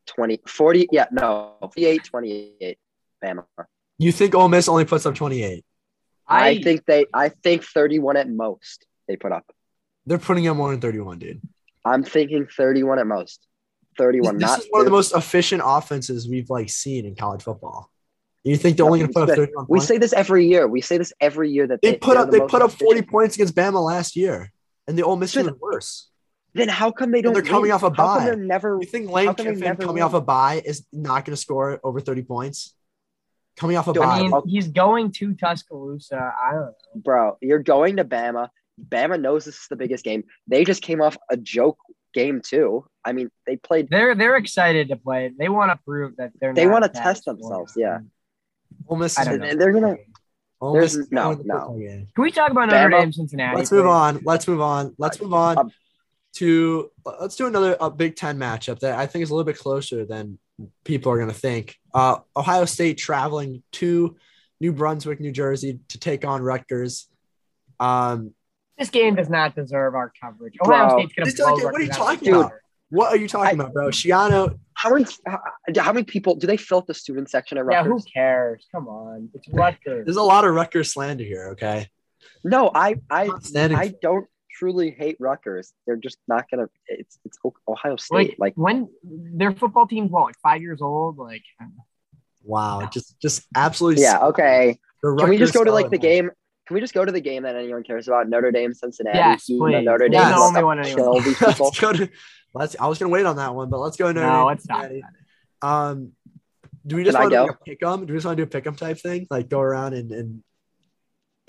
20, 0.06 0.40
40. 0.46 0.88
Yeah, 0.92 1.06
no, 1.12 1.56
48, 1.60 2.04
28. 2.04 2.78
Bama. 3.22 3.44
you 3.98 4.12
think 4.12 4.34
Ole 4.34 4.48
Miss 4.48 4.66
only 4.66 4.86
puts 4.86 5.04
up 5.04 5.14
28? 5.14 5.62
I, 6.26 6.62
think 6.62 6.86
they. 6.86 7.04
I 7.12 7.28
think 7.28 7.64
31 7.64 8.16
at 8.16 8.30
most 8.30 8.86
they 9.06 9.16
put 9.16 9.30
up. 9.32 9.44
They're 10.06 10.18
putting 10.18 10.46
up 10.48 10.56
more 10.56 10.70
than 10.70 10.80
31, 10.80 11.18
dude. 11.18 11.40
I'm 11.84 12.02
thinking 12.04 12.46
31 12.46 12.98
at 12.98 13.06
most. 13.06 13.46
31. 13.98 14.38
this 14.38 14.42
not 14.50 14.58
is 14.60 14.66
one 14.70 14.80
of 14.80 14.86
the 14.86 14.90
most 14.90 15.14
efficient 15.14 15.62
offenses 15.64 16.28
we've 16.28 16.50
like 16.50 16.68
seen 16.68 17.06
in 17.06 17.14
college 17.14 17.42
football. 17.42 17.90
You 18.42 18.56
think 18.56 18.76
they're 18.76 18.84
only 18.86 18.98
gonna 19.00 19.12
put 19.12 19.22
up 19.22 19.28
We 19.30 19.34
31 19.36 19.66
We 19.68 19.76
points? 19.78 19.86
say 19.86 19.98
this 19.98 20.12
every 20.12 20.46
year. 20.46 20.66
We 20.66 20.80
say 20.80 20.98
this 20.98 21.12
every 21.20 21.50
year 21.50 21.66
that 21.68 21.80
They 21.80 21.92
they, 21.92 21.96
put 21.98 22.16
up 22.16 22.30
the 22.30 22.40
they 22.40 22.46
put 22.46 22.60
up 22.60 22.72
40 22.72 22.84
efficient. 22.84 23.08
points 23.10 23.34
against 23.36 23.54
Bama 23.54 23.82
last 23.82 24.16
year, 24.16 24.52
and 24.88 24.98
the 24.98 25.02
Ole 25.04 25.16
Miss 25.16 25.32
team 25.32 25.46
was 25.46 25.54
worse. 25.60 26.10
Then 26.54 26.68
how 26.68 26.90
come 26.90 27.10
they 27.12 27.22
don't? 27.22 27.32
they're 27.34 27.42
coming 27.42 27.62
win? 27.62 27.70
off 27.72 27.82
a 27.84 27.90
How 27.90 27.94
come 27.94 28.18
bye. 28.18 28.24
they're 28.24 28.36
never? 28.36 28.78
You 28.80 28.86
think 28.86 29.10
Lane 29.10 29.28
How 29.28 29.34
come 29.34 29.46
they 29.46 29.52
Kiffin 29.54 29.76
coming 29.76 29.94
win? 29.94 30.02
off 30.02 30.14
a 30.14 30.20
bye 30.20 30.60
is 30.64 30.84
not 30.92 31.24
going 31.24 31.34
to 31.34 31.40
score 31.40 31.80
over 31.82 32.00
30 32.00 32.22
points? 32.22 32.74
Coming 33.56 33.76
off 33.76 33.86
a 33.88 33.92
Dude, 33.92 34.02
bye. 34.02 34.18
I 34.18 34.22
mean, 34.22 34.42
he's 34.48 34.68
going 34.68 35.12
to 35.12 35.34
Tuscaloosa. 35.34 36.16
I 36.16 36.50
don't 36.52 36.60
know. 36.62 36.72
Bro, 36.96 37.38
you're 37.40 37.62
going 37.62 37.96
to 37.96 38.04
Bama. 38.04 38.48
Bama 38.82 39.20
knows 39.20 39.44
this 39.44 39.54
is 39.56 39.66
the 39.68 39.76
biggest 39.76 40.04
game. 40.04 40.24
They 40.48 40.64
just 40.64 40.82
came 40.82 41.00
off 41.00 41.16
a 41.30 41.36
joke 41.36 41.78
game 42.12 42.40
too. 42.44 42.86
I 43.04 43.12
mean, 43.12 43.30
they 43.46 43.56
played. 43.56 43.88
They're 43.90 44.14
they're 44.14 44.36
excited 44.36 44.88
to 44.88 44.96
play. 44.96 45.32
They 45.38 45.48
want 45.48 45.70
to 45.72 45.78
prove 45.84 46.16
that 46.16 46.32
they're. 46.40 46.54
They 46.54 46.66
wanna 46.66 46.88
test 46.88 47.24
themselves, 47.24 47.74
Yeah. 47.76 47.98
Ole 48.88 48.96
Miss 48.96 49.18
is 49.18 49.24
don't 49.24 49.38
gonna- 49.38 49.52
know. 49.52 49.58
They're 49.58 49.72
gonna. 49.72 49.96
Ole 50.60 50.72
there's- 50.74 50.96
Miss 50.96 51.06
is 51.06 51.12
no, 51.12 51.22
gonna 51.22 51.36
win 51.36 51.46
the 51.46 51.54
no. 51.54 51.76
game. 51.78 52.08
Can 52.14 52.22
we 52.24 52.30
talk 52.30 52.50
about 52.50 52.68
Notre 52.68 52.88
Bama- 52.88 53.00
Dame, 53.02 53.12
Cincinnati? 53.12 53.56
Let's 53.56 53.70
move 53.72 53.86
on. 53.86 54.20
Let's 54.24 54.48
move 54.48 54.60
on. 54.60 54.94
Let's 54.98 55.20
move 55.20 55.34
on 55.34 55.58
Um, 55.58 55.70
to 56.34 56.90
let's 57.20 57.36
do 57.36 57.46
another 57.46 57.76
a 57.80 57.90
Big 57.90 58.16
Ten 58.16 58.38
matchup 58.38 58.80
that 58.80 58.98
I 58.98 59.06
think 59.06 59.22
is 59.22 59.30
a 59.30 59.34
little 59.34 59.44
bit 59.44 59.58
closer 59.58 60.04
than 60.04 60.38
people 60.84 61.10
are 61.12 61.16
going 61.16 61.28
to 61.30 61.34
think. 61.34 61.76
Uh, 61.92 62.18
Ohio 62.36 62.64
State 62.64 62.96
traveling 62.98 63.62
to 63.72 64.16
New 64.60 64.72
Brunswick, 64.72 65.20
New 65.20 65.32
Jersey, 65.32 65.80
to 65.88 65.98
take 65.98 66.24
on 66.24 66.42
Rutgers. 66.42 67.08
Um, 67.80 68.34
This 68.78 68.90
game 68.90 69.14
does 69.14 69.28
not 69.30 69.54
deserve 69.54 69.94
our 69.94 70.12
coverage. 70.20 70.54
Bro, 70.62 70.74
Ohio 70.76 70.98
State's 70.98 71.12
gonna 71.14 71.32
blow. 71.32 71.56
doesn't- 71.56 71.72
what 71.72 71.80
are 71.80 71.82
you 71.82 71.88
Rutgers 71.88 71.96
out 71.96 72.00
of 72.00 72.18
talking 72.18 72.28
about? 72.28 72.42
water. 72.44 72.60
what 72.90 73.12
are 73.12 73.16
you 73.16 73.28
talking 73.28 73.60
I- 73.60 73.62
about, 73.64 73.72
bro? 73.72 73.88
Schiano, 73.88 74.58
How 74.74 74.90
many? 74.90 75.06
How, 75.26 75.40
how 75.78 75.92
many 75.92 76.04
people 76.04 76.34
do 76.34 76.46
they 76.48 76.56
fill 76.56 76.78
up 76.78 76.86
the 76.86 76.94
student 76.94 77.30
section 77.30 77.56
at 77.58 77.64
Rutgers? 77.64 77.84
Yeah, 77.86 77.92
who 77.92 78.00
cares? 78.12 78.66
Come 78.72 78.88
on, 78.88 79.30
it's 79.34 79.48
Rutgers. 79.48 80.04
there's 80.06 80.16
a 80.16 80.22
lot 80.22 80.44
of 80.44 80.54
Rutgers 80.54 80.92
slander 80.92 81.22
here. 81.24 81.48
Okay, 81.52 81.88
No, 82.42 82.70
I 82.74 82.96
I 83.10 83.30
I 83.54 83.94
don't 84.02 84.26
truly 84.50 84.90
hate 84.90 85.16
Rutgers. 85.20 85.72
They're 85.86 85.96
just 85.96 86.18
not 86.28 86.50
gonna. 86.50 86.68
It's 86.88 87.18
it's 87.24 87.38
Ohio 87.68 87.96
State. 87.96 88.16
like, 88.16 88.36
Like, 88.38 88.54
when 88.56 88.88
their 89.04 89.52
football 89.52 89.86
team's 89.86 90.10
what, 90.10 90.24
like 90.24 90.36
five 90.42 90.60
years 90.62 90.82
old? 90.82 91.16
Like, 91.18 91.42
wow, 92.42 92.88
just 92.92 93.18
just 93.20 93.42
absolutely. 93.54 94.02
yeah, 94.02 94.18
okay. 94.26 94.78
Can 95.02 95.28
we 95.28 95.36
just 95.38 95.52
go 95.54 95.64
to 95.64 95.70
like 95.72 95.90
the 95.90 95.96
Scarlet 95.96 96.02
game? 96.16 96.30
Can 96.66 96.74
we 96.74 96.80
just 96.80 96.94
go 96.94 97.04
to 97.04 97.12
the 97.12 97.20
game 97.20 97.42
that 97.42 97.56
anyone 97.56 97.82
cares 97.82 98.08
about? 98.08 98.28
Notre 98.28 98.50
Dame, 98.50 98.72
Cincinnati. 98.72 99.18
Yes, 99.18 99.50
even 99.50 99.60
please. 99.60 99.72
though 99.72 99.80
Notre 99.82 100.08
That's 100.08 100.24
Dame 100.24 100.34
the 100.34 100.40
only 100.40 100.60
to 100.60 100.66
one 100.66 100.78
anyone 100.80 100.96
kill 100.96 101.12
cares 101.20 101.24
these 101.24 101.40
Let's 101.60 101.80
go 101.80 101.92
to. 101.92 102.08
Let's. 102.54 102.76
I 102.80 102.86
was 102.86 102.98
gonna 102.98 103.10
wait 103.10 103.26
on 103.26 103.36
that 103.36 103.54
one, 103.54 103.68
but 103.68 103.80
let's 103.80 103.96
go. 103.96 104.10
Notre 104.12 104.26
no, 104.26 104.36
Dame, 104.36 104.46
let's 104.46 104.68
not. 104.68 104.90
Um, 105.60 106.12
do 106.86 106.96
we 106.96 107.04
just 107.04 107.18
want 107.18 107.30
to 107.30 107.36
do 107.36 107.46
go? 107.46 107.52
a 107.52 107.64
pick 107.64 107.82
'em? 107.82 108.06
Do 108.06 108.12
we 108.12 108.16
just 108.16 108.26
want 108.26 108.36
to 108.36 108.44
do 108.44 108.46
a 108.46 108.50
pick 108.50 108.66
'em 108.66 108.76
type 108.76 108.98
thing? 108.98 109.26
Like 109.30 109.48
go 109.48 109.60
around 109.60 109.94
and, 109.94 110.10
and 110.12 110.42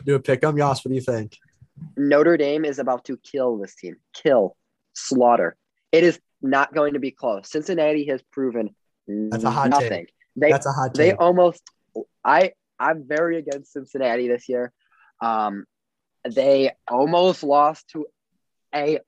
do 0.04 0.16
a 0.16 0.20
pick 0.20 0.44
'em? 0.44 0.58
Yas, 0.58 0.84
what 0.84 0.90
do 0.90 0.96
you 0.96 1.02
think? 1.02 1.38
Notre 1.98 2.38
Dame 2.38 2.66
is 2.66 2.80
about 2.80 3.06
to 3.06 3.18
kill 3.18 3.58
this 3.58 3.76
team. 3.76 3.98
Kill, 4.14 4.56
slaughter. 4.94 5.56
It 5.92 6.04
is 6.04 6.20
not 6.42 6.74
going 6.74 6.94
to 6.94 7.00
be 7.00 7.12
close. 7.12 7.50
Cincinnati 7.50 8.06
has 8.08 8.22
proven 8.32 8.76
That's 9.08 9.44
a 9.44 9.52
hot 9.52 9.72
take. 9.82 10.12
They 10.36 10.52
That's 10.52 10.66
a 10.66 10.72
hot 10.72 10.94
they 10.94 11.14
almost 11.14 11.64
I 12.24 12.54
I'm 12.80 13.08
very 13.08 13.38
against 13.38 13.74
Cincinnati 13.74 14.28
this 14.28 14.50
year. 14.50 14.74
Um 15.22 15.66
they 16.28 16.72
almost 16.88 17.44
lost 17.44 17.88
to 17.90 18.08
a 18.74 19.00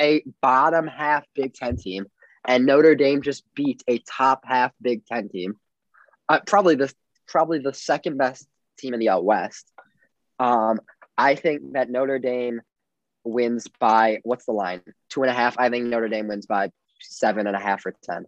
a 0.00 0.24
bottom 0.40 0.86
half 0.86 1.24
Big 1.34 1.54
Ten 1.54 1.76
team, 1.76 2.06
and 2.44 2.66
Notre 2.66 2.94
Dame 2.94 3.22
just 3.22 3.44
beat 3.54 3.82
a 3.86 3.98
top 3.98 4.44
half 4.44 4.72
Big 4.80 5.04
Ten 5.06 5.28
team. 5.28 5.54
Uh, 6.28 6.40
probably 6.46 6.74
the 6.74 6.92
probably 7.28 7.58
the 7.58 7.74
second 7.74 8.16
best 8.16 8.46
team 8.78 8.94
in 8.94 9.00
the 9.00 9.08
out 9.08 9.24
west. 9.24 9.70
Um, 10.38 10.80
I 11.16 11.34
think 11.34 11.72
that 11.72 11.90
Notre 11.90 12.18
Dame 12.18 12.60
wins 13.24 13.66
by 13.80 14.20
what's 14.22 14.46
the 14.46 14.52
line? 14.52 14.82
Two 15.10 15.22
and 15.22 15.30
a 15.30 15.34
half. 15.34 15.58
I 15.58 15.70
think 15.70 15.86
Notre 15.86 16.08
Dame 16.08 16.28
wins 16.28 16.46
by 16.46 16.70
seven 17.00 17.46
and 17.46 17.56
a 17.56 17.60
half 17.60 17.84
or 17.86 17.94
ten. 18.02 18.26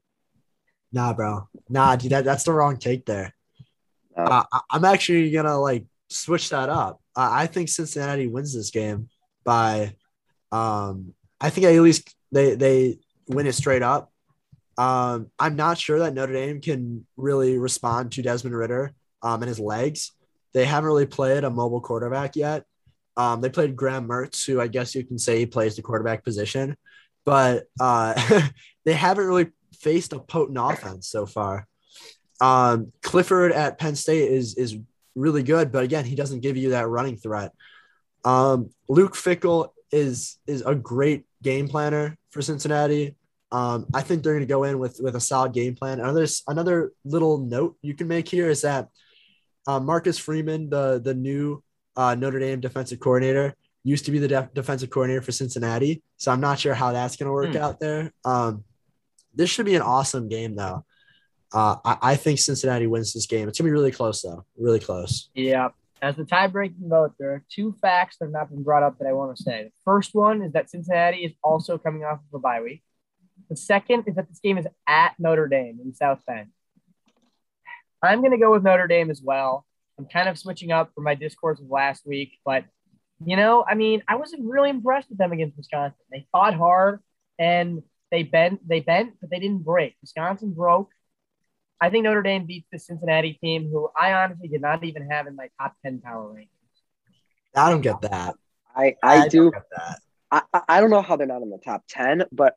Nah, 0.93 1.13
bro. 1.13 1.49
Nah, 1.69 1.97
dude, 1.97 2.13
that, 2.13 2.25
that's 2.25 2.45
the 2.45 2.53
wrong 2.53 2.79
take 2.79 3.05
there. 3.05 3.35
Uh, 4.17 4.43
I'm 4.71 4.85
actually 4.85 5.31
gonna 5.31 5.59
like 5.59 5.85
switch 6.09 6.51
that 6.51 6.69
up. 6.69 7.01
Uh, 7.17 7.29
I 7.31 7.47
think 7.47 7.69
Cincinnati 7.69 8.27
wins 8.27 8.55
this 8.55 8.71
game 8.71 9.09
by. 9.45 9.95
Um, 10.51 11.15
I 11.41 11.51
think 11.51 11.67
at 11.67 11.81
least 11.81 12.15
they 12.33 12.55
they 12.55 12.99
win 13.29 13.47
it 13.47 13.55
straight 13.55 13.83
up. 13.83 14.13
Um, 14.77 15.31
I'm 15.39 15.57
not 15.57 15.79
sure 15.79 15.99
that 16.01 16.15
Notre 16.15 16.33
Dame 16.33 16.61
can 16.61 17.07
really 17.17 17.59
respond 17.59 18.13
to 18.13 18.23
Desmond 18.23 18.57
Ridder 18.57 18.95
um, 19.23 19.43
and 19.43 19.49
his 19.49 19.59
legs. 19.59 20.13
They 20.55 20.65
haven't 20.65 20.87
really 20.87 21.07
played 21.07 21.45
a 21.45 21.51
mobile 21.51 21.81
quarterback 21.81 22.37
yet. 22.37 22.65
Um, 23.17 23.41
they 23.41 23.49
played 23.49 23.75
Graham 23.75 24.09
Mertz, 24.09 24.47
who 24.47 24.61
I 24.61 24.69
guess 24.69 24.95
you 24.95 25.05
can 25.05 25.19
say 25.19 25.39
he 25.39 25.47
plays 25.47 25.75
the 25.75 25.83
quarterback 25.83 26.25
position, 26.25 26.77
but 27.25 27.65
uh, 27.81 28.15
they 28.85 28.93
haven't 28.93 29.27
really 29.27 29.49
faced 29.75 30.13
a 30.13 30.21
potent 30.21 30.59
offense 30.61 31.09
so 31.09 31.27
far. 31.27 31.67
Um, 32.41 32.93
Clifford 33.03 33.51
at 33.51 33.79
Penn 33.79 33.97
State 33.97 34.31
is 34.31 34.57
is 34.57 34.77
really 35.19 35.43
good, 35.43 35.73
but 35.73 35.85
again, 35.85 36.05
he 36.05 36.15
doesn't 36.15 36.41
give 36.41 36.57
you 36.57 36.71
that 36.71 36.89
running 36.89 37.17
threat. 37.17 37.53
Um, 38.25 38.71
Luke 38.89 39.15
Fickell 39.15 39.71
is 39.93 40.39
is 40.47 40.63
a 40.63 40.75
great 40.75 41.25
game 41.43 41.69
planner 41.69 42.17
for 42.31 42.43
Cincinnati. 42.43 43.17
Um, 43.51 43.87
I 43.95 44.03
think 44.03 44.23
they're 44.23 44.35
going 44.35 44.47
to 44.47 44.55
go 44.55 44.65
in 44.65 44.79
with 44.79 45.01
with 45.01 45.17
a 45.17 45.21
solid 45.21 45.53
game 45.53 45.75
plan. 45.75 46.01
Another 46.01 46.27
another 46.47 46.93
little 47.05 47.39
note 47.39 47.77
you 47.83 47.95
can 47.95 48.09
make 48.09 48.29
here 48.29 48.51
is 48.51 48.63
that 48.63 48.89
uh, 49.67 49.81
Marcus 49.81 50.19
Freeman, 50.19 50.69
the 50.71 51.01
the 51.03 51.15
new 51.15 51.63
uh, 51.97 52.15
Notre 52.15 52.39
Dame 52.39 52.61
defensive 52.61 53.01
coordinator, 53.01 53.55
used 53.85 54.05
to 54.05 54.11
be 54.11 54.19
the 54.19 54.29
def- 54.29 54.53
defensive 54.55 54.91
coordinator 54.91 55.23
for 55.23 55.33
Cincinnati. 55.33 56.03
So 56.17 56.31
I'm 56.33 56.41
not 56.41 56.59
sure 56.59 56.75
how 56.75 56.93
that's 56.93 57.17
going 57.17 57.27
to 57.29 57.33
work 57.33 57.53
Hmm. 57.53 57.63
out 57.63 57.81
there. 57.81 58.13
Um, 58.25 58.65
this 59.35 59.49
should 59.51 59.67
be 59.67 59.75
an 59.77 59.83
awesome 59.83 60.29
game, 60.29 60.55
though. 60.57 60.85
Uh, 61.53 61.77
I, 61.85 61.99
I 62.03 62.17
think 62.17 62.39
Cincinnati 62.39 62.87
wins 62.87 63.13
this 63.13 63.27
game. 63.27 63.49
It's 63.49 63.59
gonna 63.59 63.69
be 63.69 63.73
really 63.73 63.93
close, 63.93 64.23
though. 64.23 64.45
Really 64.57 64.81
close. 64.81 65.31
Yeah. 65.35 65.69
As 66.01 66.15
the 66.15 66.25
tie-breaking 66.25 66.89
vote, 66.89 67.15
there 67.19 67.33
are 67.33 67.43
two 67.51 67.75
facts 67.83 68.19
that 68.19 68.27
have 68.27 68.33
not 68.33 68.51
been 68.51 68.63
brought 68.63 68.85
up 68.85 68.99
that 68.99 69.09
I 69.09 69.13
want 69.13 69.37
to 69.37 69.43
say. 69.43 69.65
The 69.65 69.73
first 69.85 70.15
one 70.15 70.43
is 70.43 70.53
that 70.53 70.71
Cincinnati 70.71 71.25
is 71.25 71.33
also 71.43 71.77
coming 71.77 72.05
off 72.05 72.21
of 72.21 72.35
a 72.35 72.39
bye 72.39 72.61
week. 72.61 72.85
The 73.51 73.57
second 73.57 74.05
is 74.07 74.15
that 74.15 74.29
this 74.29 74.39
game 74.39 74.59
is 74.59 74.67
at 74.87 75.15
Notre 75.19 75.49
Dame 75.49 75.81
in 75.83 75.95
South 75.95 76.21
Bend. 76.25 76.51
I'm 78.01 78.23
to 78.23 78.39
go 78.39 78.53
with 78.53 78.63
Notre 78.63 78.87
Dame 78.87 79.11
as 79.11 79.21
well. 79.21 79.67
I'm 79.99 80.07
kind 80.07 80.29
of 80.29 80.39
switching 80.39 80.71
up 80.71 80.93
from 80.95 81.03
my 81.03 81.17
discourse 81.17 81.59
of 81.59 81.69
last 81.69 82.07
week, 82.07 82.39
but 82.45 82.65
you 83.25 83.37
know, 83.37 83.65
I 83.67 83.75
mean, 83.75 84.03
I 84.07 84.15
wasn't 84.15 84.45
really 84.45 84.71
impressed 84.71 85.09
with 85.09 85.19
them 85.19 85.33
against 85.33 85.57
Wisconsin. 85.57 85.99
They 86.13 86.27
fought 86.31 86.55
hard 86.55 87.01
and 87.39 87.83
they 88.13 88.23
bent, 88.23 88.67
they 88.67 88.79
bent, 88.81 89.15
but 89.21 89.31
they 89.31 89.41
didn't 89.41 89.65
break. 89.65 89.97
Wisconsin 90.01 90.53
broke. 90.53 90.91
I 91.81 91.91
think 91.91 92.05
Notre 92.05 92.23
Dame 92.23 92.45
beats 92.45 92.67
the 92.73 92.79
Cincinnati 92.79 93.35
team, 93.35 93.71
who 93.71 93.89
I 93.99 94.13
honestly 94.13 94.49
did 94.49 94.61
not 94.61 94.83
even 94.85 95.09
have 95.11 95.27
in 95.27 95.37
my 95.37 95.49
top 95.61 95.77
10 95.85 96.01
power 96.01 96.29
rankings. 96.35 96.49
I 97.55 97.71
don't 97.71 97.81
get 97.81 98.01
that. 98.03 98.35
I 98.75 98.97
I 99.03 99.19
don't 99.21 99.31
do 99.31 99.51
get 99.51 99.65
that. 99.77 100.01
I, 100.31 100.43
I 100.53 100.63
I 100.69 100.81
don't 100.81 100.91
know 100.91 101.03
how 101.03 101.17
they're 101.17 101.27
not 101.27 101.43
in 101.43 101.51
the 101.51 101.59
top 101.59 101.85
ten, 101.89 102.25
but 102.31 102.55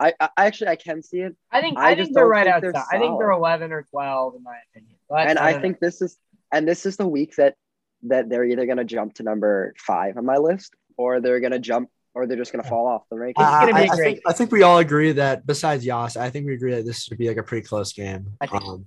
I, 0.00 0.14
I 0.20 0.30
actually 0.38 0.68
I 0.68 0.76
can 0.76 1.02
see 1.02 1.20
it, 1.20 1.36
I 1.50 1.60
think 1.60 1.78
I 1.78 1.90
I, 1.90 1.94
just 1.94 2.06
think 2.06 2.14
they're 2.16 2.26
right 2.26 2.44
think 2.44 2.56
outside. 2.56 2.72
they're 2.72 2.98
I 2.98 3.02
think 3.02 3.18
they're 3.18 3.30
eleven 3.30 3.72
or 3.72 3.82
twelve 3.82 4.34
in 4.36 4.42
my 4.42 4.56
opinion. 4.70 4.96
But 5.08 5.28
and 5.28 5.38
I 5.38 5.52
don't 5.52 5.62
think 5.62 5.80
this 5.80 6.00
is 6.00 6.16
and 6.52 6.66
this 6.66 6.86
is 6.86 6.96
the 6.96 7.06
week 7.06 7.34
that 7.36 7.56
that 8.04 8.28
they're 8.28 8.44
either 8.44 8.66
gonna 8.66 8.84
jump 8.84 9.14
to 9.14 9.22
number 9.22 9.74
five 9.76 10.16
on 10.16 10.24
my 10.24 10.36
list, 10.36 10.74
or 10.96 11.20
they're 11.20 11.40
gonna 11.40 11.58
jump, 11.58 11.90
or 12.18 12.26
they're 12.26 12.36
just 12.36 12.50
gonna 12.52 12.64
fall 12.64 12.86
off 12.86 13.02
the 13.10 13.16
rankings. 13.16 13.30
It's 13.30 13.38
gonna 13.38 13.72
I, 13.76 13.82
be 13.82 13.88
a 13.88 13.92
I 13.92 13.96
great 13.96 14.04
think, 14.04 14.20
I 14.26 14.32
think 14.32 14.50
we 14.52 14.62
all 14.62 14.78
agree 14.78 15.12
that 15.12 15.46
besides 15.46 15.86
Yas, 15.86 16.16
I 16.16 16.30
think 16.30 16.46
we 16.46 16.54
agree 16.54 16.74
that 16.74 16.84
this 16.84 17.04
should 17.04 17.16
be 17.18 17.28
like 17.28 17.36
a 17.36 17.42
pretty 17.42 17.66
close 17.66 17.92
game. 17.92 18.32
I 18.40 18.46
think- 18.48 18.64
Um, 18.64 18.86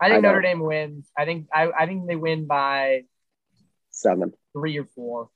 I 0.00 0.08
think 0.08 0.18
I 0.24 0.28
Notre 0.28 0.40
Dame 0.42 0.60
wins. 0.60 1.10
I 1.18 1.24
think 1.24 1.48
I, 1.52 1.70
I 1.76 1.86
think 1.86 2.06
they 2.06 2.16
win 2.16 2.46
by 2.46 3.02
Seven. 3.90 4.32
three 4.52 4.78
or 4.78 4.84
four. 4.84 5.28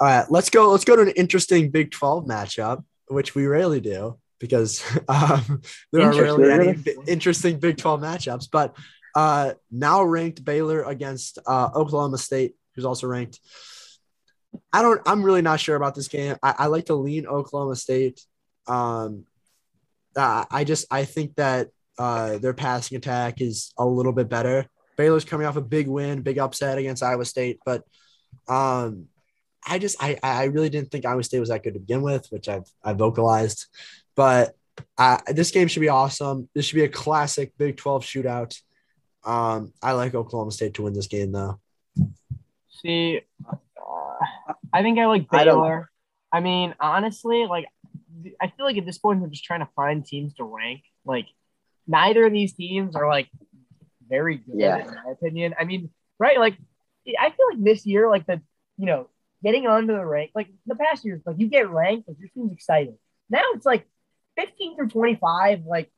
all 0.00 0.06
right, 0.08 0.24
let's 0.30 0.48
go. 0.50 0.70
Let's 0.70 0.84
go 0.86 0.96
to 0.96 1.02
an 1.02 1.10
interesting 1.10 1.70
Big 1.70 1.90
Twelve 1.90 2.24
matchup, 2.24 2.82
which 3.08 3.34
we 3.34 3.46
rarely 3.46 3.80
do 3.80 4.18
because 4.40 4.82
um, 5.08 5.60
there 5.92 6.02
are 6.02 6.12
rarely 6.18 6.50
any 6.50 6.68
Interesting. 6.68 7.04
interesting 7.06 7.58
Big 7.60 7.76
Twelve 7.76 8.00
matchups. 8.00 8.48
But 8.50 8.74
uh, 9.14 9.52
now 9.70 10.02
ranked 10.02 10.42
Baylor 10.44 10.82
against 10.84 11.38
uh, 11.46 11.68
Oklahoma 11.74 12.16
State, 12.18 12.54
who's 12.74 12.84
also 12.86 13.06
ranked. 13.06 13.38
I 14.72 14.82
don't. 14.82 15.00
I'm 15.06 15.22
really 15.22 15.42
not 15.42 15.60
sure 15.60 15.76
about 15.76 15.94
this 15.94 16.08
game. 16.08 16.36
I, 16.42 16.54
I 16.58 16.66
like 16.66 16.86
to 16.86 16.94
lean 16.94 17.26
Oklahoma 17.26 17.76
State. 17.76 18.20
Um, 18.66 19.24
uh, 20.16 20.44
I 20.50 20.64
just 20.64 20.86
I 20.90 21.04
think 21.04 21.36
that 21.36 21.68
uh, 21.98 22.38
their 22.38 22.54
passing 22.54 22.96
attack 22.96 23.40
is 23.40 23.72
a 23.78 23.84
little 23.84 24.12
bit 24.12 24.28
better. 24.28 24.66
Baylor's 24.96 25.24
coming 25.24 25.46
off 25.46 25.56
a 25.56 25.62
big 25.62 25.86
win, 25.86 26.22
big 26.22 26.38
upset 26.38 26.78
against 26.78 27.02
Iowa 27.02 27.24
State, 27.24 27.60
but 27.64 27.84
um, 28.48 29.06
I 29.66 29.78
just 29.78 30.02
I 30.02 30.18
I 30.22 30.44
really 30.44 30.70
didn't 30.70 30.90
think 30.90 31.06
Iowa 31.06 31.22
State 31.22 31.40
was 31.40 31.50
that 31.50 31.62
good 31.62 31.74
to 31.74 31.80
begin 31.80 32.02
with, 32.02 32.26
which 32.30 32.48
I've 32.48 32.68
I 32.82 32.94
vocalized. 32.94 33.66
But 34.16 34.54
uh, 34.96 35.18
this 35.28 35.50
game 35.50 35.68
should 35.68 35.80
be 35.80 35.88
awesome. 35.88 36.48
This 36.54 36.66
should 36.66 36.76
be 36.76 36.84
a 36.84 36.88
classic 36.88 37.52
Big 37.58 37.76
Twelve 37.76 38.04
shootout. 38.04 38.58
Um, 39.24 39.72
I 39.82 39.92
like 39.92 40.14
Oklahoma 40.14 40.50
State 40.52 40.74
to 40.74 40.82
win 40.82 40.94
this 40.94 41.06
game 41.06 41.32
though. 41.32 41.60
See, 42.68 43.20
I 44.72 44.82
think 44.82 44.98
I 44.98 45.06
like 45.06 45.26
I 45.30 45.44
Baylor. 45.44 45.90
I, 46.32 46.40
mean, 46.40 46.74
honestly, 46.80 47.46
like 47.46 47.66
I 48.40 48.48
feel 48.48 48.66
like 48.66 48.76
at 48.76 48.86
this 48.86 48.98
point 48.98 49.20
they're 49.20 49.28
just 49.28 49.44
trying 49.44 49.60
to 49.60 49.68
find 49.76 50.04
teams 50.04 50.34
to 50.34 50.44
rank. 50.44 50.82
Like 51.04 51.26
neither 51.86 52.26
of 52.26 52.32
these 52.32 52.52
teams 52.52 52.96
are 52.96 53.08
like 53.08 53.28
very 54.08 54.36
good 54.36 54.58
Yeah. 54.58 54.78
in 54.78 54.94
my 54.94 55.12
opinion. 55.12 55.54
I 55.58 55.64
mean, 55.64 55.90
right? 56.18 56.38
Like 56.38 56.56
I 57.18 57.30
feel 57.30 57.46
like 57.50 57.62
this 57.64 57.86
year, 57.86 58.08
like 58.10 58.26
the 58.26 58.40
you 58.76 58.86
know 58.86 59.08
getting 59.42 59.66
onto 59.66 59.92
the 59.94 60.04
rank, 60.04 60.32
like 60.34 60.48
the 60.66 60.74
past 60.74 61.04
years, 61.04 61.22
like 61.24 61.36
you 61.38 61.46
get 61.46 61.70
ranked, 61.70 62.08
like 62.08 62.18
your 62.18 62.28
team's 62.34 62.52
excited. 62.52 62.94
Now 63.30 63.42
it's 63.54 63.66
like 63.66 63.86
15 64.36 64.76
through 64.76 64.88
25, 64.88 65.64
like 65.66 65.90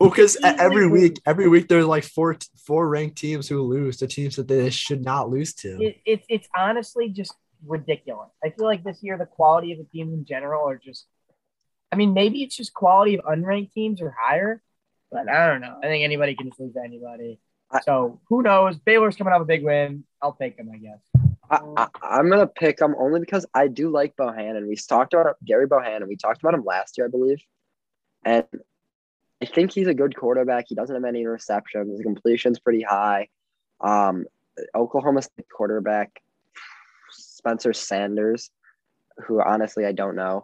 Well, 0.00 0.10
because 0.10 0.36
Easily 0.36 0.54
every 0.58 0.86
week, 0.88 1.20
every 1.26 1.48
week 1.48 1.68
there's 1.68 1.86
like 1.86 2.04
four 2.04 2.36
four 2.66 2.88
ranked 2.88 3.16
teams 3.16 3.48
who 3.48 3.62
lose 3.62 3.98
to 3.98 4.06
teams 4.06 4.36
that 4.36 4.48
they 4.48 4.68
should 4.70 5.02
not 5.04 5.30
lose 5.30 5.54
to. 5.54 5.78
it, 5.80 5.96
it, 6.04 6.24
it's 6.28 6.48
honestly 6.56 7.08
just 7.10 7.32
ridiculous. 7.66 8.30
I 8.44 8.50
feel 8.50 8.66
like 8.66 8.82
this 8.84 8.98
year 9.02 9.16
the 9.16 9.26
quality 9.26 9.72
of 9.72 9.78
the 9.78 9.84
teams 9.84 10.12
in 10.12 10.24
general 10.24 10.68
are 10.68 10.80
just. 10.84 11.06
I 11.92 11.96
mean, 11.96 12.12
maybe 12.12 12.42
it's 12.42 12.56
just 12.56 12.74
quality 12.74 13.18
of 13.18 13.24
unranked 13.24 13.72
teams 13.72 14.02
are 14.02 14.12
higher, 14.20 14.60
but 15.12 15.28
I 15.28 15.46
don't 15.46 15.60
know. 15.60 15.78
I 15.80 15.86
think 15.86 16.02
anybody 16.02 16.34
can 16.34 16.48
just 16.48 16.58
lose 16.58 16.74
to 16.74 16.80
anybody. 16.84 17.38
I- 17.70 17.80
So 17.82 18.20
who 18.28 18.42
knows? 18.42 18.76
Baylor's 18.78 19.14
coming 19.14 19.32
off 19.32 19.42
a 19.42 19.44
big 19.44 19.62
win. 19.62 20.02
I'll 20.20 20.32
take 20.32 20.56
them, 20.56 20.70
I 20.74 20.78
guess. 20.78 20.98
I, 21.48 21.60
I, 21.76 21.88
I'm 22.02 22.28
gonna 22.30 22.48
pick 22.48 22.80
him 22.80 22.96
only 22.98 23.20
because 23.20 23.46
I 23.54 23.68
do 23.68 23.90
like 23.90 24.16
Bohanon. 24.16 24.66
We 24.66 24.74
talked 24.76 25.14
about 25.14 25.36
Gary 25.44 25.66
Bohanon. 25.68 26.08
We 26.08 26.16
talked 26.16 26.42
about 26.42 26.54
him 26.54 26.64
last 26.64 26.98
year, 26.98 27.06
I 27.06 27.10
believe, 27.10 27.38
and 28.24 28.44
I 29.42 29.46
think 29.46 29.72
he's 29.72 29.88
a 29.88 29.94
good 29.94 30.16
quarterback. 30.16 30.66
He 30.68 30.74
doesn't 30.74 30.94
have 30.94 31.04
any 31.04 31.24
interceptions. 31.24 31.90
His 31.90 32.00
completion's 32.02 32.58
pretty 32.58 32.82
high. 32.82 33.28
Um, 33.80 34.24
Oklahoma 34.74 35.22
State 35.22 35.46
quarterback 35.54 36.22
Spencer 37.10 37.72
Sanders, 37.72 38.50
who 39.26 39.42
honestly 39.42 39.84
I 39.84 39.92
don't 39.92 40.16
know, 40.16 40.42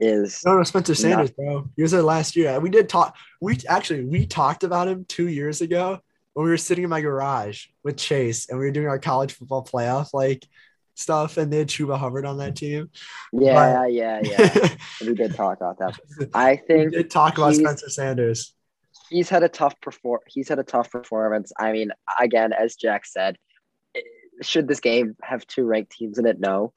is 0.00 0.42
No, 0.44 0.56
no, 0.56 0.62
Spencer 0.64 0.94
Sanders, 0.94 1.30
bro. 1.30 1.68
He 1.76 1.82
was 1.82 1.92
there 1.92 2.02
last 2.02 2.36
year. 2.36 2.58
We 2.60 2.70
did 2.70 2.88
talk. 2.88 3.16
We 3.40 3.58
actually 3.68 4.04
we 4.04 4.26
talked 4.26 4.64
about 4.64 4.88
him 4.88 5.04
two 5.08 5.28
years 5.28 5.60
ago 5.60 6.00
when 6.34 6.44
we 6.44 6.50
were 6.50 6.56
sitting 6.56 6.84
in 6.84 6.90
my 6.90 7.00
garage 7.00 7.66
with 7.82 7.96
Chase 7.96 8.48
and 8.48 8.58
we 8.58 8.66
were 8.66 8.72
doing 8.72 8.88
our 8.88 8.98
college 8.98 9.32
football 9.32 9.64
playoff 9.64 10.12
like 10.12 10.44
stuff, 10.94 11.36
and 11.36 11.52
they 11.52 11.58
had 11.58 11.68
Chuba 11.68 11.98
Hubbard 11.98 12.24
on 12.24 12.38
that 12.38 12.56
team. 12.56 12.90
yeah, 13.32 13.86
yeah, 13.86 14.20
yeah. 14.22 14.68
we 15.00 15.14
did 15.14 15.34
talk 15.34 15.58
about 15.58 15.78
that. 15.78 15.98
I 16.34 16.56
think 16.56 16.90
we 16.92 16.96
did 16.98 17.10
talk 17.10 17.38
about 17.38 17.54
Spencer 17.54 17.88
Sanders. 17.88 18.54
he's 19.10 19.28
had 19.28 19.42
a 19.42 19.48
tough 19.48 19.80
perform. 19.80 20.20
He's 20.26 20.48
had 20.48 20.58
a 20.58 20.64
tough 20.64 20.90
performance. 20.90 21.52
I 21.58 21.72
mean, 21.72 21.90
again, 22.18 22.52
as 22.52 22.76
Jack 22.76 23.06
said, 23.06 23.36
eh, 23.94 24.00
should 24.42 24.68
this 24.68 24.80
game 24.80 25.16
have 25.22 25.46
two 25.46 25.64
ranked 25.64 25.92
teams 25.92 26.18
in 26.18 26.26
it? 26.26 26.40
No, 26.40 26.72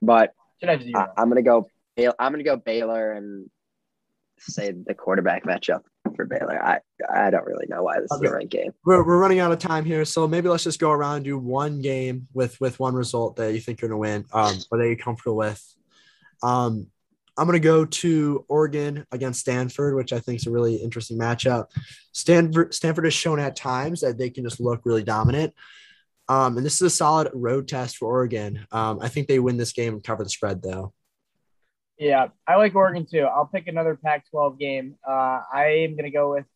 but 0.00 0.32
Should. 0.60 0.70
I, 0.94 1.08
I'm 1.16 1.28
gonna 1.28 1.42
go. 1.42 1.66
Bail- 1.96 2.14
I'm 2.18 2.32
gonna 2.32 2.44
go 2.44 2.56
Baylor 2.56 3.12
and 3.12 3.50
say 4.38 4.72
the 4.72 4.94
quarterback 4.94 5.44
matchup 5.44 5.82
for 6.16 6.24
Baylor. 6.24 6.62
I 6.62 6.80
I 7.12 7.30
don't 7.30 7.46
really 7.46 7.66
know 7.68 7.82
why 7.82 8.00
this 8.00 8.10
is 8.10 8.18
Okay. 8.18 8.28
a 8.28 8.32
ranked 8.32 8.52
game. 8.52 8.72
We're, 8.84 9.04
we're 9.04 9.18
running 9.18 9.38
out 9.40 9.52
of 9.52 9.58
time 9.58 9.84
here, 9.84 10.04
so 10.04 10.26
maybe 10.28 10.48
let's 10.48 10.64
just 10.64 10.80
go 10.80 10.90
around 10.90 11.16
and 11.16 11.24
do 11.24 11.38
one 11.38 11.80
game 11.80 12.28
with 12.32 12.60
with 12.60 12.78
one 12.80 12.94
result 12.94 13.36
that 13.36 13.54
you 13.54 13.60
think 13.60 13.80
you're 13.80 13.88
gonna 13.88 13.98
win, 13.98 14.24
um, 14.32 14.56
or 14.70 14.78
that 14.78 14.86
you're 14.86 14.96
comfortable 14.96 15.36
with. 15.36 15.62
Um, 16.42 16.88
I'm 17.38 17.46
gonna 17.46 17.60
go 17.60 17.84
to 17.84 18.44
Oregon 18.48 19.06
against 19.12 19.40
Stanford, 19.40 19.94
which 19.94 20.12
I 20.12 20.20
think 20.20 20.40
is 20.40 20.46
a 20.46 20.50
really 20.50 20.76
interesting 20.76 21.18
matchup. 21.18 21.66
Stanford 22.12 22.74
Stanford 22.74 23.04
has 23.04 23.14
shown 23.14 23.38
at 23.40 23.56
times 23.56 24.00
that 24.00 24.18
they 24.18 24.30
can 24.30 24.44
just 24.44 24.60
look 24.60 24.82
really 24.84 25.02
dominant. 25.04 25.54
Um, 26.28 26.56
and 26.56 26.64
this 26.64 26.74
is 26.76 26.82
a 26.82 26.90
solid 26.90 27.30
road 27.34 27.68
test 27.68 27.96
for 27.96 28.06
Oregon. 28.08 28.64
Um, 28.70 29.00
I 29.02 29.08
think 29.08 29.26
they 29.28 29.38
win 29.38 29.56
this 29.56 29.72
game 29.72 29.94
and 29.94 30.04
cover 30.04 30.22
the 30.24 30.30
spread 30.30 30.62
though. 30.62 30.92
Yeah, 32.02 32.28
I 32.48 32.56
like 32.56 32.74
Oregon 32.74 33.06
too. 33.08 33.20
I'll 33.20 33.46
pick 33.46 33.68
another 33.68 33.94
Pac-12 33.94 34.58
game. 34.58 34.96
Uh, 35.08 35.40
I 35.54 35.84
am 35.84 35.92
going 35.92 36.02
to 36.02 36.10
go 36.10 36.32
with 36.32 36.46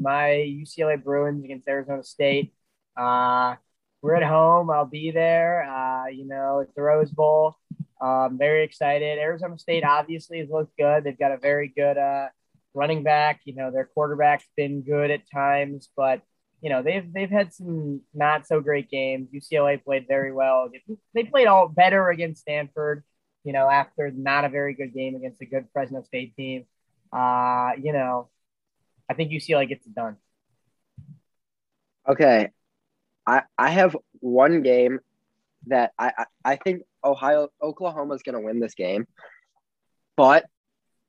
my 0.00 0.28
UCLA 0.30 1.02
Bruins 1.02 1.44
against 1.44 1.68
Arizona 1.68 2.02
State. 2.02 2.54
Uh, 2.96 3.56
we're 4.00 4.14
at 4.14 4.22
home. 4.22 4.70
I'll 4.70 4.86
be 4.86 5.10
there. 5.10 5.62
Uh, 5.70 6.06
you 6.06 6.26
know, 6.26 6.60
it's 6.60 6.72
the 6.74 6.80
Rose 6.80 7.10
Bowl. 7.10 7.54
Um, 8.00 8.38
very 8.38 8.64
excited. 8.64 9.18
Arizona 9.18 9.58
State 9.58 9.84
obviously 9.84 10.38
has 10.38 10.48
looked 10.48 10.74
good. 10.78 11.04
They've 11.04 11.18
got 11.18 11.32
a 11.32 11.36
very 11.36 11.68
good 11.68 11.98
uh, 11.98 12.28
running 12.72 13.02
back. 13.02 13.40
You 13.44 13.56
know, 13.56 13.70
their 13.70 13.90
quarterback's 13.92 14.46
been 14.56 14.80
good 14.80 15.10
at 15.10 15.30
times, 15.30 15.90
but 15.94 16.22
you 16.62 16.70
know 16.70 16.82
they've 16.82 17.12
they've 17.12 17.30
had 17.30 17.52
some 17.52 18.00
not 18.14 18.46
so 18.46 18.60
great 18.60 18.88
games. 18.90 19.28
UCLA 19.34 19.84
played 19.84 20.06
very 20.08 20.32
well. 20.32 20.70
They 21.12 21.24
played 21.24 21.46
all 21.46 21.68
better 21.68 22.08
against 22.08 22.40
Stanford 22.40 23.04
you 23.44 23.52
know, 23.52 23.68
after 23.68 24.10
not 24.10 24.44
a 24.44 24.48
very 24.48 24.74
good 24.74 24.92
game 24.94 25.14
against 25.14 25.40
a 25.42 25.46
good 25.46 25.66
Fresno 25.72 26.02
State 26.02 26.34
team. 26.34 26.64
Uh, 27.12 27.72
you 27.80 27.92
know, 27.92 28.28
I 29.08 29.14
think 29.14 29.30
UCLA 29.30 29.68
gets 29.68 29.86
it 29.86 29.94
done. 29.94 30.16
Okay, 32.08 32.50
I 33.26 33.42
I 33.56 33.70
have 33.70 33.96
one 34.20 34.62
game 34.62 35.00
that 35.66 35.92
I 35.98 36.12
I, 36.16 36.24
I 36.44 36.56
think 36.56 36.82
Ohio 37.04 37.48
Oklahoma 37.62 38.14
is 38.14 38.22
gonna 38.22 38.40
win 38.40 38.60
this 38.60 38.74
game, 38.74 39.06
but 40.16 40.46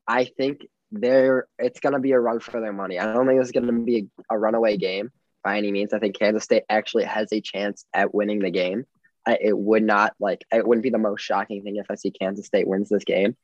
I 0.08 0.26
think 0.26 0.68
they're 0.92 1.48
it's 1.58 1.80
gonna 1.80 2.00
be 2.00 2.12
a 2.12 2.20
run 2.20 2.40
for 2.40 2.60
their 2.60 2.74
money. 2.74 3.00
I 3.00 3.14
don't 3.14 3.28
think 3.28 3.42
it's 3.42 3.52
gonna 3.52 3.72
be 3.72 4.10
a, 4.30 4.36
a 4.36 4.38
runaway 4.38 4.78
game 4.78 5.12
by 5.44 5.58
any 5.58 5.72
means. 5.72 5.94
I 5.94 6.00
think 6.00 6.18
Kansas 6.18 6.44
State 6.44 6.64
actually 6.70 7.06
has 7.06 7.32
a 7.32 7.40
chance 7.40 7.86
at 7.94 8.14
winning 8.14 8.40
the 8.40 8.52
game. 8.52 8.86
I, 9.26 9.38
it 9.42 9.58
would 9.58 9.84
not 9.84 10.14
like 10.20 10.46
it 10.52 10.68
wouldn't 10.68 10.84
be 10.84 10.90
the 10.90 10.98
most 10.98 11.22
shocking 11.22 11.64
thing 11.64 11.78
if 11.78 11.88
I 11.90 11.96
see 11.96 12.12
Kansas 12.12 12.46
State 12.46 12.68
wins 12.68 12.90
this 12.90 13.04
game. 13.04 13.36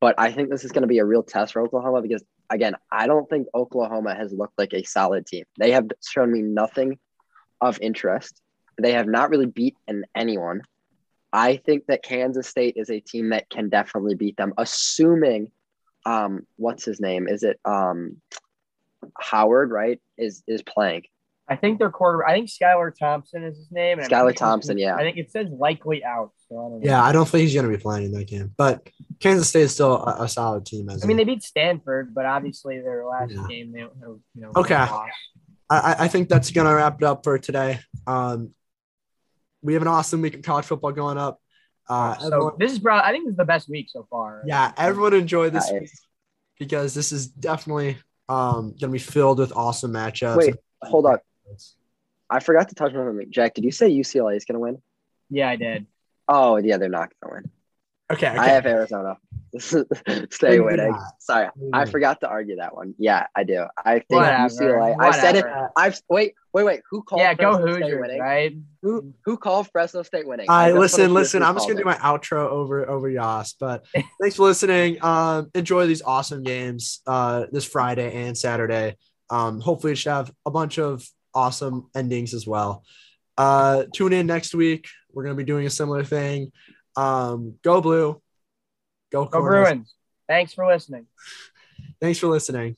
But 0.00 0.16
I 0.18 0.32
think 0.32 0.50
this 0.50 0.64
is 0.64 0.72
going 0.72 0.82
to 0.82 0.88
be 0.88 0.98
a 0.98 1.04
real 1.04 1.22
test 1.22 1.52
for 1.52 1.62
Oklahoma 1.62 2.02
because 2.02 2.22
again, 2.50 2.74
I 2.90 3.06
don't 3.06 3.28
think 3.28 3.48
Oklahoma 3.54 4.14
has 4.14 4.32
looked 4.32 4.58
like 4.58 4.74
a 4.74 4.82
solid 4.82 5.26
team. 5.26 5.44
They 5.58 5.72
have 5.72 5.88
shown 6.06 6.32
me 6.32 6.42
nothing 6.42 6.98
of 7.60 7.78
interest. 7.80 8.40
They 8.80 8.92
have 8.92 9.06
not 9.06 9.30
really 9.30 9.46
beaten 9.46 10.04
anyone. 10.14 10.62
I 11.32 11.56
think 11.56 11.86
that 11.86 12.02
Kansas 12.02 12.46
State 12.46 12.74
is 12.76 12.90
a 12.90 13.00
team 13.00 13.30
that 13.30 13.48
can 13.50 13.68
definitely 13.68 14.14
beat 14.14 14.36
them, 14.36 14.52
assuming 14.58 15.50
um 16.04 16.46
what's 16.56 16.84
his 16.84 17.00
name? 17.00 17.26
Is 17.28 17.42
it 17.42 17.58
um 17.64 18.20
Howard, 19.18 19.70
right? 19.70 20.00
Is 20.18 20.42
is 20.46 20.62
playing. 20.62 21.04
I 21.48 21.54
think 21.56 21.78
their 21.78 21.90
quarter. 21.90 22.26
I 22.26 22.32
think 22.34 22.48
Skylar 22.48 22.92
Thompson 22.96 23.44
is 23.44 23.56
his 23.56 23.70
name. 23.70 23.98
Skylar 23.98 24.34
Thompson, 24.34 24.78
yeah. 24.78 24.96
I 24.96 25.02
think 25.02 25.16
it 25.16 25.30
says 25.30 25.48
likely 25.50 26.04
out. 26.04 26.32
So 26.48 26.58
I 26.58 26.62
don't 26.62 26.80
know. 26.80 26.86
Yeah, 26.90 27.02
I 27.02 27.12
don't 27.12 27.28
think 27.28 27.42
he's 27.42 27.54
gonna 27.54 27.68
be 27.68 27.76
playing 27.76 28.06
in 28.06 28.12
that 28.12 28.26
game, 28.26 28.52
but 28.56 28.88
Kansas 29.20 29.48
State 29.48 29.62
is 29.62 29.72
still 29.74 29.94
a, 30.04 30.24
a 30.24 30.28
solid 30.28 30.66
team. 30.66 30.88
As 30.90 31.04
I 31.04 31.06
mean, 31.06 31.16
they 31.16 31.24
beat 31.24 31.42
Stanford, 31.44 32.12
but 32.14 32.24
obviously 32.26 32.80
their 32.80 33.04
last 33.06 33.32
Yeah. 33.32 33.46
game, 33.48 33.72
they 33.72 33.80
you 33.80 34.20
know. 34.34 34.52
Okay. 34.56 34.74
I, 34.74 35.08
I- 35.70 35.96
I 36.00 36.08
think 36.08 36.28
that's 36.28 36.50
gonna 36.50 36.74
wrap 36.74 37.00
it 37.00 37.04
up 37.04 37.22
for 37.24 37.38
today. 37.38 37.78
Um, 38.06 38.50
we 39.62 39.72
have 39.74 39.82
an 39.82 39.88
awesome 39.88 40.22
week 40.22 40.34
of 40.34 40.42
college 40.42 40.64
football 40.64 40.92
going 40.92 41.18
up. 41.18 41.40
Uh, 41.88 42.16
so 42.18 42.26
everyone- 42.26 42.54
this 42.58 42.72
is 42.72 42.78
probably 42.80 43.02
I 43.08 43.12
think 43.12 43.24
this 43.26 43.32
is 43.32 43.36
the 43.36 43.44
best 43.44 43.68
week 43.68 43.86
so 43.88 44.06
far. 44.10 44.42
yeah, 44.46 44.72
everyone 44.76 45.14
enjoy 45.14 45.50
this 45.50 45.70
Nice. 45.70 45.80
week 45.80 45.90
because 46.58 46.92
this 46.94 47.12
is 47.12 47.28
definitely 47.28 47.98
um, 48.28 48.74
gonna 48.80 48.92
be 48.92 48.98
filled 48.98 49.38
with 49.38 49.52
awesome 49.56 49.92
matchups. 49.92 50.36
Wait, 50.38 50.54
hold 50.82 51.06
on. 51.06 51.18
I 52.28 52.40
forgot 52.40 52.68
to 52.68 52.74
touch 52.74 52.94
on 52.94 53.06
something. 53.06 53.30
Jack, 53.30 53.54
did 53.54 53.64
you 53.64 53.72
say 53.72 53.90
UCLA 53.90 54.36
is 54.36 54.44
gonna 54.44 54.60
win? 54.60 54.82
Yeah, 55.30 55.48
I 55.48 55.56
did. 55.56 55.86
Oh 56.28 56.56
yeah, 56.56 56.76
they're 56.76 56.88
not 56.88 57.10
gonna 57.22 57.34
win. 57.34 57.50
Okay, 58.10 58.28
okay. 58.28 58.38
I 58.38 58.48
have 58.48 58.66
Arizona. 58.66 59.16
Stay 59.58 59.86
Maybe 60.42 60.60
winning. 60.60 60.90
not. 60.90 61.00
Sorry, 61.18 61.48
Maybe 61.56 61.70
I 61.72 61.86
forgot 61.86 62.20
to 62.20 62.28
argue 62.28 62.56
that 62.56 62.74
one. 62.74 62.94
Yeah, 62.98 63.26
I 63.34 63.42
do. 63.42 63.66
I 63.84 63.94
think 63.94 64.10
Whatever, 64.10 64.48
UCLA. 64.48 64.96
I 65.00 65.10
said 65.10 65.36
it. 65.36 65.44
I've 65.76 66.00
wait, 66.08 66.34
wait, 66.52 66.64
wait. 66.64 66.80
Who 66.90 67.02
called? 67.02 67.20
Yeah, 67.20 67.34
go 67.34 67.58
Fresno 67.58 67.78
State 67.78 68.00
winning? 68.00 68.20
right? 68.20 68.56
Who 68.82 69.14
who 69.24 69.36
called 69.36 69.68
Fresno 69.72 70.02
State 70.02 70.26
winning? 70.26 70.46
I 70.48 70.68
just 70.68 70.78
listen, 70.78 71.14
listen. 71.14 71.42
I'm 71.42 71.54
just 71.54 71.66
gonna 71.66 71.80
do 71.80 71.84
my 71.84 71.96
outro 71.96 72.48
over 72.48 72.88
over 72.88 73.08
Yas, 73.08 73.54
but 73.58 73.86
thanks 74.20 74.36
for 74.36 74.42
listening. 74.42 75.02
Um, 75.02 75.50
enjoy 75.54 75.86
these 75.86 76.02
awesome 76.02 76.42
games 76.42 77.00
uh 77.06 77.46
this 77.50 77.64
Friday 77.64 78.26
and 78.26 78.36
Saturday. 78.38 78.96
Um, 79.30 79.60
hopefully 79.60 79.94
it 79.94 79.96
should 79.96 80.12
have 80.12 80.32
a 80.44 80.50
bunch 80.50 80.78
of 80.78 81.04
awesome 81.36 81.88
endings 81.94 82.34
as 82.34 82.46
well. 82.46 82.82
Uh, 83.36 83.84
tune 83.94 84.12
in 84.12 84.26
next 84.26 84.54
week. 84.54 84.88
We're 85.12 85.22
gonna 85.22 85.36
be 85.36 85.44
doing 85.44 85.66
a 85.66 85.70
similar 85.70 86.02
thing. 86.02 86.50
Um, 86.96 87.56
go 87.62 87.80
blue, 87.80 88.22
go, 89.12 89.26
Go. 89.26 89.40
Bruins. 89.42 89.94
Thanks 90.26 90.54
for 90.54 90.66
listening. 90.66 91.06
Thanks 92.00 92.18
for 92.18 92.28
listening. 92.28 92.76